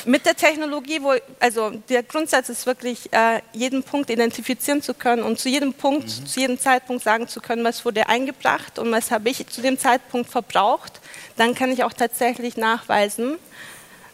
Mit 0.06 0.26
der 0.26 0.36
Technologie, 0.36 1.00
wo, 1.02 1.14
also 1.40 1.72
der 1.90 2.02
Grundsatz 2.04 2.50
ist 2.50 2.66
wirklich, 2.66 3.14
äh, 3.14 3.42
jeden 3.54 3.84
Punkt 3.84 4.10
identifizieren 4.10 4.82
zu 4.82 4.94
können 4.96 5.22
und 5.22 5.40
zu 5.40 5.48
jedem 5.48 5.74
Punkt, 5.74 6.06
mhm. 6.06 6.26
zu 6.26 6.40
jedem 6.40 6.60
Zeitpunkt 6.60 7.04
sagen 7.04 7.28
zu 7.28 7.40
können, 7.40 7.64
was 7.64 7.86
wurde 7.86 8.10
eingebracht 8.10 8.80
und 8.80 8.92
was 8.92 9.12
habe 9.12 9.30
ich 9.30 9.46
zu 9.48 9.62
dem 9.62 9.78
Zeitpunkt 9.78 10.30
verbraucht. 10.30 11.00
Dann 11.38 11.54
kann 11.54 11.72
ich 11.72 11.84
auch 11.84 11.94
tatsächlich 11.94 12.58
nachweisen, 12.58 13.38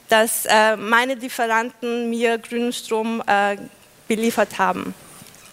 dass 0.10 0.46
äh, 0.46 0.76
meine 0.76 1.16
Lieferanten 1.16 2.10
mir 2.10 2.38
grünen 2.38 2.74
Strom 2.74 3.24
äh, 3.26 3.56
beliefert 4.10 4.60
haben. 4.60 4.94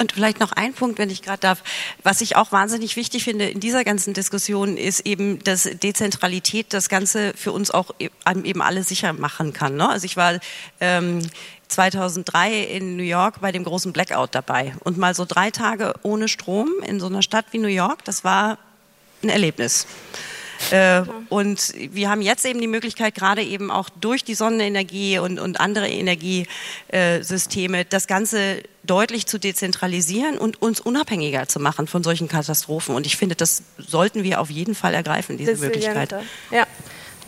Und 0.00 0.12
vielleicht 0.12 0.38
noch 0.38 0.52
ein 0.52 0.74
Punkt, 0.74 0.98
wenn 0.98 1.10
ich 1.10 1.22
gerade 1.22 1.40
darf. 1.40 1.62
Was 2.04 2.20
ich 2.20 2.36
auch 2.36 2.52
wahnsinnig 2.52 2.94
wichtig 2.94 3.24
finde 3.24 3.48
in 3.48 3.58
dieser 3.58 3.82
ganzen 3.82 4.14
Diskussion, 4.14 4.76
ist 4.76 5.00
eben, 5.00 5.42
dass 5.42 5.64
Dezentralität 5.64 6.72
das 6.72 6.88
Ganze 6.88 7.32
für 7.34 7.50
uns 7.52 7.70
auch 7.72 7.90
e-, 7.98 8.10
eben 8.44 8.62
alle 8.62 8.84
sicher 8.84 9.12
machen 9.12 9.52
kann. 9.52 9.76
Ne? 9.76 9.88
Also 9.88 10.04
ich 10.04 10.16
war 10.16 10.38
ähm, 10.80 11.22
2003 11.68 12.62
in 12.62 12.96
New 12.96 13.02
York 13.02 13.40
bei 13.40 13.52
dem 13.52 13.64
großen 13.64 13.92
Blackout 13.92 14.34
dabei 14.34 14.74
und 14.84 14.98
mal 14.98 15.14
so 15.14 15.24
drei 15.24 15.50
Tage 15.50 15.94
ohne 16.02 16.28
Strom 16.28 16.70
in 16.86 17.00
so 17.00 17.06
einer 17.06 17.22
Stadt 17.22 17.46
wie 17.50 17.58
New 17.58 17.68
York, 17.68 18.04
das 18.04 18.24
war 18.24 18.58
ein 19.22 19.28
Erlebnis. 19.28 19.86
Äh, 20.70 21.02
und 21.28 21.72
wir 21.92 22.10
haben 22.10 22.22
jetzt 22.22 22.44
eben 22.44 22.60
die 22.60 22.66
Möglichkeit, 22.66 23.14
gerade 23.14 23.42
eben 23.42 23.70
auch 23.70 23.88
durch 23.88 24.24
die 24.24 24.34
Sonnenenergie 24.34 25.18
und, 25.18 25.38
und 25.38 25.60
andere 25.60 25.88
Energiesysteme, 25.88 27.84
das 27.84 28.06
Ganze 28.06 28.62
deutlich 28.84 29.26
zu 29.26 29.38
dezentralisieren 29.38 30.38
und 30.38 30.60
uns 30.62 30.80
unabhängiger 30.80 31.46
zu 31.46 31.60
machen 31.60 31.86
von 31.86 32.02
solchen 32.02 32.28
Katastrophen. 32.28 32.94
Und 32.94 33.06
ich 33.06 33.16
finde, 33.16 33.34
das 33.34 33.62
sollten 33.76 34.22
wir 34.22 34.40
auf 34.40 34.50
jeden 34.50 34.74
Fall 34.74 34.94
ergreifen, 34.94 35.36
diese 35.36 35.56
Möglichkeit. 35.56 36.14
Ja 36.50 36.66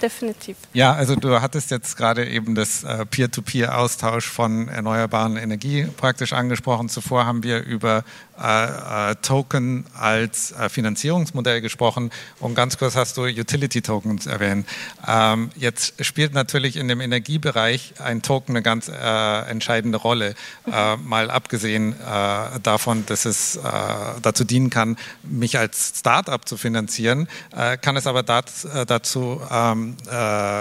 definitiv. 0.00 0.56
Ja, 0.72 0.92
also 0.92 1.14
du 1.14 1.40
hattest 1.40 1.70
jetzt 1.70 1.96
gerade 1.96 2.26
eben 2.26 2.54
das 2.54 2.84
äh, 2.84 3.06
Peer-to-Peer-Austausch 3.06 4.26
von 4.26 4.68
erneuerbaren 4.68 5.36
Energie 5.36 5.86
praktisch 5.96 6.32
angesprochen. 6.32 6.88
Zuvor 6.88 7.26
haben 7.26 7.42
wir 7.42 7.62
über 7.62 8.04
äh, 8.40 9.10
äh, 9.10 9.16
Token 9.16 9.84
als 9.98 10.52
äh, 10.52 10.70
Finanzierungsmodell 10.70 11.60
gesprochen. 11.60 12.10
Und 12.38 12.54
ganz 12.54 12.78
kurz 12.78 12.96
hast 12.96 13.16
du 13.18 13.24
Utility 13.24 13.82
Tokens 13.82 14.26
erwähnt. 14.26 14.66
Ähm, 15.06 15.50
jetzt 15.56 16.02
spielt 16.04 16.32
natürlich 16.32 16.76
in 16.76 16.88
dem 16.88 17.00
Energiebereich 17.00 17.94
ein 17.98 18.22
Token 18.22 18.52
eine 18.52 18.62
ganz 18.62 18.88
äh, 18.88 19.50
entscheidende 19.50 19.98
Rolle, 19.98 20.34
äh, 20.72 20.96
mal 20.96 21.30
abgesehen 21.30 21.94
davon, 22.62 23.04
dass 23.06 23.24
es 23.24 23.58
dazu 24.22 24.44
dienen 24.44 24.70
kann, 24.70 24.96
mich 25.22 25.58
als 25.58 25.92
Startup 25.98 26.46
zu 26.46 26.56
finanzieren, 26.56 27.28
kann 27.80 27.96
es 27.96 28.06
aber 28.06 28.22
dazu 28.22 29.40
ähm, 29.50 29.96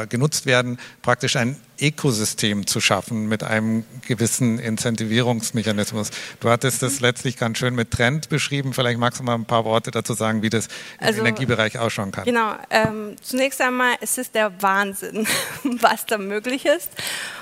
genutzt 0.10 0.46
werden, 0.46 0.80
praktisch 1.02 1.36
ein 1.36 1.58
Ökosystem 1.82 2.68
zu 2.68 2.82
schaffen 2.82 3.28
mit 3.28 3.44
einem 3.44 3.86
gewissen 4.08 4.60
Incentivierungsmechanismus. 4.60 6.12
Du 6.40 6.50
hattest 6.50 6.82
das 6.82 7.00
letztlich 7.00 7.38
ganz 7.38 7.58
schön 7.58 7.76
mit 7.76 7.92
Trend 7.92 8.30
beschrieben. 8.30 8.74
Vielleicht 8.74 9.00
magst 9.00 9.20
du 9.20 9.24
mal 9.24 9.36
ein 9.36 9.46
paar 9.46 9.66
Worte 9.66 9.92
dazu 9.92 10.14
sagen, 10.14 10.42
wie 10.42 10.50
das 10.50 10.68
also, 11.00 11.20
im 11.20 11.26
Energiebereich 11.26 11.78
ausschauen 11.78 12.12
kann. 12.12 12.26
Genau. 12.26 12.54
Ähm, 12.70 13.16
zunächst 13.22 13.62
einmal 13.62 13.96
es 14.02 14.18
ist 14.18 14.36
der 14.36 14.62
Wahnsinn, 14.62 15.28
was 15.64 16.06
da 16.06 16.18
möglich 16.18 16.66
ist. 16.66 16.90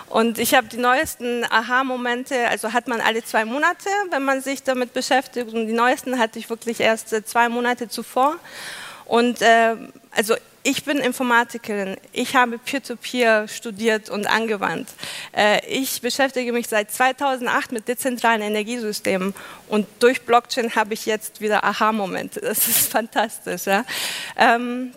Und 0.10 0.40
ich 0.40 0.54
habe 0.54 0.68
die 0.68 0.78
neuesten 0.78 1.44
Aha-Momente, 1.44 2.48
also 2.48 2.72
hat 2.72 2.88
man 2.88 3.02
alle 3.02 3.24
zwei 3.24 3.44
Monate, 3.44 3.90
wenn 4.12 4.24
man 4.24 4.42
sich 4.42 4.64
damit 4.64 4.94
beschäftigt. 4.94 5.54
Und 5.54 5.68
die 5.68 5.74
neuesten 5.74 6.18
hatte 6.18 6.40
ich 6.40 6.50
wirklich 6.50 6.80
erst 6.80 7.10
zwei 7.28 7.50
Monate 7.50 7.90
zuvor. 7.90 8.38
Und 9.06 9.42
äh, 9.42 9.76
also 10.12 10.36
ich 10.68 10.84
bin 10.84 10.98
Informatikerin. 10.98 11.96
Ich 12.12 12.36
habe 12.36 12.58
Peer-to-Peer 12.58 13.48
studiert 13.48 14.10
und 14.10 14.28
angewandt. 14.28 14.90
Äh, 15.34 15.66
ich 15.66 16.02
beschäftige 16.02 16.52
mich 16.52 16.68
seit 16.68 16.92
2008 16.92 17.72
mit 17.72 17.88
dezentralen 17.88 18.42
Energiesystemen 18.42 19.34
und 19.70 19.88
durch 20.00 20.24
Blockchain 20.24 20.76
habe 20.76 20.94
ich 20.94 21.06
jetzt 21.06 21.40
wieder 21.40 21.64
Aha-Momente. 21.64 22.42
Das 22.42 22.68
ist 22.68 22.92
fantastisch. 22.92 23.66
Ja? 23.66 23.86
Ähm, 24.36 24.92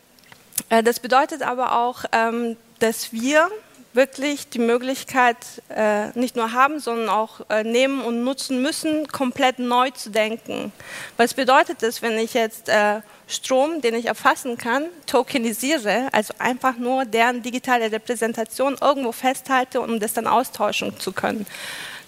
äh, 0.71 0.83
das 0.83 0.99
bedeutet 0.99 1.43
aber 1.43 1.79
auch, 1.79 2.05
ähm, 2.11 2.57
dass 2.81 3.13
wir 3.13 3.49
wirklich 3.93 4.49
die 4.49 4.59
Möglichkeit 4.59 5.37
äh, 5.69 6.09
nicht 6.19 6.37
nur 6.37 6.53
haben, 6.53 6.79
sondern 6.79 7.09
auch 7.09 7.41
äh, 7.51 7.65
nehmen 7.65 8.03
und 8.03 8.23
nutzen 8.23 8.63
müssen, 8.63 9.09
komplett 9.09 9.59
neu 9.59 9.91
zu 9.91 10.11
denken. 10.11 10.73
Was 11.17 11.35
bedeutet 11.35 11.83
das, 11.83 12.01
wenn 12.01 12.17
ich 12.19 12.35
jetzt 12.35 12.69
äh, 12.69 13.01
Strom, 13.27 13.81
den 13.81 13.95
ich 13.95 14.07
erfassen 14.07 14.59
kann, 14.59 14.87
tokenisiere, 15.07 16.09
also 16.13 16.35
einfach 16.39 16.77
nur 16.77 17.05
deren 17.05 17.43
digitale 17.43 17.91
Repräsentation 17.91 18.77
irgendwo 18.81 19.13
festhalte, 19.13 19.81
um 19.81 19.99
das 19.99 20.13
dann 20.13 20.27
austauschen 20.27 20.99
zu 20.99 21.13
können? 21.13 21.47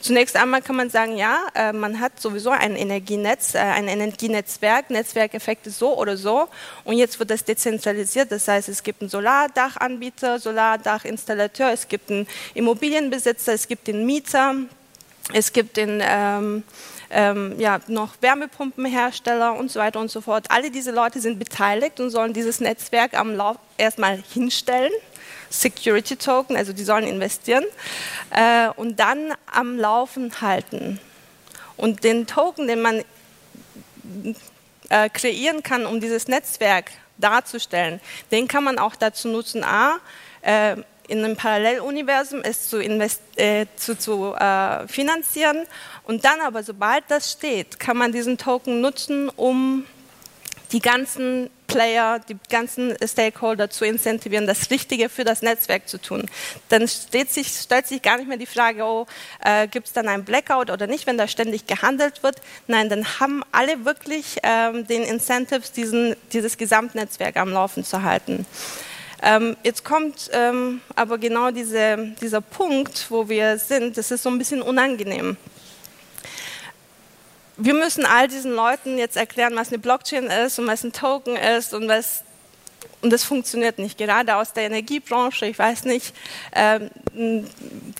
Zunächst 0.03 0.35
einmal 0.35 0.63
kann 0.63 0.75
man 0.75 0.91
sagen, 0.91 1.17
ja, 1.17 1.39
äh, 1.55 1.73
man 1.73 2.01
hat 2.01 2.21
sowieso 2.21 2.51
ein 2.51 2.75
Energienetz, 2.75 3.55
äh, 3.55 3.59
ein 3.59 3.87
Energienetzwerk, 3.87 4.91
Netzwerkeffekte 4.91 5.71
so 5.71 5.97
oder 5.97 6.17
so. 6.17 6.49
Und 6.83 6.97
jetzt 6.97 7.21
wird 7.21 7.31
das 7.31 7.45
dezentralisiert. 7.45 8.33
Das 8.33 8.49
heißt, 8.49 8.69
es 8.69 8.83
gibt 8.83 9.01
einen 9.01 9.11
Solardachanbieter, 9.11 10.41
Solardachinstallateur, 10.41 11.71
es 11.71 11.87
gibt 11.87 12.11
einen 12.11 12.27
Immobilienbesitzer, 12.55 13.53
es 13.53 13.69
gibt 13.69 13.87
den 13.87 14.05
Mieter, 14.05 14.57
es 15.33 15.53
gibt 15.53 15.77
den 15.77 16.03
ähm, 16.05 16.65
ähm, 17.11 17.55
ja, 17.61 17.79
noch 17.87 18.15
Wärmepumpenhersteller 18.21 19.55
und 19.55 19.71
so 19.71 19.79
weiter 19.79 20.01
und 20.01 20.11
so 20.11 20.21
fort. 20.21 20.47
Alle 20.49 20.73
diese 20.73 20.91
Leute 20.91 21.21
sind 21.21 21.39
beteiligt 21.39 22.01
und 22.01 22.11
sollen 22.11 22.33
dieses 22.33 22.59
Netzwerk 22.59 23.15
am 23.15 23.37
Lauf 23.37 23.57
erstmal 23.79 24.21
hinstellen 24.33 24.93
Security 25.53 26.17
Token, 26.17 26.57
also 26.57 26.73
die 26.73 26.85
sollen 26.85 27.07
investieren 27.07 27.65
äh, 28.31 28.69
und 28.77 28.99
dann 28.99 29.35
am 29.47 29.79
Laufen 29.79 30.41
halten. 30.41 30.99
Und 31.77 32.05
den 32.05 32.27
Token, 32.27 32.67
den 32.67 32.81
man 32.81 33.05
äh, 34.89 35.09
kreieren 35.11 35.63
kann, 35.63 35.87
um 35.87 36.01
dieses 36.01 36.27
Netzwerk 36.27 36.91
darzustellen, 37.19 38.01
den 38.31 38.49
kann 38.49 38.65
man 38.65 38.79
auch 38.79 38.97
dazu 38.97 39.29
nutzen, 39.29 39.63
a, 39.63 39.99
äh, 40.41 40.77
in 41.09 41.25
einem 41.25 41.37
Paralleluniversum 41.37 42.41
es 42.43 42.71
zu, 42.71 42.81
äh, 42.81 43.67
zu, 43.77 43.99
zu 43.99 44.35
äh, 44.35 44.89
finanzieren 44.89 45.67
und 46.05 46.25
dann 46.25 46.41
aber, 46.41 46.63
sobald 46.63 47.05
das 47.09 47.33
steht, 47.33 47.79
kann 47.79 47.97
man 47.97 48.13
diesen 48.13 48.39
Token 48.39 48.81
nutzen, 48.81 49.29
um 49.29 49.85
die 50.73 50.81
ganzen 50.81 51.51
Player, 51.67 52.19
die 52.19 52.37
ganzen 52.51 52.95
Stakeholder 53.07 53.71
zu 53.71 53.85
incentivieren, 53.85 54.47
das 54.47 54.71
Richtige 54.71 55.09
für 55.09 55.25
das 55.25 55.43
Netzwerk 55.43 55.89
zu 55.89 55.99
tun. 55.99 56.29
Dann 56.69 56.87
sich, 56.87 57.49
stellt 57.49 57.87
sich 57.87 58.03
gar 58.03 58.19
nicht 58.19 58.29
mehr 58.29 58.37
die 58.37 58.47
Frage, 58.47 58.85
oh, 58.85 59.07
äh, 59.43 59.67
gibt 59.69 59.87
es 59.87 59.93
dann 59.93 60.09
ein 60.09 60.25
Blackout 60.25 60.71
oder 60.71 60.87
nicht, 60.87 61.07
wenn 61.07 61.17
da 61.17 61.27
ständig 61.29 61.67
gehandelt 61.67 62.23
wird. 62.23 62.37
Nein, 62.67 62.89
dann 62.89 63.21
haben 63.21 63.43
alle 63.53 63.85
wirklich 63.85 64.37
ähm, 64.43 64.87
den 64.87 65.03
Incentives, 65.03 65.73
diesen, 65.73 66.15
dieses 66.33 66.59
Gesamtnetzwerk 66.59 67.37
am 67.37 67.51
Laufen 67.51 67.85
zu 67.85 68.03
halten. 68.03 68.47
Ähm, 69.23 69.57
jetzt 69.63 69.85
kommt 69.85 70.31
ähm, 70.33 70.81
aber 70.97 71.17
genau 71.17 71.53
diese, 71.53 72.13
dieser 72.21 72.41
Punkt, 72.41 73.07
wo 73.09 73.29
wir 73.29 73.57
sind, 73.57 73.97
das 73.97 74.11
ist 74.11 74.25
so 74.25 74.31
ein 74.31 74.39
bisschen 74.39 74.63
unangenehm 74.63 75.37
wir 77.57 77.75
müssen 77.75 78.05
all 78.05 78.29
diesen 78.29 78.53
Leuten 78.53 78.99
jetzt 78.99 79.17
erklären, 79.17 79.55
was 79.57 79.69
eine 79.69 79.79
Blockchain 79.79 80.25
ist 80.25 80.59
und 80.59 80.67
was 80.67 80.85
ein 80.85 80.93
Token 80.93 81.37
ist 81.37 81.75
und 81.75 81.89
was 81.89 82.25
und 83.01 83.13
das 83.13 83.25
funktioniert 83.25 83.79
nicht. 83.79 83.99
Gerade 83.99 84.37
aus 84.37 84.53
der 84.53 84.65
Energiebranche, 84.65 85.47
ich 85.47 85.59
weiß 85.59 85.85
nicht, 85.85 86.15
äh, 86.53 86.81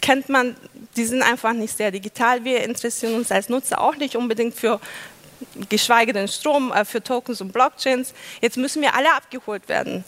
kennt 0.01 0.29
man, 0.29 0.57
die 0.97 1.05
sind 1.05 1.23
einfach 1.23 1.53
nicht 1.53 1.77
sehr 1.77 1.91
digital. 1.91 2.45
Wir 2.45 2.63
interessieren 2.63 3.17
uns 3.17 3.33
als 3.33 3.49
Nutzer 3.49 3.81
auch 3.81 3.97
nicht 3.97 4.15
unbedingt 4.17 4.55
für 4.55 4.81
geschweige 5.69 6.13
denn 6.13 6.29
Strom, 6.29 6.73
äh, 6.73 6.85
für 6.85 7.03
Tokens 7.03 7.41
und 7.41 7.53
Blockchains. 7.53 8.15
Jetzt 8.41 8.57
müssen 8.57 8.81
wir 8.81 8.95
alle 8.95 9.13
abgeholt 9.15 9.69
werden. 9.69 10.05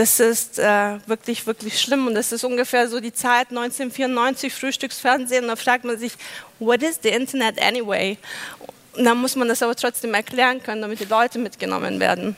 Das 0.00 0.18
ist 0.18 0.58
äh, 0.58 0.96
wirklich, 1.04 1.46
wirklich 1.46 1.78
schlimm. 1.78 2.06
Und 2.06 2.14
das 2.14 2.32
ist 2.32 2.42
ungefähr 2.42 2.88
so 2.88 3.00
die 3.00 3.12
Zeit 3.12 3.50
1994, 3.50 4.50
Frühstücksfernsehen. 4.50 5.42
Und 5.44 5.48
da 5.48 5.56
fragt 5.56 5.84
man 5.84 5.98
sich, 5.98 6.14
what 6.58 6.82
is 6.82 6.98
the 7.02 7.10
Internet 7.10 7.60
anyway? 7.60 8.16
Und 8.96 9.04
dann 9.04 9.18
muss 9.18 9.36
man 9.36 9.46
das 9.46 9.62
aber 9.62 9.76
trotzdem 9.76 10.14
erklären 10.14 10.62
können, 10.62 10.80
damit 10.80 11.00
die 11.00 11.04
Leute 11.04 11.38
mitgenommen 11.38 12.00
werden. 12.00 12.34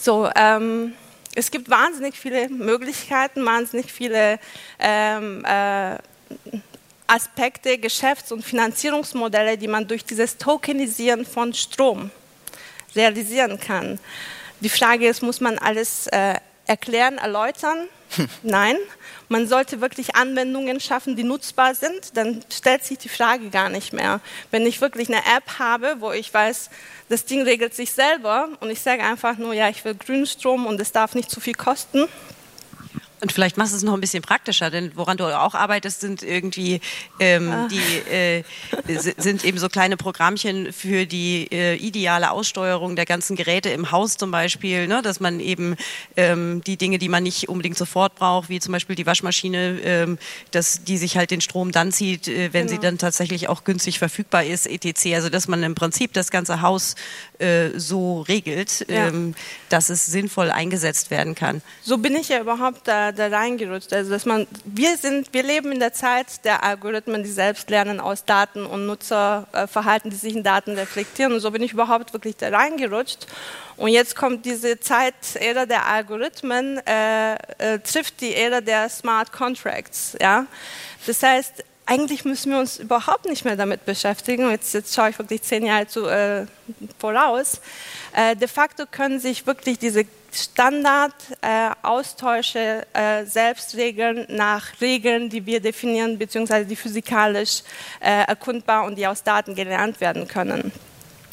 So, 0.00 0.30
ähm, 0.36 0.92
es 1.34 1.50
gibt 1.50 1.68
wahnsinnig 1.68 2.16
viele 2.16 2.48
Möglichkeiten, 2.48 3.44
wahnsinnig 3.44 3.92
viele 3.92 4.38
ähm, 4.78 5.44
äh, 5.44 5.96
Aspekte, 7.08 7.78
Geschäfts- 7.78 8.30
und 8.30 8.44
Finanzierungsmodelle, 8.44 9.58
die 9.58 9.66
man 9.66 9.88
durch 9.88 10.04
dieses 10.04 10.36
Tokenisieren 10.36 11.26
von 11.26 11.52
Strom 11.54 12.12
realisieren 12.94 13.58
kann. 13.58 13.98
Die 14.60 14.68
Frage 14.68 15.08
ist, 15.08 15.22
muss 15.22 15.40
man 15.40 15.58
alles 15.58 16.06
äh, 16.08 16.34
erklären, 16.68 17.18
erläutern? 17.18 17.88
Hm. 18.10 18.28
Nein. 18.42 18.76
Man 19.28 19.46
sollte 19.46 19.80
wirklich 19.80 20.16
Anwendungen 20.16 20.80
schaffen, 20.80 21.16
die 21.16 21.24
nutzbar 21.24 21.74
sind. 21.74 22.16
Dann 22.16 22.42
stellt 22.50 22.84
sich 22.84 22.98
die 22.98 23.08
Frage 23.08 23.50
gar 23.50 23.68
nicht 23.68 23.92
mehr. 23.92 24.20
Wenn 24.50 24.64
ich 24.66 24.80
wirklich 24.80 25.08
eine 25.08 25.18
App 25.18 25.58
habe, 25.58 25.96
wo 25.98 26.12
ich 26.12 26.32
weiß, 26.32 26.70
das 27.08 27.26
Ding 27.26 27.42
regelt 27.42 27.74
sich 27.74 27.92
selber 27.92 28.48
und 28.60 28.70
ich 28.70 28.80
sage 28.80 29.02
einfach 29.02 29.36
nur, 29.36 29.52
ja, 29.52 29.68
ich 29.68 29.84
will 29.84 29.94
Grünstrom 29.94 30.66
und 30.66 30.80
es 30.80 30.92
darf 30.92 31.14
nicht 31.14 31.30
zu 31.30 31.40
viel 31.40 31.54
kosten, 31.54 32.08
und 33.20 33.32
vielleicht 33.32 33.56
machst 33.56 33.72
du 33.72 33.76
es 33.76 33.82
noch 33.82 33.94
ein 33.94 34.00
bisschen 34.00 34.22
praktischer, 34.22 34.70
denn 34.70 34.92
woran 34.94 35.16
du 35.16 35.24
auch 35.26 35.54
arbeitest, 35.54 36.00
sind 36.00 36.22
irgendwie 36.22 36.80
ähm, 37.18 37.50
ah. 37.50 37.68
die 37.68 38.10
äh, 38.10 38.44
sind 39.16 39.44
eben 39.44 39.58
so 39.58 39.68
kleine 39.68 39.96
Programmchen 39.96 40.72
für 40.72 41.06
die 41.06 41.48
äh, 41.50 41.74
ideale 41.76 42.30
Aussteuerung 42.30 42.96
der 42.96 43.06
ganzen 43.06 43.36
Geräte 43.36 43.70
im 43.70 43.90
Haus 43.90 44.16
zum 44.16 44.30
Beispiel, 44.30 44.86
ne? 44.86 45.02
dass 45.02 45.20
man 45.20 45.40
eben 45.40 45.76
ähm, 46.16 46.62
die 46.64 46.76
Dinge, 46.76 46.98
die 46.98 47.08
man 47.08 47.22
nicht 47.22 47.48
unbedingt 47.48 47.76
sofort 47.76 48.14
braucht, 48.14 48.48
wie 48.48 48.60
zum 48.60 48.72
Beispiel 48.72 48.96
die 48.96 49.06
Waschmaschine, 49.06 49.80
ähm, 49.82 50.18
dass 50.50 50.84
die 50.84 50.96
sich 50.96 51.16
halt 51.16 51.30
den 51.30 51.40
Strom 51.40 51.72
dann 51.72 51.92
zieht, 51.92 52.28
äh, 52.28 52.52
wenn 52.52 52.66
genau. 52.66 52.80
sie 52.80 52.86
dann 52.86 52.98
tatsächlich 52.98 53.48
auch 53.48 53.64
günstig 53.64 53.98
verfügbar 53.98 54.44
ist, 54.44 54.66
etc. 54.66 55.14
Also 55.14 55.28
dass 55.28 55.48
man 55.48 55.62
im 55.62 55.74
Prinzip 55.74 56.12
das 56.12 56.30
ganze 56.30 56.62
Haus 56.62 56.94
äh, 57.38 57.70
so 57.76 58.22
regelt, 58.22 58.86
ja. 58.88 59.08
ähm, 59.08 59.34
dass 59.68 59.90
es 59.90 60.06
sinnvoll 60.06 60.50
eingesetzt 60.50 61.10
werden 61.10 61.34
kann. 61.34 61.62
So 61.82 61.98
bin 61.98 62.14
ich 62.14 62.28
ja 62.28 62.40
überhaupt 62.40 62.86
da 62.86 63.07
da, 63.12 63.28
reingerutscht. 63.28 63.92
Also 63.92 64.10
dass 64.10 64.26
man, 64.26 64.46
wir 64.64 64.96
sind, 64.96 65.32
wir 65.32 65.42
leben 65.42 65.72
in 65.72 65.80
der 65.80 65.92
Zeit 65.92 66.44
der 66.44 66.62
Algorithmen, 66.62 67.22
die 67.22 67.30
selbst 67.30 67.70
lernen 67.70 68.00
aus 68.00 68.24
Daten 68.24 68.66
und 68.66 68.86
Nutzerverhalten, 68.86 70.10
die 70.10 70.16
sich 70.16 70.34
in 70.34 70.42
Daten 70.42 70.72
reflektieren. 70.72 71.32
Und 71.32 71.40
so 71.40 71.50
bin 71.50 71.62
ich 71.62 71.72
überhaupt 71.72 72.12
wirklich 72.12 72.36
da 72.36 72.48
reingerutscht. 72.48 73.26
Und 73.76 73.88
jetzt 73.88 74.16
kommt 74.16 74.44
diese 74.44 74.80
Zeit, 74.80 75.14
Ära 75.34 75.66
der 75.66 75.86
Algorithmen, 75.86 76.80
äh, 76.86 77.34
äh, 77.34 77.78
trifft 77.78 78.20
die 78.20 78.34
Ära 78.34 78.60
der 78.60 78.88
Smart 78.88 79.32
Contracts. 79.32 80.16
Ja? 80.20 80.46
Das 81.06 81.22
heißt, 81.22 81.64
eigentlich 81.88 82.24
müssen 82.26 82.52
wir 82.52 82.58
uns 82.58 82.78
überhaupt 82.78 83.24
nicht 83.24 83.46
mehr 83.46 83.56
damit 83.56 83.86
beschäftigen. 83.86 84.50
Jetzt, 84.50 84.74
jetzt 84.74 84.94
schaue 84.94 85.08
ich 85.08 85.18
wirklich 85.18 85.42
zehn 85.42 85.64
Jahre 85.64 85.86
zu, 85.86 86.06
äh, 86.06 86.44
voraus. 86.98 87.62
Äh, 88.12 88.36
de 88.36 88.46
facto 88.46 88.84
können 88.84 89.20
sich 89.20 89.46
wirklich 89.46 89.78
diese 89.78 90.04
Standardaustausche 90.32 92.86
äh, 92.92 93.20
äh, 93.20 93.26
selbst 93.26 93.76
regeln 93.76 94.26
nach 94.28 94.80
Regeln, 94.80 95.30
die 95.30 95.46
wir 95.46 95.60
definieren, 95.60 96.18
beziehungsweise 96.18 96.66
die 96.66 96.74
physikalisch 96.76 97.62
äh, 98.00 98.24
erkundbar 98.26 98.84
und 98.84 98.96
die 98.96 99.06
aus 99.06 99.22
Daten 99.22 99.54
gelernt 99.54 100.00
werden 100.00 100.26
können. 100.28 100.72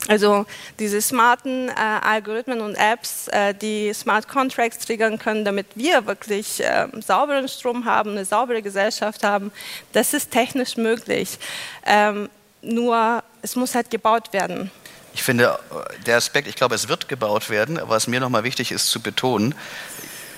Also 0.07 0.45
diese 0.77 1.01
smarten 1.01 1.69
äh, 1.69 1.73
Algorithmen 1.73 2.61
und 2.61 2.75
Apps, 2.75 3.27
äh, 3.29 3.55
die 3.55 3.91
Smart 3.93 4.27
Contracts 4.27 4.85
triggern 4.85 5.17
können, 5.17 5.43
damit 5.43 5.65
wir 5.75 6.05
wirklich 6.05 6.63
äh, 6.63 6.87
sauberen 7.01 7.47
Strom 7.47 7.85
haben, 7.85 8.11
eine 8.11 8.23
saubere 8.23 8.61
Gesellschaft 8.61 9.23
haben, 9.23 9.51
das 9.93 10.13
ist 10.13 10.29
technisch 10.29 10.77
möglich. 10.77 11.39
Ähm, 11.85 12.29
nur 12.61 13.23
es 13.41 13.55
muss 13.55 13.73
halt 13.73 13.89
gebaut 13.89 14.31
werden. 14.31 14.69
Ich 15.15 15.23
finde, 15.23 15.57
der 16.05 16.17
Aspekt, 16.17 16.45
ich 16.45 16.57
glaube, 16.57 16.75
es 16.75 16.89
wird 16.89 17.07
gebaut 17.07 17.49
werden, 17.49 17.79
aber 17.79 17.91
was 17.91 18.07
mir 18.07 18.19
nochmal 18.19 18.43
wichtig 18.43 18.73
ist 18.73 18.89
zu 18.89 18.99
betonen, 18.99 19.55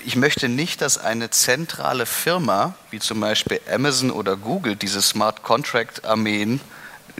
ich 0.05 0.15
möchte 0.15 0.49
nicht, 0.49 0.81
dass 0.81 0.99
eine 0.99 1.31
zentrale 1.31 2.05
Firma, 2.05 2.75
wie 2.91 2.99
zum 2.99 3.19
Beispiel 3.19 3.59
Amazon 3.73 4.11
oder 4.11 4.37
Google, 4.37 4.75
diese 4.75 5.01
Smart 5.01 5.41
Contract 5.41 6.05
Armeen 6.05 6.61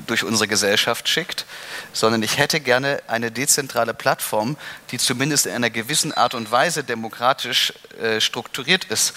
durch 0.05 0.23
unsere 0.23 0.47
Gesellschaft 0.47 1.09
schickt, 1.09 1.45
sondern 1.91 2.21
ich 2.21 2.37
hätte 2.37 2.59
gerne 2.59 3.01
eine 3.07 3.31
dezentrale 3.31 3.93
Plattform, 3.93 4.57
die 4.91 4.97
zumindest 4.97 5.47
in 5.47 5.53
einer 5.53 5.69
gewissen 5.69 6.13
Art 6.13 6.35
und 6.35 6.51
Weise 6.51 6.83
demokratisch 6.83 7.73
äh, 7.99 8.21
strukturiert 8.21 8.85
ist. 8.85 9.13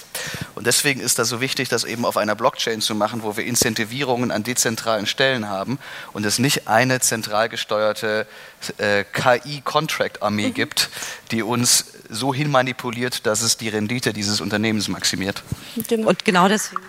Und 0.54 0.66
deswegen 0.66 1.00
ist 1.00 1.18
das 1.18 1.28
so 1.28 1.40
wichtig, 1.40 1.68
das 1.68 1.84
eben 1.84 2.04
auf 2.04 2.16
einer 2.16 2.34
Blockchain 2.34 2.80
zu 2.80 2.94
machen, 2.94 3.22
wo 3.22 3.36
wir 3.36 3.44
Incentivierungen 3.44 4.30
an 4.30 4.42
dezentralen 4.42 5.06
Stellen 5.06 5.48
haben 5.48 5.78
und 6.12 6.24
es 6.24 6.38
nicht 6.38 6.68
eine 6.68 7.00
zentral 7.00 7.48
gesteuerte 7.48 8.26
äh, 8.78 9.04
KI-Contract-Armee 9.04 10.48
mhm. 10.48 10.54
gibt, 10.54 10.90
die 11.30 11.42
uns 11.42 11.86
so 12.08 12.34
hin 12.34 12.50
manipuliert, 12.50 13.26
dass 13.26 13.42
es 13.42 13.56
die 13.56 13.68
Rendite 13.68 14.12
dieses 14.12 14.40
Unternehmens 14.40 14.88
maximiert. 14.88 15.42
Genau. 15.88 16.08
Und 16.08 16.24
genau 16.24 16.48
deswegen. 16.48 16.82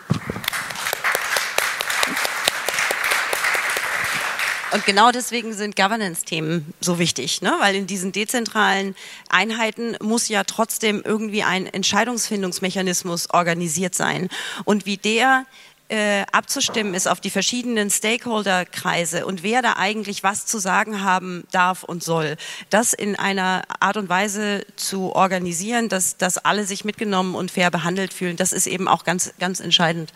Und 4.73 4.85
genau 4.85 5.11
deswegen 5.11 5.53
sind 5.53 5.75
Governance-Themen 5.75 6.73
so 6.79 6.97
wichtig, 6.97 7.41
ne? 7.41 7.53
weil 7.59 7.75
in 7.75 7.87
diesen 7.87 8.13
dezentralen 8.13 8.95
Einheiten 9.29 9.97
muss 10.01 10.29
ja 10.29 10.45
trotzdem 10.45 11.01
irgendwie 11.03 11.43
ein 11.43 11.67
Entscheidungsfindungsmechanismus 11.67 13.29
organisiert 13.31 13.95
sein. 13.95 14.29
Und 14.63 14.85
wie 14.85 14.95
der 14.97 15.45
äh, 15.89 16.23
abzustimmen 16.31 16.93
ist 16.93 17.07
auf 17.07 17.19
die 17.19 17.29
verschiedenen 17.29 17.89
Stakeholder-Kreise 17.89 19.25
und 19.25 19.43
wer 19.43 19.61
da 19.61 19.73
eigentlich 19.75 20.23
was 20.23 20.45
zu 20.45 20.57
sagen 20.57 21.03
haben 21.03 21.43
darf 21.51 21.83
und 21.83 22.01
soll. 22.01 22.37
Das 22.69 22.93
in 22.93 23.17
einer 23.17 23.63
Art 23.81 23.97
und 23.97 24.07
Weise 24.07 24.65
zu 24.77 25.13
organisieren, 25.13 25.89
dass, 25.89 26.15
dass 26.15 26.37
alle 26.37 26.65
sich 26.65 26.85
mitgenommen 26.85 27.35
und 27.35 27.51
fair 27.51 27.71
behandelt 27.71 28.13
fühlen, 28.13 28.37
das 28.37 28.53
ist 28.53 28.67
eben 28.67 28.87
auch 28.87 29.03
ganz, 29.03 29.33
ganz 29.37 29.59
entscheidend. 29.59 30.13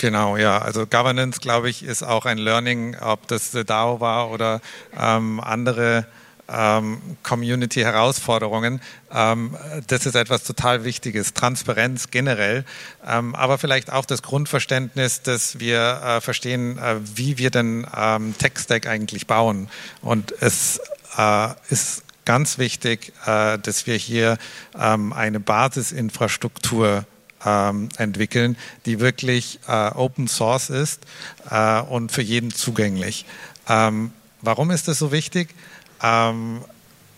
Genau, 0.00 0.38
ja. 0.38 0.56
Also 0.56 0.86
Governance, 0.86 1.40
glaube 1.40 1.68
ich, 1.68 1.82
ist 1.82 2.02
auch 2.02 2.24
ein 2.24 2.38
Learning, 2.38 2.96
ob 2.98 3.28
das 3.28 3.50
DAO 3.50 4.00
war 4.00 4.30
oder 4.30 4.62
ähm, 4.98 5.40
andere 5.40 6.06
ähm, 6.48 7.02
Community-Herausforderungen. 7.22 8.80
Ähm, 9.12 9.54
das 9.88 10.06
ist 10.06 10.14
etwas 10.14 10.44
total 10.44 10.84
Wichtiges. 10.84 11.34
Transparenz 11.34 12.10
generell, 12.10 12.64
ähm, 13.06 13.34
aber 13.34 13.58
vielleicht 13.58 13.92
auch 13.92 14.06
das 14.06 14.22
Grundverständnis, 14.22 15.20
dass 15.20 15.60
wir 15.60 16.00
äh, 16.02 16.20
verstehen, 16.22 16.78
äh, 16.78 16.96
wie 17.02 17.36
wir 17.36 17.50
den 17.50 17.86
ähm, 17.94 18.34
Tech-Stack 18.38 18.86
eigentlich 18.86 19.26
bauen. 19.26 19.68
Und 20.00 20.32
es 20.40 20.80
äh, 21.18 21.48
ist 21.68 22.04
ganz 22.24 22.56
wichtig, 22.56 23.12
äh, 23.26 23.58
dass 23.58 23.86
wir 23.86 23.96
hier 23.96 24.38
ähm, 24.80 25.12
eine 25.12 25.40
Basisinfrastruktur 25.40 27.04
ähm, 27.44 27.88
entwickeln, 27.96 28.56
die 28.86 29.00
wirklich 29.00 29.60
äh, 29.68 29.88
Open 29.88 30.28
Source 30.28 30.70
ist 30.70 31.06
äh, 31.50 31.80
und 31.80 32.12
für 32.12 32.22
jeden 32.22 32.52
zugänglich. 32.52 33.24
Ähm, 33.68 34.12
warum 34.42 34.70
ist 34.70 34.88
das 34.88 34.98
so 34.98 35.12
wichtig? 35.12 35.54
Ähm, 36.02 36.60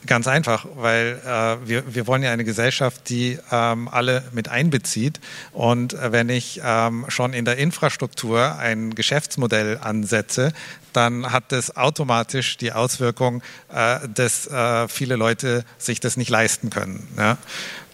Ganz 0.05 0.27
einfach, 0.27 0.67
weil 0.75 1.21
äh, 1.25 1.69
wir, 1.69 1.95
wir 1.95 2.09
wollen 2.09 2.25
ja 2.25 2.33
eine 2.33 2.43
Gesellschaft, 2.43 3.09
die 3.09 3.39
ähm, 3.53 3.87
alle 3.87 4.25
mit 4.33 4.49
einbezieht. 4.49 5.21
Und 5.53 5.95
äh, 5.95 6.11
wenn 6.11 6.29
ich 6.29 6.61
ähm, 6.65 7.05
schon 7.09 7.33
in 7.33 7.45
der 7.45 7.57
Infrastruktur 7.57 8.59
ein 8.59 8.97
Geschäftsmodell 8.97 9.79
ansetze, 9.81 10.53
dann 10.93 11.31
hat 11.31 11.53
das 11.53 11.77
automatisch 11.77 12.57
die 12.57 12.73
Auswirkung, 12.73 13.43
äh, 13.73 14.01
dass 14.13 14.49
äh, 14.49 14.89
viele 14.89 15.15
Leute 15.15 15.65
sich 15.79 16.01
das 16.01 16.17
nicht 16.17 16.31
leisten 16.31 16.71
können. 16.71 17.07
Ja? 17.17 17.39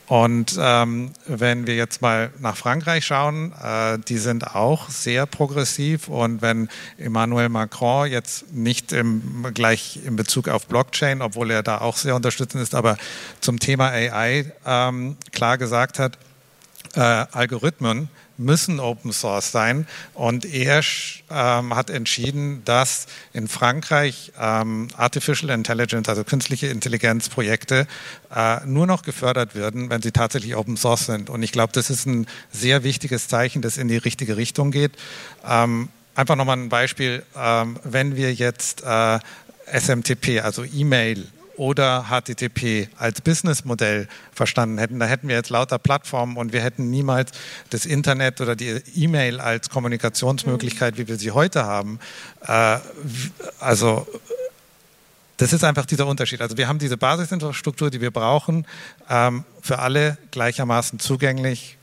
Und 0.08 0.56
ähm, 0.58 1.12
wenn 1.26 1.66
wir 1.66 1.76
jetzt 1.76 2.00
mal 2.00 2.30
nach 2.38 2.56
Frankreich 2.56 3.04
schauen, 3.04 3.52
äh, 3.62 3.98
die 3.98 4.16
sind 4.16 4.54
auch 4.54 4.88
sehr 4.88 5.26
progressiv. 5.26 6.08
Und 6.08 6.40
wenn 6.40 6.70
Emmanuel 6.96 7.50
Macron 7.50 8.10
jetzt 8.10 8.50
nicht 8.52 8.92
im, 8.92 9.46
gleich 9.52 10.00
in 10.02 10.16
Bezug 10.16 10.48
auf 10.48 10.66
Blockchain, 10.66 11.20
obwohl 11.20 11.50
er 11.50 11.62
da 11.62 11.82
auch 11.82 11.98
sehr 11.98 12.16
unterstützend 12.16 12.62
ist, 12.62 12.74
aber 12.74 12.96
zum 13.40 13.58
Thema 13.60 13.88
AI 13.90 14.50
ähm, 14.64 15.18
klar 15.32 15.58
gesagt 15.58 15.98
hat, 15.98 16.16
äh, 16.94 17.00
Algorithmen 17.00 18.08
müssen 18.38 18.80
Open 18.80 19.12
Source 19.12 19.52
sein. 19.52 19.86
Und 20.14 20.44
er 20.44 20.82
ähm, 21.30 21.74
hat 21.74 21.90
entschieden, 21.90 22.62
dass 22.64 23.06
in 23.32 23.48
Frankreich 23.48 24.32
ähm, 24.40 24.88
Artificial 24.96 25.50
Intelligence, 25.50 26.08
also 26.08 26.24
künstliche 26.24 26.68
Intelligenzprojekte, 26.68 27.86
äh, 28.34 28.66
nur 28.66 28.86
noch 28.86 29.02
gefördert 29.02 29.54
werden, 29.54 29.90
wenn 29.90 30.00
sie 30.00 30.12
tatsächlich 30.12 30.56
Open 30.56 30.76
Source 30.76 31.06
sind. 31.06 31.30
Und 31.30 31.42
ich 31.42 31.52
glaube, 31.52 31.72
das 31.72 31.90
ist 31.90 32.06
ein 32.06 32.26
sehr 32.50 32.84
wichtiges 32.84 33.28
Zeichen, 33.28 33.60
das 33.60 33.76
in 33.76 33.88
die 33.88 33.96
richtige 33.96 34.36
Richtung 34.36 34.70
geht. 34.70 34.92
Ähm, 35.46 35.88
einfach 36.14 36.36
nochmal 36.36 36.56
ein 36.56 36.68
Beispiel. 36.68 37.24
Ähm, 37.36 37.78
wenn 37.84 38.16
wir 38.16 38.32
jetzt 38.32 38.82
äh, 38.84 39.18
SMTP, 39.72 40.40
also 40.42 40.64
E-Mail, 40.64 41.26
oder 41.58 42.06
HTTP 42.08 42.88
als 42.96 43.20
Businessmodell 43.20 44.08
verstanden 44.32 44.78
hätten, 44.78 44.98
da 44.98 45.06
hätten 45.06 45.28
wir 45.28 45.36
jetzt 45.36 45.50
lauter 45.50 45.78
Plattformen 45.78 46.36
und 46.36 46.52
wir 46.52 46.62
hätten 46.62 46.90
niemals 46.90 47.32
das 47.70 47.84
Internet 47.84 48.40
oder 48.40 48.56
die 48.56 48.80
E-Mail 48.94 49.40
als 49.40 49.68
Kommunikationsmöglichkeit, 49.68 50.98
wie 50.98 51.08
wir 51.08 51.16
sie 51.16 51.32
heute 51.32 51.64
haben. 51.64 51.98
Äh, 52.46 52.78
also 53.58 54.06
das 55.38 55.52
ist 55.52 55.64
einfach 55.64 55.86
dieser 55.86 56.06
Unterschied. 56.06 56.40
Also 56.40 56.56
wir 56.56 56.68
haben 56.68 56.78
diese 56.78 56.96
Basisinfrastruktur, 56.96 57.90
die 57.90 58.00
wir 58.00 58.10
brauchen, 58.10 58.66
ähm, 59.08 59.44
für 59.62 59.78
alle 59.78 60.18
gleichermaßen 60.30 60.98
zugänglich 60.98 61.77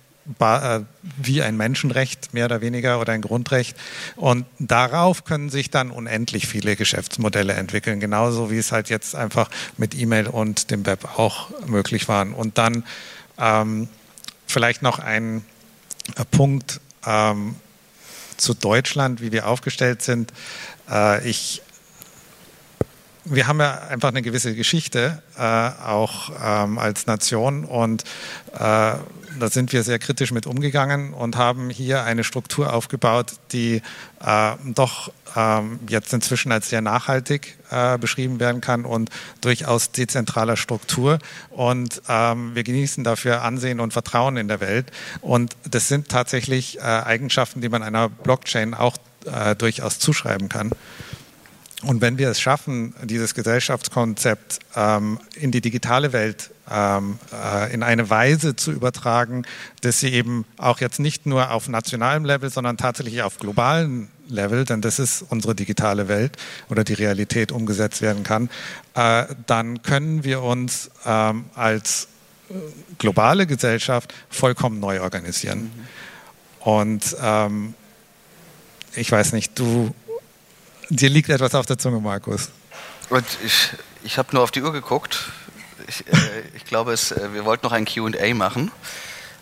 wie 1.17 1.43
ein 1.43 1.55
Menschenrecht 1.55 2.33
mehr 2.33 2.45
oder 2.45 2.61
weniger 2.61 2.99
oder 2.99 3.13
ein 3.13 3.21
Grundrecht. 3.21 3.77
Und 4.15 4.45
darauf 4.57 5.23
können 5.23 5.49
sich 5.49 5.69
dann 5.69 5.91
unendlich 5.91 6.47
viele 6.47 6.75
Geschäftsmodelle 6.75 7.53
entwickeln, 7.53 7.99
genauso 7.99 8.49
wie 8.49 8.57
es 8.57 8.71
halt 8.71 8.89
jetzt 8.89 9.15
einfach 9.15 9.49
mit 9.77 9.93
E-Mail 9.93 10.27
und 10.27 10.71
dem 10.71 10.85
Web 10.85 11.17
auch 11.17 11.49
möglich 11.67 12.07
waren. 12.07 12.33
Und 12.33 12.57
dann 12.57 12.83
ähm, 13.37 13.87
vielleicht 14.47 14.81
noch 14.81 14.99
ein 14.99 15.45
äh, 16.15 16.25
Punkt 16.25 16.81
ähm, 17.05 17.55
zu 18.37 18.53
Deutschland, 18.53 19.21
wie 19.21 19.31
wir 19.31 19.47
aufgestellt 19.47 20.01
sind. 20.01 20.33
Äh, 20.89 21.27
ich 21.27 21.61
wir 23.25 23.47
haben 23.47 23.59
ja 23.59 23.79
einfach 23.89 24.09
eine 24.09 24.21
gewisse 24.21 24.55
Geschichte, 24.55 25.21
äh, 25.37 25.41
auch 25.41 26.31
ähm, 26.43 26.77
als 26.77 27.07
Nation. 27.07 27.65
Und 27.65 28.03
äh, 28.53 28.57
da 28.57 29.49
sind 29.49 29.73
wir 29.73 29.83
sehr 29.83 29.99
kritisch 29.99 30.31
mit 30.31 30.47
umgegangen 30.47 31.13
und 31.13 31.35
haben 31.35 31.69
hier 31.69 32.03
eine 32.03 32.23
Struktur 32.23 32.73
aufgebaut, 32.73 33.33
die 33.51 33.81
äh, 34.23 34.51
doch 34.63 35.11
ähm, 35.35 35.79
jetzt 35.89 36.13
inzwischen 36.13 36.51
als 36.51 36.69
sehr 36.69 36.81
nachhaltig 36.81 37.57
äh, 37.69 37.97
beschrieben 37.97 38.39
werden 38.39 38.61
kann 38.61 38.85
und 38.85 39.09
durchaus 39.41 39.91
dezentraler 39.91 40.55
Struktur. 40.55 41.19
Und 41.49 42.01
ähm, 42.07 42.55
wir 42.55 42.63
genießen 42.63 43.03
dafür 43.03 43.41
Ansehen 43.41 43.79
und 43.79 43.91
Vertrauen 43.91 44.37
in 44.37 44.47
der 44.47 44.61
Welt. 44.61 44.91
Und 45.21 45.55
das 45.69 45.87
sind 45.87 46.09
tatsächlich 46.09 46.77
äh, 46.77 46.81
Eigenschaften, 46.81 47.61
die 47.61 47.69
man 47.69 47.83
einer 47.83 48.07
Blockchain 48.07 48.73
auch 48.73 48.97
äh, 49.25 49.55
durchaus 49.55 49.99
zuschreiben 49.99 50.47
kann. 50.49 50.71
Und 51.85 52.01
wenn 52.01 52.17
wir 52.17 52.29
es 52.29 52.41
schaffen, 52.41 52.95
dieses 53.03 53.35
Gesellschaftskonzept 53.35 54.59
ähm, 54.75 55.19
in 55.35 55.51
die 55.51 55.61
digitale 55.61 56.13
Welt 56.13 56.49
ähm, 56.69 57.19
äh, 57.31 57.71
in 57.71 57.83
eine 57.83 58.09
Weise 58.09 58.55
zu 58.55 58.71
übertragen, 58.71 59.45
dass 59.81 59.99
sie 59.99 60.11
eben 60.11 60.45
auch 60.57 60.81
jetzt 60.81 60.99
nicht 60.99 61.27
nur 61.27 61.51
auf 61.51 61.69
nationalem 61.69 62.25
Level, 62.25 62.49
sondern 62.49 62.77
tatsächlich 62.77 63.21
auf 63.21 63.37
globalen 63.37 64.09
Level, 64.27 64.65
denn 64.65 64.81
das 64.81 64.97
ist 64.97 65.23
unsere 65.29 65.53
digitale 65.53 66.07
Welt 66.07 66.37
oder 66.69 66.83
die 66.83 66.93
Realität 66.93 67.51
umgesetzt 67.51 68.01
werden 68.01 68.23
kann, 68.23 68.49
äh, 68.95 69.25
dann 69.45 69.83
können 69.83 70.23
wir 70.23 70.41
uns 70.41 70.89
ähm, 71.05 71.45
als 71.53 72.07
äh, 72.49 72.55
globale 72.97 73.45
Gesellschaft 73.45 74.11
vollkommen 74.31 74.79
neu 74.79 75.01
organisieren. 75.01 75.65
Mhm. 75.65 76.67
Und 76.67 77.15
ähm, 77.21 77.75
ich 78.95 79.11
weiß 79.11 79.33
nicht, 79.33 79.59
du 79.59 79.93
Dir 80.89 81.09
liegt 81.09 81.29
etwas 81.29 81.55
auf 81.55 81.65
der 81.65 81.77
Zunge, 81.77 81.99
Markus. 81.99 82.49
Und 83.09 83.25
ich, 83.43 83.69
ich 84.03 84.17
habe 84.17 84.29
nur 84.33 84.43
auf 84.43 84.51
die 84.51 84.61
Uhr 84.61 84.71
geguckt. 84.71 85.31
Ich, 85.87 86.07
äh, 86.07 86.13
ich 86.55 86.65
glaube, 86.65 86.93
es, 86.93 87.11
äh, 87.11 87.33
wir 87.33 87.45
wollten 87.45 87.65
noch 87.65 87.71
ein 87.71 87.85
QA 87.85 88.33
machen. 88.33 88.71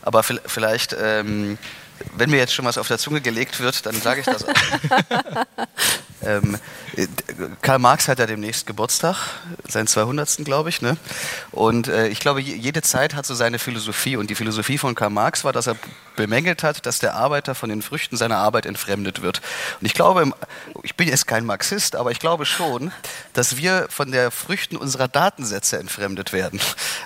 Aber 0.02 0.24
vielleicht 0.24 0.96
ähm, 1.00 1.58
wenn 2.16 2.30
mir 2.30 2.38
jetzt 2.38 2.54
schon 2.54 2.66
was 2.66 2.78
auf 2.78 2.88
der 2.88 2.98
Zunge 2.98 3.22
gelegt 3.22 3.60
wird, 3.60 3.86
dann 3.86 4.00
sage 4.00 4.22
ich 4.22 4.26
das 4.26 4.46
auch. 4.46 4.54
ähm, 6.22 6.58
Karl 7.62 7.80
Marx 7.80 8.08
hat 8.08 8.20
ja 8.20 8.26
demnächst 8.28 8.68
Geburtstag, 8.68 9.16
seinen 9.68 9.88
200. 9.88 10.38
glaube 10.46 10.70
ich. 10.70 10.82
Ne? 10.82 10.98
Und 11.52 11.88
äh, 11.88 12.08
ich 12.08 12.20
glaube, 12.20 12.42
jede 12.42 12.82
Zeit 12.82 13.16
hat 13.16 13.26
so 13.26 13.34
seine 13.34 13.58
Philosophie. 13.58 14.16
Und 14.16 14.30
die 14.30 14.36
Philosophie 14.36 14.78
von 14.78 14.94
Karl 14.94 15.10
Marx 15.10 15.44
war, 15.44 15.54
dass 15.54 15.68
er 15.68 15.76
bemängelt 16.16 16.62
hat, 16.62 16.86
dass 16.86 17.00
der 17.00 17.16
Arbeiter 17.16 17.56
von 17.56 17.70
den 17.70 17.82
Früchten 17.82 18.16
seiner 18.16 18.38
Arbeit 18.38 18.66
entfremdet 18.66 19.22
wird. 19.22 19.42
Und 19.80 19.86
ich 19.86 19.94
glaube, 19.94 20.32
ich 20.84 20.96
bin 20.96 21.08
jetzt 21.08 21.26
kein 21.26 21.46
Marxist, 21.46 21.96
aber 21.96 22.12
ich 22.12 22.20
glaube 22.20 22.46
schon, 22.46 22.92
dass 23.34 23.58
wir 23.58 23.88
von 23.90 24.12
der 24.12 24.30
Früchten 24.30 24.78
unserer 24.78 25.08
Datensätze 25.08 25.80
entfremdet 25.80 26.32
werden. 26.32 26.60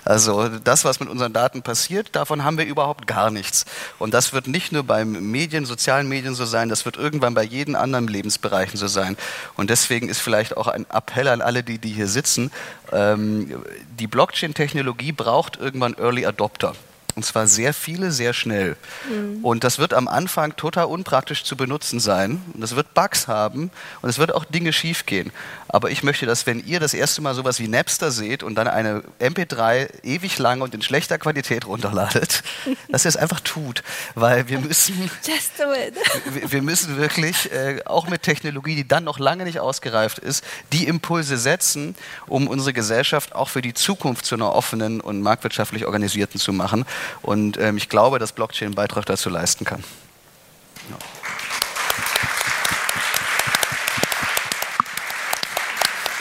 Also 0.03 0.49
das, 0.49 0.83
was 0.83 0.99
mit 0.99 1.09
unseren 1.09 1.31
Daten 1.31 1.61
passiert, 1.61 2.15
davon 2.15 2.43
haben 2.43 2.57
wir 2.57 2.65
überhaupt 2.65 3.07
gar 3.07 3.31
nichts. 3.31 3.65
Und 3.99 4.13
das 4.13 4.33
wird 4.33 4.47
nicht 4.47 4.71
nur 4.71 4.76
beim 4.83 5.31
Medien, 5.31 5.65
sozialen 5.65 6.07
Medien 6.07 6.35
so 6.35 6.45
sein, 6.45 6.69
das 6.69 6.85
wird 6.85 6.97
irgendwann 6.97 7.33
bei 7.33 7.43
jedem 7.43 7.75
anderen 7.75 8.07
Lebensbereichen 8.07 8.77
so 8.77 8.87
sein. 8.87 9.17
Und 9.55 9.69
deswegen 9.69 10.09
ist 10.09 10.19
vielleicht 10.19 10.57
auch 10.57 10.67
ein 10.67 10.85
Appell 10.89 11.27
an 11.27 11.41
alle, 11.41 11.63
die, 11.63 11.77
die 11.77 11.91
hier 11.91 12.07
sitzen, 12.07 12.51
ähm, 12.91 13.63
die 13.99 14.07
Blockchain-Technologie 14.07 15.11
braucht 15.11 15.57
irgendwann 15.57 15.95
Early 15.97 16.25
Adopter. 16.25 16.73
Und 17.17 17.23
zwar 17.23 17.47
sehr 17.47 17.73
viele, 17.73 18.11
sehr 18.11 18.31
schnell. 18.31 18.75
Mhm. 19.09 19.43
Und 19.43 19.63
das 19.63 19.79
wird 19.79 19.95
am 19.95 20.07
Anfang 20.07 20.55
total 20.55 20.85
unpraktisch 20.85 21.43
zu 21.43 21.57
benutzen 21.57 21.99
sein. 21.99 22.43
Und 22.53 22.61
es 22.61 22.75
wird 22.75 22.93
Bugs 22.93 23.27
haben 23.27 23.71
und 24.03 24.09
es 24.09 24.19
wird 24.19 24.35
auch 24.35 24.45
Dinge 24.45 24.71
schiefgehen. 24.71 25.31
Aber 25.67 25.89
ich 25.89 26.03
möchte, 26.03 26.27
dass 26.27 26.45
wenn 26.45 26.63
ihr 26.63 26.79
das 26.79 26.93
erste 26.93 27.23
Mal 27.23 27.33
sowas 27.33 27.59
wie 27.59 27.67
Napster 27.67 28.11
seht 28.11 28.43
und 28.43 28.53
dann 28.53 28.67
eine 28.67 29.01
MP3 29.19 30.03
ewig 30.03 30.37
lang 30.37 30.61
und 30.61 30.75
in 30.75 30.83
schlechter 30.83 31.17
Qualität 31.17 31.65
runterladet, 31.65 32.43
dass 32.89 33.03
ihr 33.03 33.09
es 33.09 33.17
einfach 33.17 33.39
tut. 33.39 33.81
Weil 34.13 34.47
wir 34.47 34.59
müssen, 34.59 35.09
Just 35.25 35.53
do 35.57 35.73
it. 35.73 36.51
wir 36.51 36.61
müssen 36.61 36.97
wirklich, 36.97 37.51
äh, 37.51 37.81
auch 37.85 38.07
mit 38.07 38.21
Technologie, 38.21 38.75
die 38.75 38.87
dann 38.87 39.03
noch 39.03 39.17
lange 39.17 39.43
nicht 39.43 39.59
ausgereift 39.59 40.19
ist, 40.19 40.43
die 40.71 40.85
Impulse 40.85 41.37
setzen, 41.37 41.95
um 42.27 42.47
unsere 42.47 42.73
Gesellschaft 42.73 43.33
auch 43.33 43.49
für 43.49 43.63
die 43.63 43.73
Zukunft 43.73 44.25
zu 44.25 44.35
einer 44.35 44.53
offenen 44.53 45.01
und 45.01 45.23
marktwirtschaftlich 45.23 45.87
organisierten 45.87 46.39
zu 46.39 46.53
machen. 46.53 46.85
Und 47.21 47.57
ähm, 47.57 47.77
ich 47.77 47.89
glaube, 47.89 48.19
dass 48.19 48.31
Blockchain 48.31 48.67
einen 48.67 48.75
Beitrag 48.75 49.05
dazu 49.05 49.29
leisten 49.29 49.65
kann. 49.65 49.83
Ja. 50.89 50.97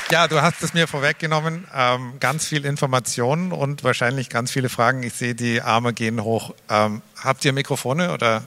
Ja, 0.09 0.29
du 0.29 0.41
hast 0.41 0.63
es 0.63 0.73
mir 0.73 0.87
vorweggenommen. 0.87 1.67
Ähm, 1.75 2.15
ganz 2.21 2.47
viel 2.47 2.65
Informationen 2.65 3.51
und 3.51 3.83
wahrscheinlich 3.83 4.29
ganz 4.29 4.53
viele 4.53 4.69
Fragen. 4.69 5.03
Ich 5.03 5.15
sehe, 5.15 5.35
die 5.35 5.63
Arme 5.63 5.93
gehen 5.93 6.23
hoch. 6.23 6.55
Ähm, 6.69 7.03
habt 7.21 7.45
ihr 7.45 7.53
Mikrofone 7.53 8.13
oder? 8.13 8.45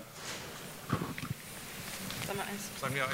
Sollen 2.79 2.95
wir 2.95 3.03
euch? 3.03 3.09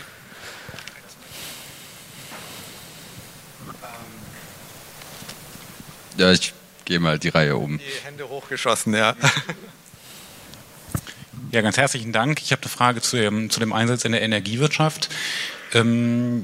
Ja, 6.18 6.32
ich 6.32 6.54
gehe 6.86 7.00
mal 7.00 7.20
die 7.20 7.30
Reihe 7.30 7.58
um. 7.58 7.80
Die 7.80 8.06
Hände 8.06 8.30
hochgeschossen, 8.30 8.94
ja. 8.94 9.16
Ja, 11.52 11.62
ganz 11.62 11.78
herzlichen 11.78 12.12
Dank. 12.12 12.42
Ich 12.42 12.52
habe 12.52 12.64
eine 12.64 12.70
Frage 12.70 13.02
zu 13.02 13.16
dem, 13.16 13.50
zu 13.50 13.62
dem 13.62 13.72
Einsatz 13.72 14.04
in 14.04 14.12
der 14.12 14.22
Energiewirtschaft. 14.22 15.08
Ähm, 15.74 16.44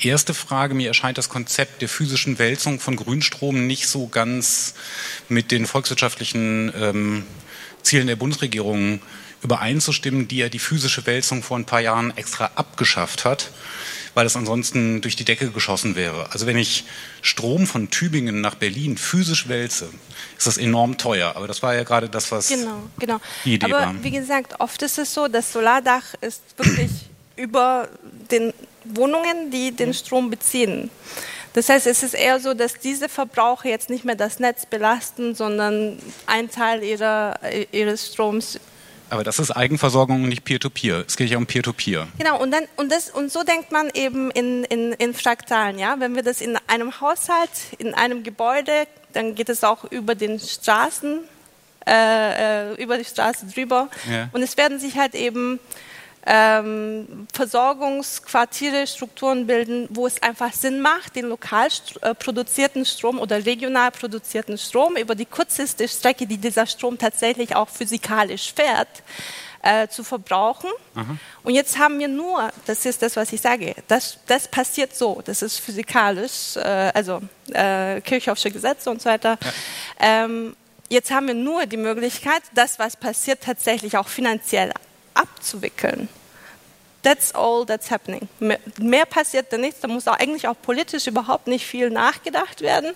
erste 0.00 0.34
Frage, 0.34 0.74
mir 0.74 0.86
erscheint 0.86 1.18
das 1.18 1.28
Konzept 1.28 1.82
der 1.82 1.88
physischen 1.88 2.38
Wälzung 2.38 2.78
von 2.78 2.94
Grünstrom 2.94 3.66
nicht 3.66 3.88
so 3.88 4.06
ganz 4.06 4.74
mit 5.28 5.50
den 5.50 5.66
volkswirtschaftlichen 5.66 6.72
ähm, 6.76 7.26
Zielen 7.82 8.06
der 8.06 8.14
Bundesregierung 8.14 9.00
übereinzustimmen, 9.42 10.28
die 10.28 10.36
ja 10.36 10.48
die 10.48 10.60
physische 10.60 11.06
Wälzung 11.06 11.42
vor 11.42 11.58
ein 11.58 11.64
paar 11.64 11.80
Jahren 11.80 12.16
extra 12.16 12.52
abgeschafft 12.54 13.24
hat 13.24 13.50
weil 14.14 14.26
es 14.26 14.36
ansonsten 14.36 15.00
durch 15.00 15.16
die 15.16 15.24
Decke 15.24 15.50
geschossen 15.50 15.96
wäre. 15.96 16.30
Also 16.32 16.46
wenn 16.46 16.58
ich 16.58 16.84
Strom 17.22 17.66
von 17.66 17.90
Tübingen 17.90 18.40
nach 18.40 18.54
Berlin 18.54 18.96
physisch 18.96 19.48
wälze, 19.48 19.88
ist 20.36 20.46
das 20.46 20.58
enorm 20.58 20.98
teuer. 20.98 21.34
Aber 21.36 21.46
das 21.48 21.62
war 21.62 21.74
ja 21.74 21.84
gerade 21.84 22.08
das, 22.08 22.30
was 22.30 22.48
genau, 22.48 22.82
genau. 22.98 23.20
die 23.44 23.54
Idee 23.54 23.66
Aber 23.66 23.86
war. 23.86 23.94
wie 24.02 24.10
gesagt, 24.10 24.60
oft 24.60 24.82
ist 24.82 24.98
es 24.98 25.14
so, 25.14 25.28
das 25.28 25.52
Solardach 25.52 26.14
ist 26.20 26.42
wirklich 26.56 26.90
über 27.36 27.88
den 28.30 28.52
Wohnungen, 28.84 29.50
die 29.50 29.72
den 29.72 29.94
Strom 29.94 30.30
beziehen. 30.30 30.90
Das 31.54 31.68
heißt, 31.68 31.86
es 31.86 32.02
ist 32.02 32.14
eher 32.14 32.40
so, 32.40 32.54
dass 32.54 32.78
diese 32.78 33.08
Verbraucher 33.08 33.68
jetzt 33.68 33.90
nicht 33.90 34.04
mehr 34.04 34.14
das 34.14 34.38
Netz 34.38 34.64
belasten, 34.64 35.34
sondern 35.34 35.98
ein 36.26 36.50
Teil 36.50 36.82
ihrer, 36.82 37.38
ihres 37.72 38.12
Stroms 38.12 38.58
aber 39.12 39.24
das 39.24 39.38
ist 39.38 39.50
Eigenversorgung 39.50 40.22
und 40.22 40.30
nicht 40.30 40.44
Peer-to-Peer. 40.44 41.04
Es 41.06 41.18
geht 41.18 41.28
ja 41.28 41.36
um 41.36 41.46
Peer-to-Peer. 41.46 42.04
-Peer. 42.04 42.08
Genau, 42.16 42.40
und, 42.40 42.50
dann, 42.50 42.64
und, 42.76 42.90
das, 42.90 43.10
und 43.10 43.30
so 43.30 43.42
denkt 43.42 43.70
man 43.70 43.90
eben 43.92 44.30
in, 44.30 44.64
in, 44.64 44.92
in 44.94 45.12
Fraktalen. 45.12 45.78
Ja? 45.78 45.96
Wenn 45.98 46.14
wir 46.14 46.22
das 46.22 46.40
in 46.40 46.58
einem 46.66 46.98
Haushalt, 46.98 47.50
in 47.76 47.92
einem 47.92 48.22
Gebäude, 48.22 48.86
dann 49.12 49.34
geht 49.34 49.50
es 49.50 49.64
auch 49.64 49.84
über 49.84 50.14
den 50.14 50.40
Straßen, 50.40 51.20
äh, 51.86 52.70
äh 52.72 52.82
über 52.82 52.96
die 52.96 53.04
Straße 53.04 53.46
drüber. 53.54 53.90
Ja. 54.10 54.30
Und 54.32 54.40
es 54.40 54.56
werden 54.56 54.80
sich 54.80 54.96
halt 54.96 55.14
eben 55.14 55.60
ähm, 56.24 57.26
Versorgungsquartiere, 57.32 58.86
Strukturen 58.86 59.46
bilden, 59.46 59.88
wo 59.90 60.06
es 60.06 60.22
einfach 60.22 60.52
Sinn 60.52 60.80
macht, 60.80 61.16
den 61.16 61.26
lokal 61.26 61.68
äh, 62.00 62.14
produzierten 62.14 62.84
Strom 62.84 63.18
oder 63.18 63.44
regional 63.44 63.90
produzierten 63.90 64.56
Strom 64.56 64.96
über 64.96 65.14
die 65.14 65.26
kürzeste 65.26 65.88
Strecke, 65.88 66.26
die 66.26 66.36
dieser 66.38 66.66
Strom 66.66 66.98
tatsächlich 66.98 67.56
auch 67.56 67.68
physikalisch 67.68 68.52
fährt, 68.52 69.02
äh, 69.62 69.88
zu 69.88 70.04
verbrauchen. 70.04 70.70
Aha. 70.94 71.16
Und 71.42 71.54
jetzt 71.54 71.78
haben 71.78 71.98
wir 71.98 72.08
nur, 72.08 72.50
das 72.66 72.84
ist 72.84 73.02
das, 73.02 73.16
was 73.16 73.32
ich 73.32 73.40
sage, 73.40 73.74
das, 73.88 74.18
das 74.26 74.48
passiert 74.48 74.94
so, 74.94 75.22
das 75.24 75.42
ist 75.42 75.58
physikalisch, 75.58 76.56
äh, 76.56 76.92
also 76.94 77.20
äh, 77.52 78.00
Kirchhoffsche 78.00 78.50
Gesetze 78.50 78.90
und 78.90 79.02
so 79.02 79.08
weiter. 79.08 79.38
Ja. 79.40 80.24
Ähm, 80.24 80.56
jetzt 80.88 81.10
haben 81.10 81.26
wir 81.26 81.34
nur 81.34 81.66
die 81.66 81.76
Möglichkeit, 81.76 82.42
das, 82.54 82.78
was 82.78 82.96
passiert, 82.96 83.42
tatsächlich 83.42 83.96
auch 83.96 84.08
finanziell 84.08 84.72
abzuwickeln. 85.22 86.08
That's 87.02 87.34
all 87.34 87.66
that's 87.66 87.90
happening. 87.90 88.28
Mehr, 88.38 89.06
passiert 89.06 89.52
da 89.52 89.58
nichts. 89.58 89.80
Da 89.80 89.88
muss 89.88 90.06
auch 90.06 90.18
eigentlich 90.18 90.46
auch 90.46 90.54
politisch 90.62 91.08
überhaupt 91.08 91.48
nicht 91.48 91.66
viel 91.66 91.90
nachgedacht 91.90 92.60
werden. 92.60 92.92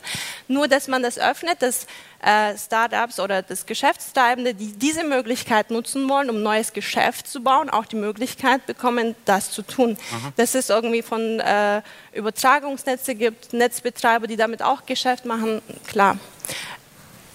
Nur, 0.46 0.68
dass 0.68 0.86
man 0.86 1.02
das 1.02 1.18
öffnet, 1.18 1.60
dass 1.60 1.88
äh, 2.22 2.56
Startups 2.56 3.18
oder 3.18 3.42
das 3.42 3.66
Geschäftstreibende, 3.66 4.54
die 4.54 4.72
diese 4.72 5.02
Möglichkeit 5.02 5.72
nutzen 5.72 6.08
wollen, 6.08 6.30
um 6.30 6.40
neues 6.40 6.72
Geschäft 6.72 7.26
zu 7.26 7.42
bauen, 7.42 7.68
auch 7.68 7.84
die 7.84 7.96
Möglichkeit 7.96 8.64
bekommen, 8.66 9.16
das 9.24 9.50
zu 9.50 9.62
tun. 9.62 9.98
Aha. 10.12 10.32
Dass 10.36 10.54
es 10.54 10.70
irgendwie 10.70 11.02
von 11.02 11.40
äh, 11.40 11.82
Übertragungsnetze 12.12 13.16
gibt, 13.16 13.52
Netzbetreiber, 13.52 14.28
die 14.28 14.36
damit 14.36 14.62
auch 14.62 14.86
Geschäft 14.86 15.24
machen, 15.24 15.62
klar. 15.88 16.16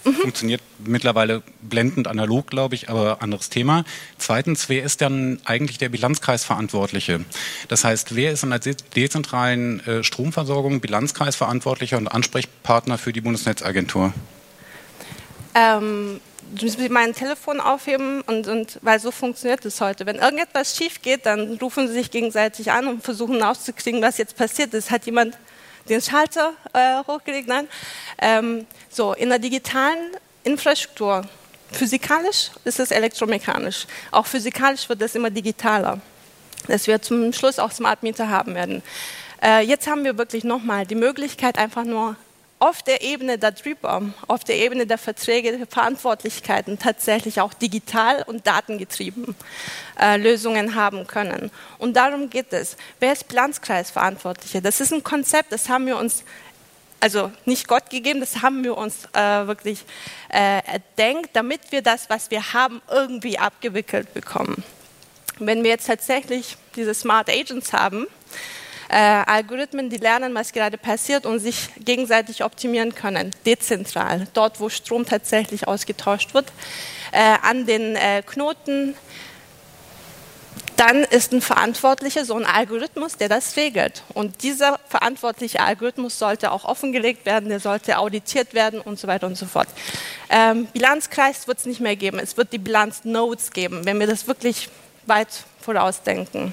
Mhm. 0.04 0.14
Funktioniert 0.14 0.60
mittlerweile 0.84 1.42
blendend 1.60 2.08
analog, 2.08 2.48
glaube 2.48 2.74
ich, 2.74 2.88
aber 2.88 3.22
anderes 3.22 3.50
Thema. 3.50 3.84
Zweitens, 4.18 4.68
wer 4.68 4.82
ist 4.82 5.00
dann 5.00 5.40
eigentlich 5.44 5.78
der 5.78 5.88
Bilanzkreisverantwortliche? 5.88 7.24
Das 7.68 7.84
heißt, 7.84 8.14
wer 8.14 8.32
ist 8.32 8.42
in 8.42 8.50
der 8.50 8.60
dezentralen 8.60 9.80
äh, 9.86 10.04
Stromversorgung 10.04 10.80
Bilanzkreisverantwortlicher 10.80 11.98
und 11.98 12.08
Ansprechpartner 12.08 12.98
für 12.98 13.12
die 13.12 13.20
Bundesnetzagentur? 13.20 14.12
Ähm, 15.54 16.20
du 16.54 16.64
musst 16.64 16.78
mein 16.90 17.14
Telefon 17.14 17.60
aufheben 17.60 18.22
und, 18.22 18.48
und 18.48 18.78
weil 18.82 19.00
so 19.00 19.10
funktioniert 19.10 19.64
es 19.64 19.80
heute. 19.80 20.06
Wenn 20.06 20.16
irgendetwas 20.16 20.76
schief 20.76 21.02
geht, 21.02 21.26
dann 21.26 21.58
rufen 21.58 21.88
sie 21.88 21.94
sich 21.94 22.10
gegenseitig 22.10 22.72
an 22.72 22.86
und 22.86 23.04
versuchen 23.04 23.42
rauszukriegen, 23.42 24.02
was 24.02 24.18
jetzt 24.18 24.36
passiert 24.36 24.74
ist. 24.74 24.90
Hat 24.90 25.06
jemand 25.06 25.36
den 25.88 26.00
Schalter 26.00 26.52
äh, 26.72 27.02
hochgelegt? 27.06 27.48
Nein. 27.48 27.68
Ähm, 28.18 28.66
so, 28.90 29.14
in 29.14 29.28
der 29.28 29.38
digitalen 29.38 30.16
Infrastruktur, 30.44 31.22
physikalisch 31.70 32.50
ist 32.64 32.80
es 32.80 32.90
elektromechanisch. 32.90 33.86
Auch 34.10 34.26
physikalisch 34.26 34.88
wird 34.88 35.02
es 35.02 35.14
immer 35.14 35.30
digitaler, 35.30 36.00
dass 36.68 36.86
wir 36.86 37.00
zum 37.00 37.32
Schluss 37.32 37.58
auch 37.58 37.70
Smart 37.70 38.02
Meter 38.02 38.28
haben 38.28 38.54
werden. 38.54 38.82
Äh, 39.42 39.64
jetzt 39.64 39.86
haben 39.86 40.04
wir 40.04 40.18
wirklich 40.18 40.44
nochmal 40.44 40.86
die 40.86 40.94
Möglichkeit, 40.94 41.58
einfach 41.58 41.84
nur 41.84 42.16
auf 42.62 42.80
der 42.80 43.02
Ebene 43.02 43.38
darüber, 43.38 44.02
auf 44.28 44.44
der 44.44 44.54
Ebene 44.54 44.86
der 44.86 44.96
Verträge, 44.96 45.58
der 45.58 45.66
Verantwortlichkeiten 45.66 46.78
tatsächlich 46.78 47.40
auch 47.40 47.52
digital 47.54 48.22
und 48.24 48.46
datengetrieben 48.46 49.34
äh, 50.00 50.16
Lösungen 50.16 50.76
haben 50.76 51.08
können. 51.08 51.50
Und 51.78 51.96
darum 51.96 52.30
geht 52.30 52.52
es. 52.52 52.76
Wer 53.00 53.14
ist 53.14 53.26
Bilanzkreisverantwortlicher? 53.26 54.60
Das 54.60 54.80
ist 54.80 54.92
ein 54.92 55.02
Konzept, 55.02 55.50
das 55.50 55.68
haben 55.68 55.86
wir 55.86 55.96
uns 55.96 56.22
also 57.00 57.32
nicht 57.46 57.66
Gott 57.66 57.90
gegeben, 57.90 58.20
das 58.20 58.42
haben 58.42 58.62
wir 58.62 58.78
uns 58.78 59.06
äh, 59.12 59.48
wirklich 59.48 59.84
äh, 60.28 60.60
erdenkt, 60.64 61.30
damit 61.32 61.72
wir 61.72 61.82
das, 61.82 62.08
was 62.10 62.30
wir 62.30 62.52
haben, 62.52 62.80
irgendwie 62.88 63.40
abgewickelt 63.40 64.14
bekommen. 64.14 64.62
Wenn 65.40 65.64
wir 65.64 65.70
jetzt 65.70 65.88
tatsächlich 65.88 66.56
diese 66.76 66.94
Smart 66.94 67.28
Agents 67.28 67.72
haben, 67.72 68.06
äh, 68.92 69.24
Algorithmen, 69.26 69.88
die 69.88 69.96
lernen, 69.96 70.34
was 70.34 70.52
gerade 70.52 70.76
passiert 70.76 71.24
und 71.24 71.38
sich 71.38 71.70
gegenseitig 71.78 72.44
optimieren 72.44 72.94
können, 72.94 73.30
dezentral, 73.46 74.28
dort, 74.34 74.60
wo 74.60 74.68
Strom 74.68 75.06
tatsächlich 75.06 75.66
ausgetauscht 75.66 76.34
wird, 76.34 76.52
äh, 77.10 77.36
an 77.42 77.64
den 77.64 77.96
äh, 77.96 78.22
Knoten, 78.24 78.94
dann 80.76 81.04
ist 81.04 81.32
ein 81.32 81.40
Verantwortlicher 81.40 82.24
so 82.24 82.34
ein 82.34 82.44
Algorithmus, 82.44 83.16
der 83.16 83.28
das 83.28 83.56
regelt. 83.56 84.02
Und 84.14 84.42
dieser 84.42 84.78
verantwortliche 84.88 85.60
Algorithmus 85.60 86.18
sollte 86.18 86.50
auch 86.50 86.64
offengelegt 86.64 87.24
werden, 87.24 87.48
der 87.48 87.60
sollte 87.60 87.98
auditiert 87.98 88.52
werden 88.52 88.80
und 88.80 88.98
so 88.98 89.06
weiter 89.06 89.26
und 89.26 89.36
so 89.36 89.46
fort. 89.46 89.68
Ähm, 90.28 90.66
Bilanzkreis 90.66 91.46
wird 91.46 91.58
es 91.58 91.66
nicht 91.66 91.80
mehr 91.80 91.96
geben, 91.96 92.18
es 92.18 92.36
wird 92.36 92.52
die 92.52 92.58
Bilanznodes 92.58 93.52
geben, 93.52 93.86
wenn 93.86 94.00
wir 94.00 94.06
das 94.06 94.26
wirklich 94.26 94.68
weit 95.06 95.28
vorausdenken. 95.60 96.52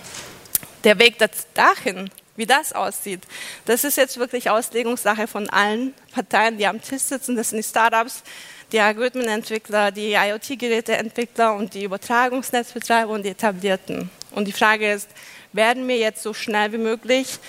Der 0.84 1.00
Weg 1.00 1.18
dahin, 1.54 2.10
wie 2.40 2.46
das 2.46 2.74
aussieht, 2.74 3.22
das 3.66 3.84
ist 3.84 3.98
jetzt 3.98 4.18
wirklich 4.18 4.50
Auslegungssache 4.50 5.28
von 5.28 5.50
allen 5.50 5.94
Parteien, 6.14 6.58
die 6.58 6.66
am 6.66 6.82
Tisch 6.82 7.04
sitzen, 7.04 7.36
das 7.36 7.50
sind 7.50 7.58
die 7.58 7.68
Startups, 7.68 8.24
die 8.72 8.80
Algorithmenentwickler, 8.80 9.92
die 9.92 10.14
IoT-Geräteentwickler 10.14 11.54
und 11.54 11.74
die 11.74 11.84
Übertragungsnetzbetreiber 11.84 13.12
und 13.12 13.24
die 13.24 13.30
Etablierten. 13.30 14.10
Und 14.32 14.48
die 14.48 14.52
Frage 14.52 14.92
ist, 14.92 15.10
werden 15.54 15.88
wir 15.88 15.98
jetzt 15.98 16.24
so 16.24 16.34
schnell 16.34 16.72
wie 16.72 16.78
möglich 16.78 17.40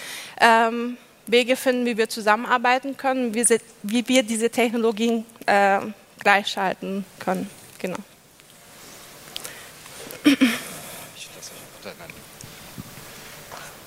ähm, 0.40 0.96
Wege 1.26 1.56
finden, 1.56 1.86
wie 1.86 1.96
wir 1.96 2.08
zusammenarbeiten 2.08 2.96
können, 2.96 3.34
wie, 3.34 3.44
sie, 3.44 3.60
wie 3.82 4.06
wir 4.08 4.22
diese 4.22 4.50
Technologien 4.50 5.24
äh, 5.46 5.80
gleichschalten 6.18 7.04
können. 7.18 7.48
Genau. 7.78 7.98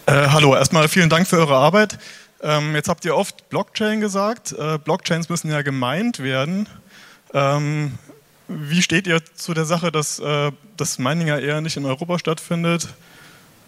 Äh, 0.06 0.28
hallo, 0.30 0.54
erstmal 0.54 0.90
vielen 0.90 1.10
Dank 1.10 1.28
für 1.28 1.38
eure 1.38 1.56
Arbeit. 1.56 1.98
Ähm, 2.42 2.76
jetzt 2.76 2.90
habt 2.90 3.06
ihr 3.06 3.16
oft 3.16 3.48
Blockchain 3.50 4.02
gesagt. 4.02 4.52
Äh, 4.52 4.78
Blockchains 4.78 5.30
müssen 5.30 5.50
ja 5.50 5.62
gemeint 5.62 6.20
werden. 6.20 6.68
Ähm, 7.34 7.94
wie 8.50 8.82
steht 8.82 9.08
ihr 9.08 9.24
zu 9.24 9.54
der 9.54 9.64
Sache, 9.64 9.94
dass 9.94 10.20
äh, 10.20 10.52
das 10.76 11.00
Mining 11.00 11.28
ja 11.28 11.40
eher 11.40 11.62
nicht 11.62 11.78
in 11.78 11.86
Europa 11.86 12.20
stattfindet 12.20 12.90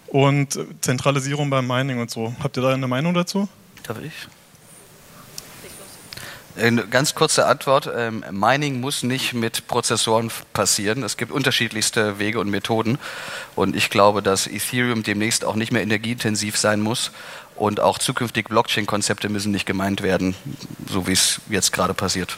und 0.07 0.59
Zentralisierung 0.81 1.49
beim 1.49 1.67
Mining 1.67 2.01
und 2.01 2.11
so? 2.11 2.35
Habt 2.43 2.57
ihr 2.57 2.63
da 2.63 2.73
eine 2.73 2.87
Meinung 2.87 3.13
dazu? 3.13 3.47
Darf 3.83 3.99
ich? 4.03 4.27
Eine 6.57 6.87
ganz 6.87 7.15
kurze 7.15 7.47
Antwort. 7.47 7.89
Ähm, 7.93 8.23
Mining 8.31 8.79
muss 8.79 9.03
nicht 9.03 9.33
mit 9.33 9.67
Prozessoren 9.67 10.31
passieren. 10.53 11.03
Es 11.03 11.17
gibt 11.17 11.31
unterschiedlichste 11.31 12.17
Wege 12.17 12.39
und 12.39 12.49
Methoden. 12.49 12.97
Und 13.55 13.75
ich 13.75 13.89
glaube, 13.89 14.21
dass 14.21 14.47
Ethereum 14.47 15.03
demnächst 15.03 15.43
auch 15.43 15.55
nicht 15.55 15.73
mehr 15.73 15.81
energieintensiv 15.81 16.57
sein 16.57 16.81
muss. 16.81 17.11
Und 17.55 17.79
auch 17.79 17.99
zukünftig 17.99 18.47
Blockchain-Konzepte 18.47 19.27
müssen 19.27 19.51
nicht 19.51 19.65
gemeint 19.65 20.01
werden, 20.01 20.35
so 20.89 21.07
wie 21.07 21.13
es 21.13 21.41
jetzt 21.49 21.73
gerade 21.73 21.93
passiert. 21.93 22.37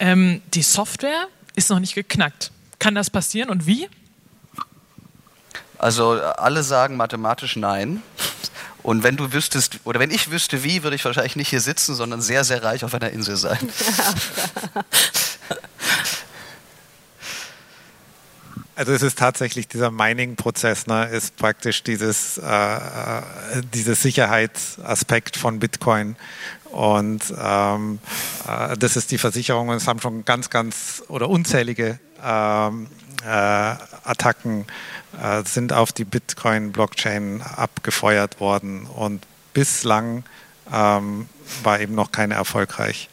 Ähm, 0.00 0.42
die 0.54 0.62
Software 0.62 1.28
ist 1.54 1.70
noch 1.70 1.78
nicht 1.78 1.94
geknackt. 1.94 2.50
Kann 2.80 2.94
das 2.96 3.08
passieren 3.10 3.50
und 3.50 3.66
wie? 3.66 3.88
Also 5.78 6.12
alle 6.12 6.62
sagen 6.62 6.96
mathematisch 6.96 7.56
nein. 7.56 8.02
Und 8.82 9.02
wenn 9.02 9.16
du 9.16 9.32
wüsstest, 9.32 9.78
oder 9.84 10.00
wenn 10.00 10.10
ich 10.10 10.30
wüsste 10.30 10.64
wie, 10.64 10.82
würde 10.82 10.96
ich 10.96 11.04
wahrscheinlich 11.04 11.36
nicht 11.36 11.48
hier 11.48 11.60
sitzen, 11.60 11.94
sondern 11.94 12.20
sehr, 12.20 12.44
sehr 12.44 12.62
reich 12.62 12.84
auf 12.84 12.94
einer 12.94 13.10
Insel 13.10 13.36
sein. 13.36 13.58
Also 18.74 18.92
es 18.92 19.02
ist 19.02 19.18
tatsächlich 19.18 19.68
dieser 19.68 19.90
Mining-Prozess, 19.90 20.86
ne, 20.86 21.06
ist 21.06 21.36
praktisch 21.36 21.82
dieses, 21.82 22.38
äh, 22.38 22.44
äh 22.44 23.22
dieses 23.74 24.00
Sicherheitsaspekt 24.00 25.36
von 25.36 25.58
Bitcoin. 25.58 26.16
Und 26.72 27.22
ähm, 27.38 27.98
äh, 28.48 28.76
das 28.78 28.96
ist 28.96 29.10
die 29.10 29.18
Versicherung. 29.18 29.68
Und 29.68 29.76
es 29.76 29.86
haben 29.86 30.00
schon 30.00 30.24
ganz, 30.24 30.48
ganz 30.48 31.02
oder 31.08 31.28
unzählige 31.28 31.98
ähm, 32.24 32.86
äh, 33.24 33.28
Attacken 34.04 34.66
äh, 35.20 35.42
sind 35.44 35.72
auf 35.72 35.92
die 35.92 36.04
Bitcoin-Blockchain 36.04 37.42
abgefeuert 37.42 38.40
worden. 38.40 38.86
Und 38.86 39.24
bislang 39.52 40.24
ähm, 40.72 41.28
war 41.62 41.80
eben 41.80 41.94
noch 41.94 42.12
keine 42.12 42.34
erfolgreich. 42.34 43.08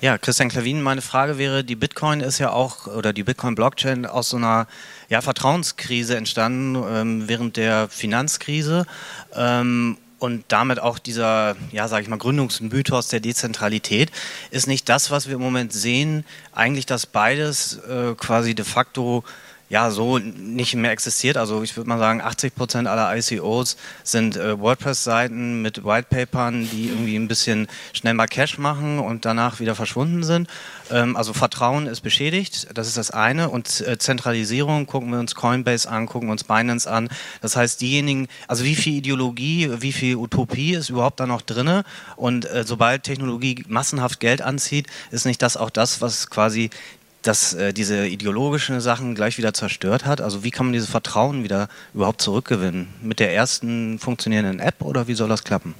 Ja, 0.00 0.16
Christian 0.16 0.48
Klavin, 0.48 0.80
meine 0.80 1.02
Frage 1.02 1.38
wäre, 1.38 1.64
die 1.64 1.74
Bitcoin 1.74 2.20
ist 2.20 2.38
ja 2.38 2.50
auch, 2.50 2.86
oder 2.86 3.12
die 3.12 3.24
Bitcoin-Blockchain 3.24 4.06
aus 4.06 4.28
so 4.28 4.36
einer 4.36 4.68
ja, 5.08 5.20
Vertrauenskrise 5.22 6.16
entstanden 6.16 6.80
ähm, 6.88 7.28
während 7.28 7.56
der 7.56 7.88
Finanzkrise. 7.88 8.86
Ähm, 9.34 9.98
und 10.18 10.44
damit 10.48 10.80
auch 10.80 10.98
dieser, 10.98 11.56
ja, 11.70 11.88
sage 11.88 12.02
ich 12.02 12.08
mal, 12.08 12.18
Gründungsmythos 12.18 13.08
der 13.08 13.20
Dezentralität 13.20 14.10
ist 14.50 14.66
nicht 14.66 14.88
das, 14.88 15.10
was 15.10 15.28
wir 15.28 15.34
im 15.34 15.40
Moment 15.40 15.72
sehen, 15.72 16.24
eigentlich, 16.52 16.86
dass 16.86 17.06
beides 17.06 17.78
äh, 17.78 18.14
quasi 18.16 18.54
de 18.54 18.64
facto 18.64 19.24
ja 19.68 19.90
so 19.90 20.18
nicht 20.18 20.74
mehr 20.74 20.90
existiert. 20.90 21.36
Also 21.36 21.62
ich 21.62 21.76
würde 21.76 21.88
mal 21.88 21.98
sagen, 21.98 22.20
80 22.20 22.54
Prozent 22.54 22.88
aller 22.88 23.14
ICOs 23.16 23.76
sind 24.02 24.36
äh, 24.36 24.58
WordPress-Seiten 24.58 25.62
mit 25.62 25.84
Whitepapern, 25.84 26.68
die 26.70 26.88
irgendwie 26.88 27.16
ein 27.16 27.28
bisschen 27.28 27.68
schnell 27.92 28.14
mal 28.14 28.26
Cash 28.26 28.58
machen 28.58 28.98
und 28.98 29.24
danach 29.24 29.60
wieder 29.60 29.74
verschwunden 29.74 30.22
sind. 30.22 30.48
Ähm, 30.90 31.16
also 31.16 31.32
Vertrauen 31.32 31.86
ist 31.86 32.00
beschädigt, 32.00 32.68
das 32.74 32.88
ist 32.88 32.96
das 32.96 33.10
eine. 33.10 33.50
Und 33.50 33.80
äh, 33.82 33.98
Zentralisierung, 33.98 34.86
gucken 34.86 35.10
wir 35.10 35.18
uns 35.18 35.34
Coinbase 35.34 35.88
an, 35.88 36.06
gucken 36.06 36.28
wir 36.28 36.32
uns 36.32 36.44
Binance 36.44 36.90
an. 36.90 37.08
Das 37.40 37.56
heißt, 37.56 37.80
diejenigen, 37.80 38.28
also 38.46 38.64
wie 38.64 38.76
viel 38.76 38.94
Ideologie, 38.94 39.70
wie 39.80 39.92
viel 39.92 40.16
Utopie 40.16 40.74
ist 40.74 40.88
überhaupt 40.88 41.20
da 41.20 41.26
noch 41.26 41.42
drinne? 41.42 41.84
Und 42.16 42.46
äh, 42.46 42.64
sobald 42.66 43.02
Technologie 43.02 43.64
massenhaft 43.68 44.20
Geld 44.20 44.40
anzieht, 44.40 44.86
ist 45.10 45.26
nicht 45.26 45.42
das 45.42 45.56
auch 45.56 45.70
das, 45.70 46.00
was 46.00 46.30
quasi 46.30 46.70
dass 47.22 47.54
äh, 47.54 47.72
diese 47.72 48.06
ideologischen 48.06 48.80
Sachen 48.80 49.14
gleich 49.14 49.38
wieder 49.38 49.52
zerstört 49.54 50.04
hat? 50.04 50.20
Also 50.20 50.44
wie 50.44 50.50
kann 50.50 50.66
man 50.66 50.72
dieses 50.72 50.90
Vertrauen 50.90 51.44
wieder 51.44 51.68
überhaupt 51.94 52.22
zurückgewinnen? 52.22 52.88
Mit 53.02 53.20
der 53.20 53.34
ersten 53.34 53.98
funktionierenden 53.98 54.60
App 54.60 54.82
oder 54.82 55.08
wie 55.08 55.14
soll 55.14 55.28
das 55.28 55.44
klappen? 55.44 55.74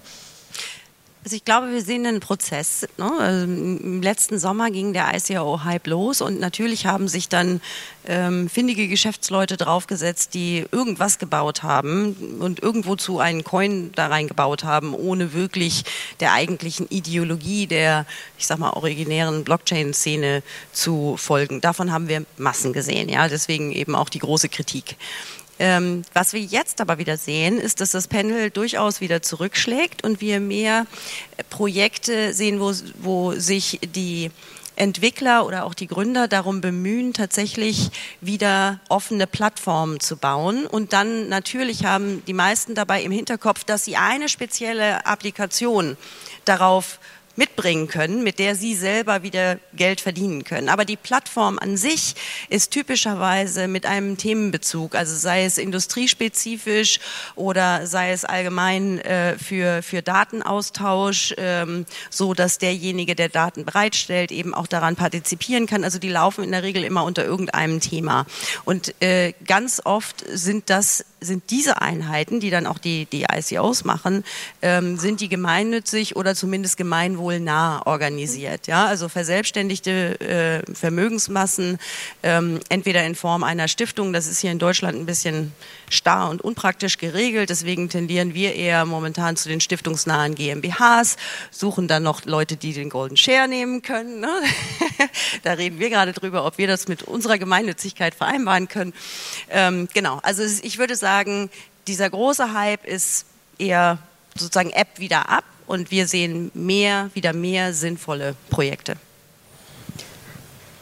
Also 1.28 1.36
ich 1.36 1.44
glaube, 1.44 1.70
wir 1.72 1.82
sehen 1.82 2.06
einen 2.06 2.20
Prozess. 2.20 2.88
Ne? 2.96 3.12
Also 3.18 3.44
Im 3.44 4.00
letzten 4.00 4.38
Sommer 4.38 4.70
ging 4.70 4.94
der 4.94 5.14
ICO-Hype 5.14 5.86
los 5.86 6.22
und 6.22 6.40
natürlich 6.40 6.86
haben 6.86 7.06
sich 7.06 7.28
dann 7.28 7.60
ähm, 8.06 8.48
findige 8.48 8.88
Geschäftsleute 8.88 9.58
draufgesetzt, 9.58 10.32
die 10.32 10.64
irgendwas 10.72 11.18
gebaut 11.18 11.62
haben 11.62 12.38
und 12.40 12.62
irgendwozu 12.62 13.18
einen 13.18 13.44
Coin 13.44 13.92
da 13.94 14.06
reingebaut 14.06 14.64
haben, 14.64 14.94
ohne 14.94 15.34
wirklich 15.34 15.84
der 16.20 16.32
eigentlichen 16.32 16.86
Ideologie 16.88 17.66
der, 17.66 18.06
ich 18.38 18.46
sag 18.46 18.58
mal, 18.58 18.70
originären 18.70 19.44
Blockchain-Szene 19.44 20.42
zu 20.72 21.18
folgen. 21.18 21.60
Davon 21.60 21.92
haben 21.92 22.08
wir 22.08 22.24
Massen 22.38 22.72
gesehen. 22.72 23.10
Ja, 23.10 23.28
deswegen 23.28 23.70
eben 23.70 23.94
auch 23.94 24.08
die 24.08 24.20
große 24.20 24.48
Kritik. 24.48 24.96
Ähm, 25.58 26.02
was 26.12 26.32
wir 26.32 26.40
jetzt 26.40 26.80
aber 26.80 26.98
wieder 26.98 27.16
sehen, 27.16 27.58
ist, 27.58 27.80
dass 27.80 27.90
das 27.90 28.08
Pendel 28.08 28.50
durchaus 28.50 29.00
wieder 29.00 29.22
zurückschlägt 29.22 30.04
und 30.04 30.20
wir 30.20 30.40
mehr 30.40 30.86
Projekte 31.50 32.32
sehen, 32.32 32.60
wo, 32.60 32.72
wo 33.00 33.32
sich 33.32 33.80
die 33.94 34.30
Entwickler 34.78 35.44
oder 35.44 35.64
auch 35.64 35.74
die 35.74 35.88
Gründer 35.88 36.28
darum 36.28 36.60
bemühen, 36.60 37.12
tatsächlich 37.12 37.90
wieder 38.20 38.78
offene 38.88 39.26
Plattformen 39.26 40.00
zu 40.00 40.16
bauen. 40.16 40.66
Und 40.66 40.92
dann 40.92 41.28
natürlich 41.28 41.84
haben 41.84 42.22
die 42.26 42.32
meisten 42.32 42.74
dabei 42.74 43.02
im 43.02 43.12
Hinterkopf, 43.12 43.64
dass 43.64 43.84
sie 43.84 43.96
eine 43.96 44.28
spezielle 44.28 45.04
Applikation 45.04 45.96
darauf 46.44 47.00
mitbringen 47.38 47.86
können, 47.86 48.24
mit 48.24 48.38
der 48.40 48.56
sie 48.56 48.74
selber 48.74 49.22
wieder 49.22 49.58
Geld 49.72 50.00
verdienen 50.00 50.42
können. 50.42 50.68
Aber 50.68 50.84
die 50.84 50.96
Plattform 50.96 51.58
an 51.58 51.76
sich 51.76 52.16
ist 52.48 52.72
typischerweise 52.72 53.68
mit 53.68 53.86
einem 53.86 54.18
Themenbezug, 54.18 54.96
also 54.96 55.14
sei 55.14 55.44
es 55.44 55.56
industriespezifisch 55.56 56.98
oder 57.36 57.86
sei 57.86 58.10
es 58.10 58.24
allgemein 58.24 58.98
äh, 58.98 59.38
für, 59.38 59.82
für 59.82 60.02
Datenaustausch, 60.02 61.34
ähm, 61.38 61.86
so 62.10 62.34
dass 62.34 62.58
derjenige, 62.58 63.14
der 63.14 63.28
Daten 63.28 63.64
bereitstellt, 63.64 64.32
eben 64.32 64.52
auch 64.52 64.66
daran 64.66 64.96
partizipieren 64.96 65.66
kann. 65.66 65.84
Also 65.84 66.00
die 66.00 66.10
laufen 66.10 66.42
in 66.42 66.50
der 66.50 66.64
Regel 66.64 66.82
immer 66.82 67.04
unter 67.04 67.24
irgendeinem 67.24 67.78
Thema. 67.78 68.26
Und 68.64 69.00
äh, 69.00 69.32
ganz 69.46 69.80
oft 69.84 70.24
sind 70.28 70.70
das 70.70 71.04
sind 71.20 71.50
diese 71.50 71.80
Einheiten, 71.80 72.40
die 72.40 72.50
dann 72.50 72.66
auch 72.66 72.78
die, 72.78 73.06
die 73.06 73.24
ICOs 73.24 73.84
machen, 73.84 74.24
ähm, 74.62 74.98
sind 74.98 75.20
die 75.20 75.28
gemeinnützig 75.28 76.16
oder 76.16 76.34
zumindest 76.34 76.76
gemeinwohlnah 77.28 77.86
organisiert. 77.86 78.66
Ja, 78.66 78.86
also 78.86 79.08
verselbstständigte 79.08 80.20
äh, 80.20 80.74
Vermögensmassen, 80.74 81.78
ähm, 82.22 82.60
entweder 82.68 83.04
in 83.04 83.14
Form 83.14 83.44
einer 83.44 83.68
Stiftung, 83.68 84.12
das 84.12 84.26
ist 84.26 84.40
hier 84.40 84.50
in 84.50 84.58
Deutschland 84.58 84.98
ein 84.98 85.06
bisschen 85.06 85.52
starr 85.90 86.30
und 86.30 86.42
unpraktisch 86.42 86.98
geregelt, 86.98 87.50
deswegen 87.50 87.88
tendieren 87.88 88.34
wir 88.34 88.54
eher 88.54 88.84
momentan 88.84 89.36
zu 89.36 89.48
den 89.48 89.60
stiftungsnahen 89.60 90.34
GmbHs, 90.34 91.16
suchen 91.50 91.88
dann 91.88 92.02
noch 92.02 92.24
Leute, 92.24 92.56
die 92.56 92.72
den 92.72 92.90
Golden 92.90 93.16
Share 93.16 93.48
nehmen 93.48 93.82
können. 93.82 94.20
Ne? 94.20 94.28
da 95.42 95.52
reden 95.52 95.78
wir 95.78 95.90
gerade 95.90 96.12
drüber, 96.12 96.44
ob 96.44 96.58
wir 96.58 96.66
das 96.66 96.88
mit 96.88 97.02
unserer 97.02 97.38
Gemeinnützigkeit 97.38 98.14
vereinbaren 98.14 98.68
können. 98.68 98.92
Ähm, 99.50 99.88
genau, 99.94 100.20
also 100.22 100.42
ich 100.42 100.78
würde 100.78 100.96
sagen, 100.96 101.08
sagen, 101.08 101.50
dieser 101.86 102.10
große 102.10 102.52
Hype 102.52 102.84
ist 102.84 103.26
eher 103.58 103.98
sozusagen 104.34 104.70
App 104.70 104.98
wieder 104.98 105.28
ab 105.28 105.44
und 105.68 105.90
wir 105.90 106.08
sehen 106.08 106.50
mehr, 106.54 107.10
wieder 107.14 107.32
mehr 107.32 107.72
sinnvolle 107.72 108.34
Projekte. 108.50 108.96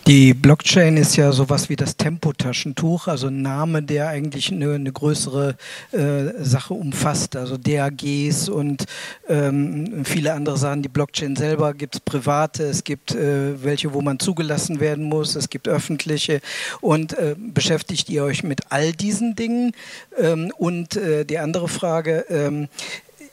Die 0.07 0.35
Blockchain 0.35 0.97
ist 0.99 1.17
ja 1.17 1.33
sowas 1.33 1.69
wie 1.69 1.75
das 1.75 1.97
Tempotaschentuch, 1.97 3.09
also 3.09 3.27
ein 3.27 3.43
Name, 3.43 3.83
der 3.83 4.07
eigentlich 4.07 4.53
eine, 4.53 4.75
eine 4.75 4.93
größere 4.93 5.57
äh, 5.91 6.45
Sache 6.45 6.75
umfasst, 6.75 7.35
also 7.35 7.57
DAGs 7.57 8.49
und 8.49 8.85
ähm, 9.29 10.05
viele 10.05 10.33
andere 10.35 10.59
Sachen. 10.59 10.83
Die 10.83 10.89
Blockchain 10.89 11.35
selber 11.35 11.75
gibt 11.75 11.97
es 11.97 12.01
private, 12.01 12.63
es 12.63 12.85
gibt 12.85 13.17
äh, 13.17 13.61
welche, 13.65 13.95
wo 13.95 14.01
man 14.01 14.21
zugelassen 14.21 14.79
werden 14.79 15.03
muss, 15.03 15.35
es 15.35 15.51
gibt 15.51 15.67
öffentliche. 15.67 16.41
Und 16.81 17.15
äh, 17.15 17.35
beschäftigt 17.37 18.09
ihr 18.09 18.23
euch 18.23 18.45
mit 18.45 18.61
all 18.69 18.93
diesen 18.93 19.35
Dingen? 19.35 19.73
Ähm, 20.17 20.53
und 20.57 20.95
äh, 20.95 21.25
die 21.25 21.39
andere 21.39 21.67
Frage, 21.67 22.27
ähm, 22.29 22.69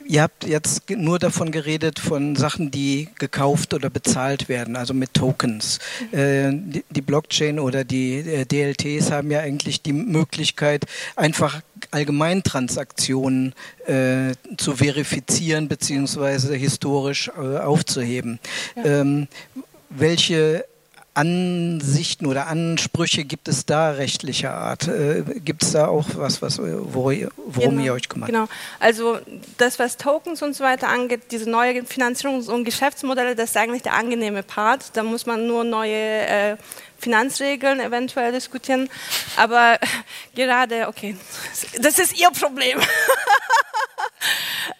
Ihr 0.05 0.21
habt 0.21 0.45
jetzt 0.45 0.89
nur 0.89 1.19
davon 1.19 1.51
geredet, 1.51 1.99
von 1.99 2.35
Sachen, 2.35 2.71
die 2.71 3.09
gekauft 3.17 3.73
oder 3.73 3.89
bezahlt 3.89 4.49
werden, 4.49 4.75
also 4.75 4.93
mit 4.93 5.13
Tokens. 5.13 5.79
Äh, 6.11 6.51
die, 6.51 7.01
Blockchain 7.01 7.59
oder 7.59 7.83
die 7.83 8.19
äh, 8.19 8.45
DLTs 8.45 9.11
haben 9.11 9.31
ja 9.31 9.39
eigentlich 9.39 9.81
die 9.81 9.93
Möglichkeit, 9.93 10.85
einfach 11.15 11.61
Allgemeintransaktionen 11.91 13.53
äh, 13.85 14.33
zu 14.57 14.75
verifizieren 14.75 15.67
beziehungsweise 15.67 16.55
historisch 16.55 17.31
äh, 17.37 17.57
aufzuheben. 17.57 18.39
Ja. 18.75 19.01
Ähm, 19.01 19.27
welche 19.89 20.65
Ansichten 21.15 22.25
oder 22.25 22.47
Ansprüche 22.47 23.23
gibt 23.23 23.47
es 23.47 23.65
da 23.65 23.91
rechtlicher 23.91 24.53
Art? 24.53 24.87
Äh, 24.87 25.23
gibt 25.43 25.63
es 25.63 25.71
da 25.71 25.87
auch 25.87 26.05
was, 26.15 26.41
was 26.41 26.59
worum 26.59 27.31
genau, 27.55 27.81
ihr 27.81 27.93
euch 27.93 28.09
kümmert? 28.09 28.29
Genau, 28.29 28.47
also 28.79 29.19
das, 29.57 29.77
was 29.77 29.97
Tokens 29.97 30.41
und 30.41 30.55
so 30.55 30.63
weiter 30.63 30.89
angeht, 30.89 31.21
diese 31.31 31.49
neuen 31.49 31.85
Finanzierungs- 31.85 32.49
und 32.49 32.63
Geschäftsmodelle, 32.63 33.35
das 33.35 33.51
ist 33.51 33.57
eigentlich 33.57 33.83
der 33.83 33.93
angenehme 33.93 34.41
Part. 34.41 34.91
Da 34.93 35.03
muss 35.03 35.25
man 35.25 35.45
nur 35.45 35.63
neue 35.63 36.27
äh, 36.27 36.57
Finanzregeln 36.97 37.79
eventuell 37.79 38.31
diskutieren. 38.31 38.89
Aber 39.37 39.77
gerade, 40.35 40.87
okay, 40.87 41.15
das 41.79 41.99
ist 41.99 42.19
Ihr 42.19 42.31
Problem. 42.31 42.79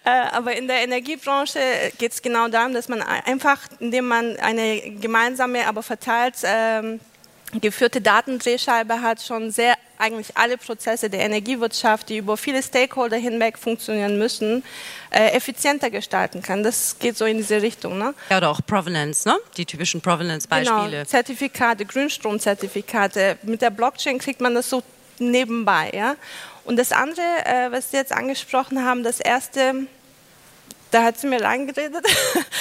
Äh, 0.04 0.10
aber 0.32 0.56
in 0.56 0.68
der 0.68 0.82
Energiebranche 0.82 1.58
geht 1.98 2.12
es 2.12 2.22
genau 2.22 2.48
darum, 2.48 2.74
dass 2.74 2.88
man 2.88 3.02
einfach, 3.02 3.58
indem 3.80 4.08
man 4.08 4.36
eine 4.36 4.80
gemeinsame, 5.00 5.66
aber 5.66 5.82
verteilt 5.82 6.36
ähm, 6.44 7.00
geführte 7.60 8.00
Datendrehscheibe 8.00 9.00
hat, 9.00 9.22
schon 9.22 9.50
sehr 9.50 9.76
eigentlich 9.98 10.36
alle 10.36 10.58
Prozesse 10.58 11.08
der 11.08 11.20
Energiewirtschaft, 11.20 12.08
die 12.08 12.18
über 12.18 12.36
viele 12.36 12.62
Stakeholder 12.62 13.16
hinweg 13.16 13.58
funktionieren 13.58 14.18
müssen, 14.18 14.64
äh, 15.10 15.30
effizienter 15.30 15.90
gestalten 15.90 16.42
kann. 16.42 16.62
Das 16.62 16.98
geht 16.98 17.16
so 17.16 17.24
in 17.24 17.36
diese 17.36 17.62
Richtung. 17.62 17.98
Ne? 17.98 18.14
Ja, 18.28 18.38
oder 18.38 18.50
auch 18.50 18.60
Provenance, 18.66 19.28
ne? 19.28 19.36
die 19.56 19.64
typischen 19.64 20.00
Provenance-Beispiele. 20.00 20.90
Genau, 20.90 21.04
Zertifikate, 21.04 21.84
Grünstromzertifikate. 21.84 23.38
Mit 23.42 23.62
der 23.62 23.70
Blockchain 23.70 24.18
kriegt 24.18 24.40
man 24.40 24.54
das 24.54 24.68
so 24.68 24.82
nebenbei. 25.18 25.90
Ja? 25.94 26.16
Und 26.64 26.76
das 26.76 26.92
andere, 26.92 27.20
äh, 27.44 27.70
was 27.70 27.90
Sie 27.90 27.96
jetzt 27.96 28.12
angesprochen 28.12 28.84
haben, 28.84 29.02
das 29.02 29.20
erste, 29.20 29.86
da 30.90 31.02
hat 31.02 31.18
sie 31.18 31.26
mir 31.26 31.38
lang 31.38 31.66
geredet. 31.66 32.06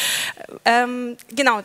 ähm, 0.65 1.17
genau, 1.29 1.61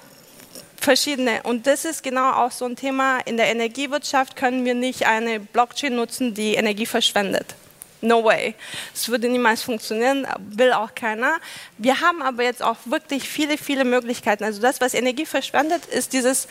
verschiedene. 0.81 1.43
Und 1.43 1.67
das 1.67 1.85
ist 1.85 2.03
genau 2.03 2.33
auch 2.33 2.53
so 2.53 2.65
ein 2.65 2.77
Thema. 2.77 3.19
In 3.21 3.37
der 3.37 3.49
Energiewirtschaft 3.49 4.37
können 4.37 4.65
wir 4.65 4.75
nicht 4.75 5.07
eine 5.07 5.41
Blockchain 5.41 5.95
nutzen, 5.95 6.35
die 6.35 6.55
Energie 6.55 6.87
verschwendet. 6.87 7.55
No 8.01 8.23
way. 8.23 8.55
Es 8.95 9.09
würde 9.09 9.29
niemals 9.29 9.63
funktionieren, 9.63 10.25
will 10.39 10.73
auch 10.73 10.95
keiner. 10.95 11.39
Wir 11.79 12.01
haben 12.01 12.23
aber 12.23 12.45
jetzt 12.45 12.63
auch 12.63 12.77
wirklich 12.85 13.29
viele, 13.29 13.59
viele 13.59 13.85
Möglichkeiten. 13.85 14.45
Also 14.45 14.61
das, 14.63 14.81
was 14.81 14.95
Energie 14.95 15.27
verschwendet, 15.27 15.87
ist 15.87 16.13
dieses 16.13 16.47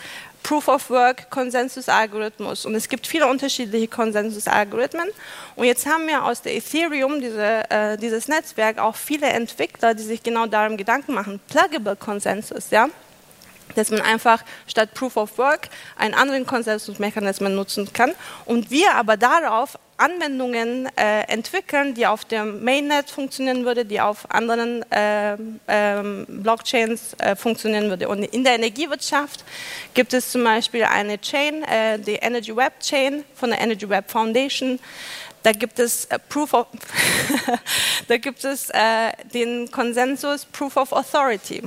Proof 0.47 0.69
of 0.69 0.89
Work 0.89 1.29
Konsensus-Algorithmus. 1.29 2.65
Und 2.65 2.73
es 2.73 2.87
gibt 2.87 3.05
viele 3.05 3.27
unterschiedliche 3.27 3.89
Konsensus-Algorithmen. 3.89 5.09
Und 5.57 5.65
jetzt 5.65 5.85
haben 5.85 6.07
wir 6.07 6.23
aus 6.23 6.41
der 6.41 6.55
Ethereum, 6.55 7.19
diese, 7.19 7.69
äh, 7.69 7.97
dieses 7.97 8.29
Netzwerk, 8.29 8.79
auch 8.79 8.95
viele 8.95 9.27
Entwickler, 9.27 9.93
die 9.93 10.03
sich 10.03 10.23
genau 10.23 10.45
darum 10.45 10.77
Gedanken 10.77 11.13
machen. 11.15 11.41
Pluggable 11.49 11.97
Konsensus, 11.97 12.69
ja 12.69 12.87
dass 13.75 13.91
man 13.91 13.99
einfach 13.99 14.43
statt 14.65 14.93
Proof 14.93 15.17
of 15.17 15.37
Work 15.37 15.67
einen 15.97 16.13
anderen 16.13 16.45
Konsensusmechanismus 16.45 17.51
nutzen 17.51 17.91
kann 17.91 18.13
und 18.45 18.71
wir 18.71 18.95
aber 18.95 19.17
darauf 19.17 19.77
Anwendungen 19.97 20.87
äh, 20.95 21.21
entwickeln, 21.21 21.93
die 21.95 22.05
auf 22.05 22.23
dem 22.23 22.63
Mainnet 22.63 23.09
funktionieren 23.09 23.65
würde, 23.65 23.83
die 23.83 23.99
auf 23.99 24.29
anderen 24.29 24.89
äh, 24.91 25.33
äh, 25.33 25.37
Blockchains 26.27 27.15
äh, 27.17 27.35
funktionieren 27.35 27.89
würde. 27.89 28.07
Und 28.07 28.23
in 28.23 28.43
der 28.43 28.55
Energiewirtschaft 28.55 29.43
gibt 29.93 30.13
es 30.13 30.31
zum 30.31 30.43
Beispiel 30.43 30.83
eine 30.83 31.19
Chain, 31.19 31.63
äh, 31.63 31.97
die 31.97 32.13
Energy 32.13 32.55
Web 32.55 32.79
Chain 32.79 33.23
von 33.33 33.49
der 33.49 33.59
Energy 33.59 33.89
Web 33.89 34.09
Foundation. 34.09 34.79
Da 35.41 35.51
gibt 35.51 35.79
es 35.79 36.05
äh, 36.05 36.19
Proof 36.29 36.53
of 36.53 36.67
da 38.07 38.17
gibt 38.17 38.43
es 38.43 38.71
den 39.33 39.71
Konsensus 39.71 40.45
Proof 40.45 40.77
of 40.77 40.93
Authority. 40.93 41.63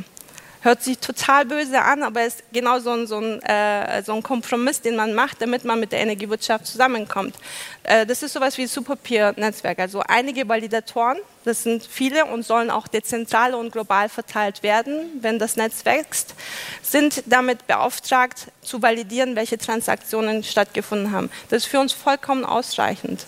Hört 0.63 0.83
sich 0.83 0.99
total 0.99 1.47
böse 1.47 1.81
an, 1.81 2.03
aber 2.03 2.21
es 2.21 2.35
ist 2.35 2.45
genau 2.53 2.81
so 2.81 2.91
ein, 2.91 3.07
so, 3.07 3.19
ein, 3.19 3.41
äh, 3.43 4.03
so 4.03 4.13
ein, 4.13 4.23
Kompromiss, 4.23 4.83
den 4.83 4.95
man 4.95 5.15
macht, 5.15 5.41
damit 5.41 5.65
man 5.65 5.81
mit 5.81 5.93
der 5.93 6.01
Energiewirtschaft 6.01 6.67
zusammenkommt. 6.67 7.35
Äh, 7.83 8.05
das 8.05 8.23
ist 8.23 8.35
sowas 8.35 8.59
wie 8.59 8.67
Superpeer-Netzwerk, 8.67 9.79
also 9.79 10.03
einige 10.07 10.47
Validatoren, 10.47 11.17
das 11.45 11.63
sind 11.63 11.83
viele 11.85 12.27
und 12.27 12.43
sollen 12.45 12.71
auch 12.71 12.89
dezentral 12.89 13.55
und 13.55 13.73
global 13.73 14.11
verteilt 14.11 14.63
werden, 14.63 15.07
wenn 15.23 15.39
das 15.39 15.57
Netz 15.57 15.87
wächst, 15.87 16.35
sind 16.83 17.23
damit 17.25 17.67
beauftragt 17.67 18.49
zu 18.61 18.83
validieren, 18.83 19.37
welche 19.37 19.57
Transaktionen 19.57 20.45
stattgefunden 20.45 21.13
haben. 21.13 21.31
Das 21.49 21.65
ist 21.65 21.71
für 21.71 21.81
uns 21.81 21.95
vollkommen 21.95 22.45
ausreichend. 22.45 23.25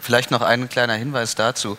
Vielleicht 0.00 0.32
noch 0.32 0.42
ein 0.42 0.68
kleiner 0.68 0.94
Hinweis 0.94 1.36
dazu. 1.36 1.78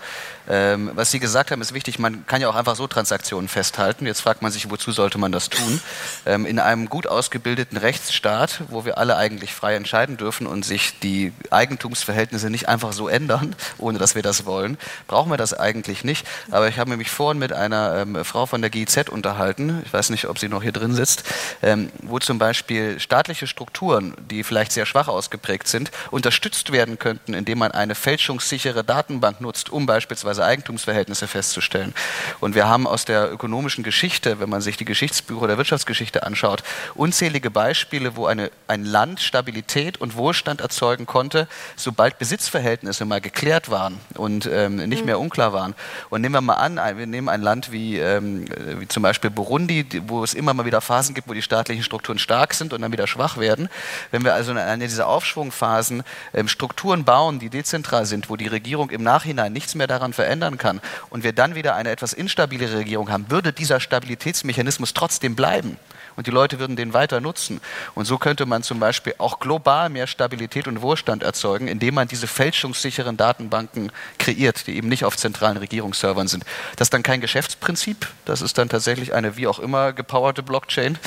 Ähm, 0.49 0.91
was 0.95 1.11
Sie 1.11 1.19
gesagt 1.19 1.51
haben, 1.51 1.61
ist 1.61 1.73
wichtig. 1.73 1.99
Man 1.99 2.25
kann 2.25 2.41
ja 2.41 2.49
auch 2.49 2.55
einfach 2.55 2.75
so 2.75 2.87
Transaktionen 2.87 3.47
festhalten. 3.47 4.05
Jetzt 4.05 4.21
fragt 4.21 4.41
man 4.41 4.51
sich, 4.51 4.69
wozu 4.69 4.91
sollte 4.91 5.17
man 5.17 5.31
das 5.31 5.49
tun? 5.49 5.81
Ähm, 6.25 6.45
in 6.45 6.59
einem 6.59 6.87
gut 6.89 7.07
ausgebildeten 7.07 7.77
Rechtsstaat, 7.77 8.61
wo 8.69 8.85
wir 8.85 8.97
alle 8.97 9.17
eigentlich 9.17 9.53
frei 9.53 9.75
entscheiden 9.75 10.17
dürfen 10.17 10.47
und 10.47 10.63
sich 10.63 10.99
die 10.99 11.33
Eigentumsverhältnisse 11.51 12.49
nicht 12.49 12.69
einfach 12.69 12.93
so 12.93 13.07
ändern, 13.07 13.55
ohne 13.77 13.99
dass 13.99 14.15
wir 14.15 14.21
das 14.21 14.45
wollen, 14.45 14.77
brauchen 15.07 15.31
wir 15.31 15.37
das 15.37 15.53
eigentlich 15.53 16.03
nicht. 16.03 16.25
Aber 16.51 16.67
ich 16.67 16.79
habe 16.79 16.95
mich 16.95 17.11
vorhin 17.11 17.39
mit 17.39 17.53
einer 17.53 17.95
ähm, 17.95 18.23
Frau 18.23 18.45
von 18.45 18.61
der 18.61 18.69
GIZ 18.69 19.09
unterhalten. 19.09 19.81
Ich 19.85 19.93
weiß 19.93 20.09
nicht, 20.09 20.27
ob 20.27 20.39
sie 20.39 20.49
noch 20.49 20.63
hier 20.63 20.71
drin 20.71 20.93
sitzt, 20.93 21.23
ähm, 21.61 21.91
wo 22.03 22.19
zum 22.19 22.39
Beispiel 22.39 22.99
staatliche 22.99 23.47
Strukturen, 23.47 24.15
die 24.29 24.43
vielleicht 24.43 24.71
sehr 24.71 24.85
schwach 24.85 25.07
ausgeprägt 25.07 25.67
sind, 25.67 25.91
unterstützt 26.11 26.71
werden 26.71 26.99
könnten, 26.99 27.33
indem 27.33 27.59
man 27.59 27.71
eine 27.71 27.95
fälschungssichere 27.95 28.83
Datenbank 28.83 29.41
nutzt, 29.41 29.69
um 29.69 29.85
beispielsweise 29.85 30.36
Eigentumsverhältnisse 30.43 31.27
festzustellen. 31.27 31.93
Und 32.39 32.55
wir 32.55 32.67
haben 32.67 32.87
aus 32.87 33.05
der 33.05 33.31
ökonomischen 33.31 33.83
Geschichte, 33.83 34.39
wenn 34.39 34.49
man 34.49 34.61
sich 34.61 34.77
die 34.77 34.85
Geschichtsbücher 34.85 35.47
der 35.47 35.57
Wirtschaftsgeschichte 35.57 36.23
anschaut, 36.23 36.63
unzählige 36.95 37.51
Beispiele, 37.51 38.15
wo 38.15 38.25
eine, 38.25 38.51
ein 38.67 38.85
Land 38.85 39.19
Stabilität 39.19 39.99
und 39.99 40.15
Wohlstand 40.15 40.61
erzeugen 40.61 41.05
konnte, 41.05 41.47
sobald 41.75 42.19
Besitzverhältnisse 42.19 43.05
mal 43.05 43.21
geklärt 43.21 43.69
waren 43.69 43.99
und 44.15 44.49
ähm, 44.51 44.77
nicht 44.77 45.05
mehr 45.05 45.19
unklar 45.19 45.53
waren. 45.53 45.75
Und 46.09 46.21
nehmen 46.21 46.35
wir 46.35 46.41
mal 46.41 46.55
an, 46.55 46.77
wir 46.97 47.07
nehmen 47.07 47.29
ein 47.29 47.41
Land 47.41 47.71
wie, 47.71 47.97
ähm, 47.97 48.45
wie 48.79 48.87
zum 48.87 49.03
Beispiel 49.03 49.29
Burundi, 49.29 49.85
wo 50.07 50.23
es 50.23 50.33
immer 50.33 50.53
mal 50.53 50.65
wieder 50.65 50.81
Phasen 50.81 51.15
gibt, 51.15 51.27
wo 51.27 51.33
die 51.33 51.41
staatlichen 51.41 51.83
Strukturen 51.83 52.19
stark 52.19 52.53
sind 52.53 52.73
und 52.73 52.81
dann 52.81 52.91
wieder 52.91 53.07
schwach 53.07 53.37
werden. 53.37 53.69
Wenn 54.11 54.23
wir 54.23 54.33
also 54.33 54.51
in 54.51 54.57
einer 54.57 54.85
dieser 54.85 55.07
Aufschwungphasen 55.07 56.03
ähm, 56.33 56.47
Strukturen 56.47 57.03
bauen, 57.03 57.39
die 57.39 57.49
dezentral 57.49 58.05
sind, 58.05 58.29
wo 58.29 58.35
die 58.35 58.47
Regierung 58.47 58.89
im 58.89 59.03
Nachhinein 59.03 59.53
nichts 59.53 59.75
mehr 59.75 59.87
daran 59.87 60.13
verändern 60.27 60.57
kann 60.57 60.81
und 61.09 61.23
wir 61.23 61.31
dann 61.31 61.55
wieder 61.55 61.75
eine 61.75 61.89
etwas 61.89 62.11
instabile 62.11 62.71
Regierung 62.73 63.09
haben, 63.09 63.31
würde 63.31 63.53
dieser 63.53 63.79
Stabilitätsmechanismus 63.79 64.93
trotzdem 64.93 65.35
bleiben 65.35 65.77
und 66.17 66.27
die 66.27 66.31
Leute 66.31 66.59
würden 66.59 66.75
den 66.75 66.93
weiter 66.93 67.21
nutzen. 67.21 67.61
Und 67.95 68.05
so 68.05 68.17
könnte 68.17 68.45
man 68.45 68.63
zum 68.63 68.79
Beispiel 68.79 69.13
auch 69.19 69.39
global 69.39 69.89
mehr 69.89 70.07
Stabilität 70.07 70.67
und 70.67 70.81
Wohlstand 70.81 71.23
erzeugen, 71.23 71.69
indem 71.69 71.93
man 71.93 72.09
diese 72.09 72.27
fälschungssicheren 72.27 73.15
Datenbanken 73.15 73.91
kreiert, 74.17 74.67
die 74.67 74.75
eben 74.75 74.89
nicht 74.89 75.05
auf 75.05 75.15
zentralen 75.15 75.57
Regierungsservern 75.57 76.27
sind. 76.27 76.43
Das 76.75 76.87
ist 76.87 76.93
dann 76.93 77.03
kein 77.03 77.21
Geschäftsprinzip, 77.21 78.07
das 78.25 78.41
ist 78.41 78.57
dann 78.57 78.67
tatsächlich 78.67 79.13
eine 79.13 79.37
wie 79.37 79.47
auch 79.47 79.59
immer 79.59 79.93
gepowerte 79.93 80.43
Blockchain, 80.43 80.97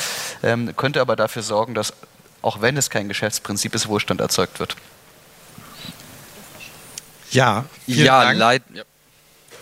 ähm, 0.42 0.74
könnte 0.76 1.00
aber 1.02 1.16
dafür 1.16 1.42
sorgen, 1.42 1.74
dass 1.74 1.92
auch 2.40 2.62
wenn 2.62 2.78
es 2.78 2.88
kein 2.88 3.08
Geschäftsprinzip 3.08 3.74
ist, 3.74 3.88
Wohlstand 3.88 4.20
erzeugt 4.20 4.60
wird. 4.60 4.76
Ja, 7.32 7.64
ja, 7.86 8.32
leid. 8.32 8.62
Ja. 8.72 8.82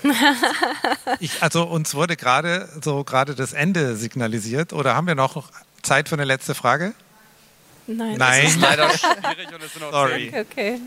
ich, 1.21 1.43
also 1.43 1.65
uns 1.65 1.95
wurde 1.95 2.17
gerade 2.17 2.69
so 2.83 3.05
gerade 3.05 3.35
das 3.35 3.53
Ende 3.53 3.97
signalisiert. 3.97 4.73
Oder 4.73 4.95
haben 4.95 5.07
wir 5.07 5.15
noch 5.15 5.51
Zeit 5.83 6.09
für 6.09 6.15
eine 6.15 6.25
letzte 6.25 6.55
Frage? 6.55 6.95
Nein. 7.89 8.17
Nein. 8.19 8.43
Das 8.45 8.55
ist 8.55 8.61
leider 8.61 8.91
schwierig 8.99 9.49
und 9.55 9.63
es 9.63 9.73
sind 9.73 9.83
auch 9.85 9.93
Sorry. 9.93 10.33
Okay. 10.39 10.79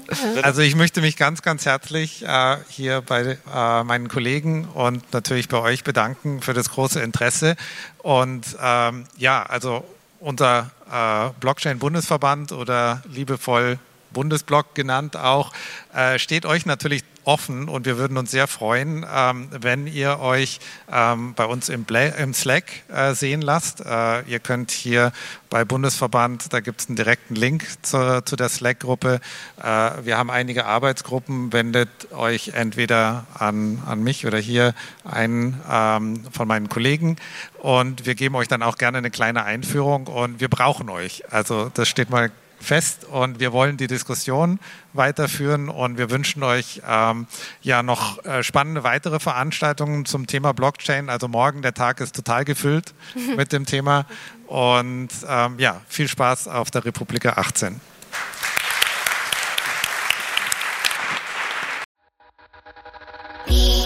Also 0.44 0.62
ich 0.62 0.76
möchte 0.76 1.02
mich 1.02 1.18
ganz, 1.18 1.42
ganz 1.42 1.66
herzlich 1.66 2.24
äh, 2.24 2.58
hier 2.70 3.02
bei 3.02 3.38
äh, 3.54 3.84
meinen 3.84 4.08
Kollegen 4.08 4.66
und 4.66 5.12
natürlich 5.12 5.50
bei 5.50 5.58
euch 5.58 5.84
bedanken 5.84 6.42
für 6.42 6.54
das 6.54 6.70
große 6.70 7.02
Interesse. 7.02 7.56
Und 7.98 8.46
ähm, 8.62 9.06
ja, 9.18 9.44
also 9.44 9.84
unser 10.20 10.70
äh, 10.92 11.32
Blockchain-Bundesverband 11.40 12.52
oder 12.52 13.02
liebevoll 13.10 13.80
Bundesblock 14.14 14.76
genannt 14.76 15.18
auch, 15.18 15.52
äh, 15.94 16.20
steht 16.20 16.46
euch 16.46 16.66
natürlich 16.66 17.04
offen 17.24 17.70
und 17.70 17.86
wir 17.86 17.98
würden 17.98 18.18
uns 18.18 18.32
sehr 18.32 18.48
freuen, 18.48 19.06
ähm, 19.14 19.48
wenn 19.52 19.88
ihr 19.88 20.20
euch 20.20 20.60
ähm, 20.92 21.34
bei 21.36 21.46
uns 21.46 21.70
im, 21.70 21.84
Bla 21.84 22.08
im 22.08 22.34
Slack 22.34 22.66
äh, 22.90 23.14
sehen 23.14 23.42
lasst. 23.42 23.82
Äh, 23.82 24.22
ihr 24.24 24.40
könnt 24.40 24.72
hier 24.72 25.12
bei 25.50 25.66
Bundesverband, 25.66 26.52
da 26.54 26.62
gibt 26.62 26.82
es 26.82 26.88
einen 26.88 26.96
direkten 26.96 27.36
Link 27.36 27.66
zu, 27.84 28.24
zu 28.26 28.36
der 28.36 28.50
Slack-Gruppe. 28.50 29.20
Äh, 29.62 29.64
wir 30.04 30.18
haben 30.18 30.32
einige 30.32 30.66
Arbeitsgruppen, 30.66 31.54
wendet 31.54 31.90
euch 32.12 32.50
entweder 32.50 33.26
an, 33.34 33.82
an 33.86 34.04
mich 34.04 34.26
oder 34.26 34.38
hier 34.38 34.74
einen 35.04 35.62
ähm, 35.70 36.24
von 36.32 36.48
meinen 36.48 36.70
Kollegen 36.70 37.18
und 37.60 38.06
wir 38.06 38.16
geben 38.16 38.36
euch 38.36 38.48
dann 38.48 38.64
auch 38.64 38.78
gerne 38.78 38.98
eine 38.98 39.12
kleine 39.12 39.44
Einführung 39.44 40.08
und 40.08 40.40
wir 40.40 40.50
brauchen 40.50 40.90
euch. 40.90 41.24
Also 41.32 41.70
das 41.74 41.88
steht 41.88 42.10
mal 42.10 42.32
fest 42.62 43.06
und 43.06 43.40
wir 43.40 43.52
wollen 43.52 43.78
die 43.78 43.88
Diskussion 43.88 44.60
weiterführen 44.94 45.70
und 45.70 45.98
wir 45.98 46.10
wünschen 46.10 46.44
euch 46.44 46.82
ähm, 46.88 47.28
ja 47.62 47.84
noch 47.84 48.24
äh, 48.26 48.44
spannende 48.44 48.84
weitere 48.84 49.20
Veranstaltungen 49.20 50.06
zum 50.06 50.28
Thema 50.28 50.54
Blockchain. 50.54 51.10
Also 51.10 51.28
morgen, 51.28 51.62
der 51.62 51.74
Tag 51.74 52.00
ist 52.00 52.16
total 52.16 52.46
gefüllt 52.46 52.94
mit 53.38 53.52
dem 53.52 53.66
Thema 53.66 54.06
und 54.48 55.10
ähm, 55.28 55.60
ja, 55.60 55.82
viel 55.88 56.08
Spaß 56.08 56.48
auf 56.48 56.72
der 56.72 56.86
Republika 56.86 57.34
18. 57.34 57.80
Yeah. 63.52 63.81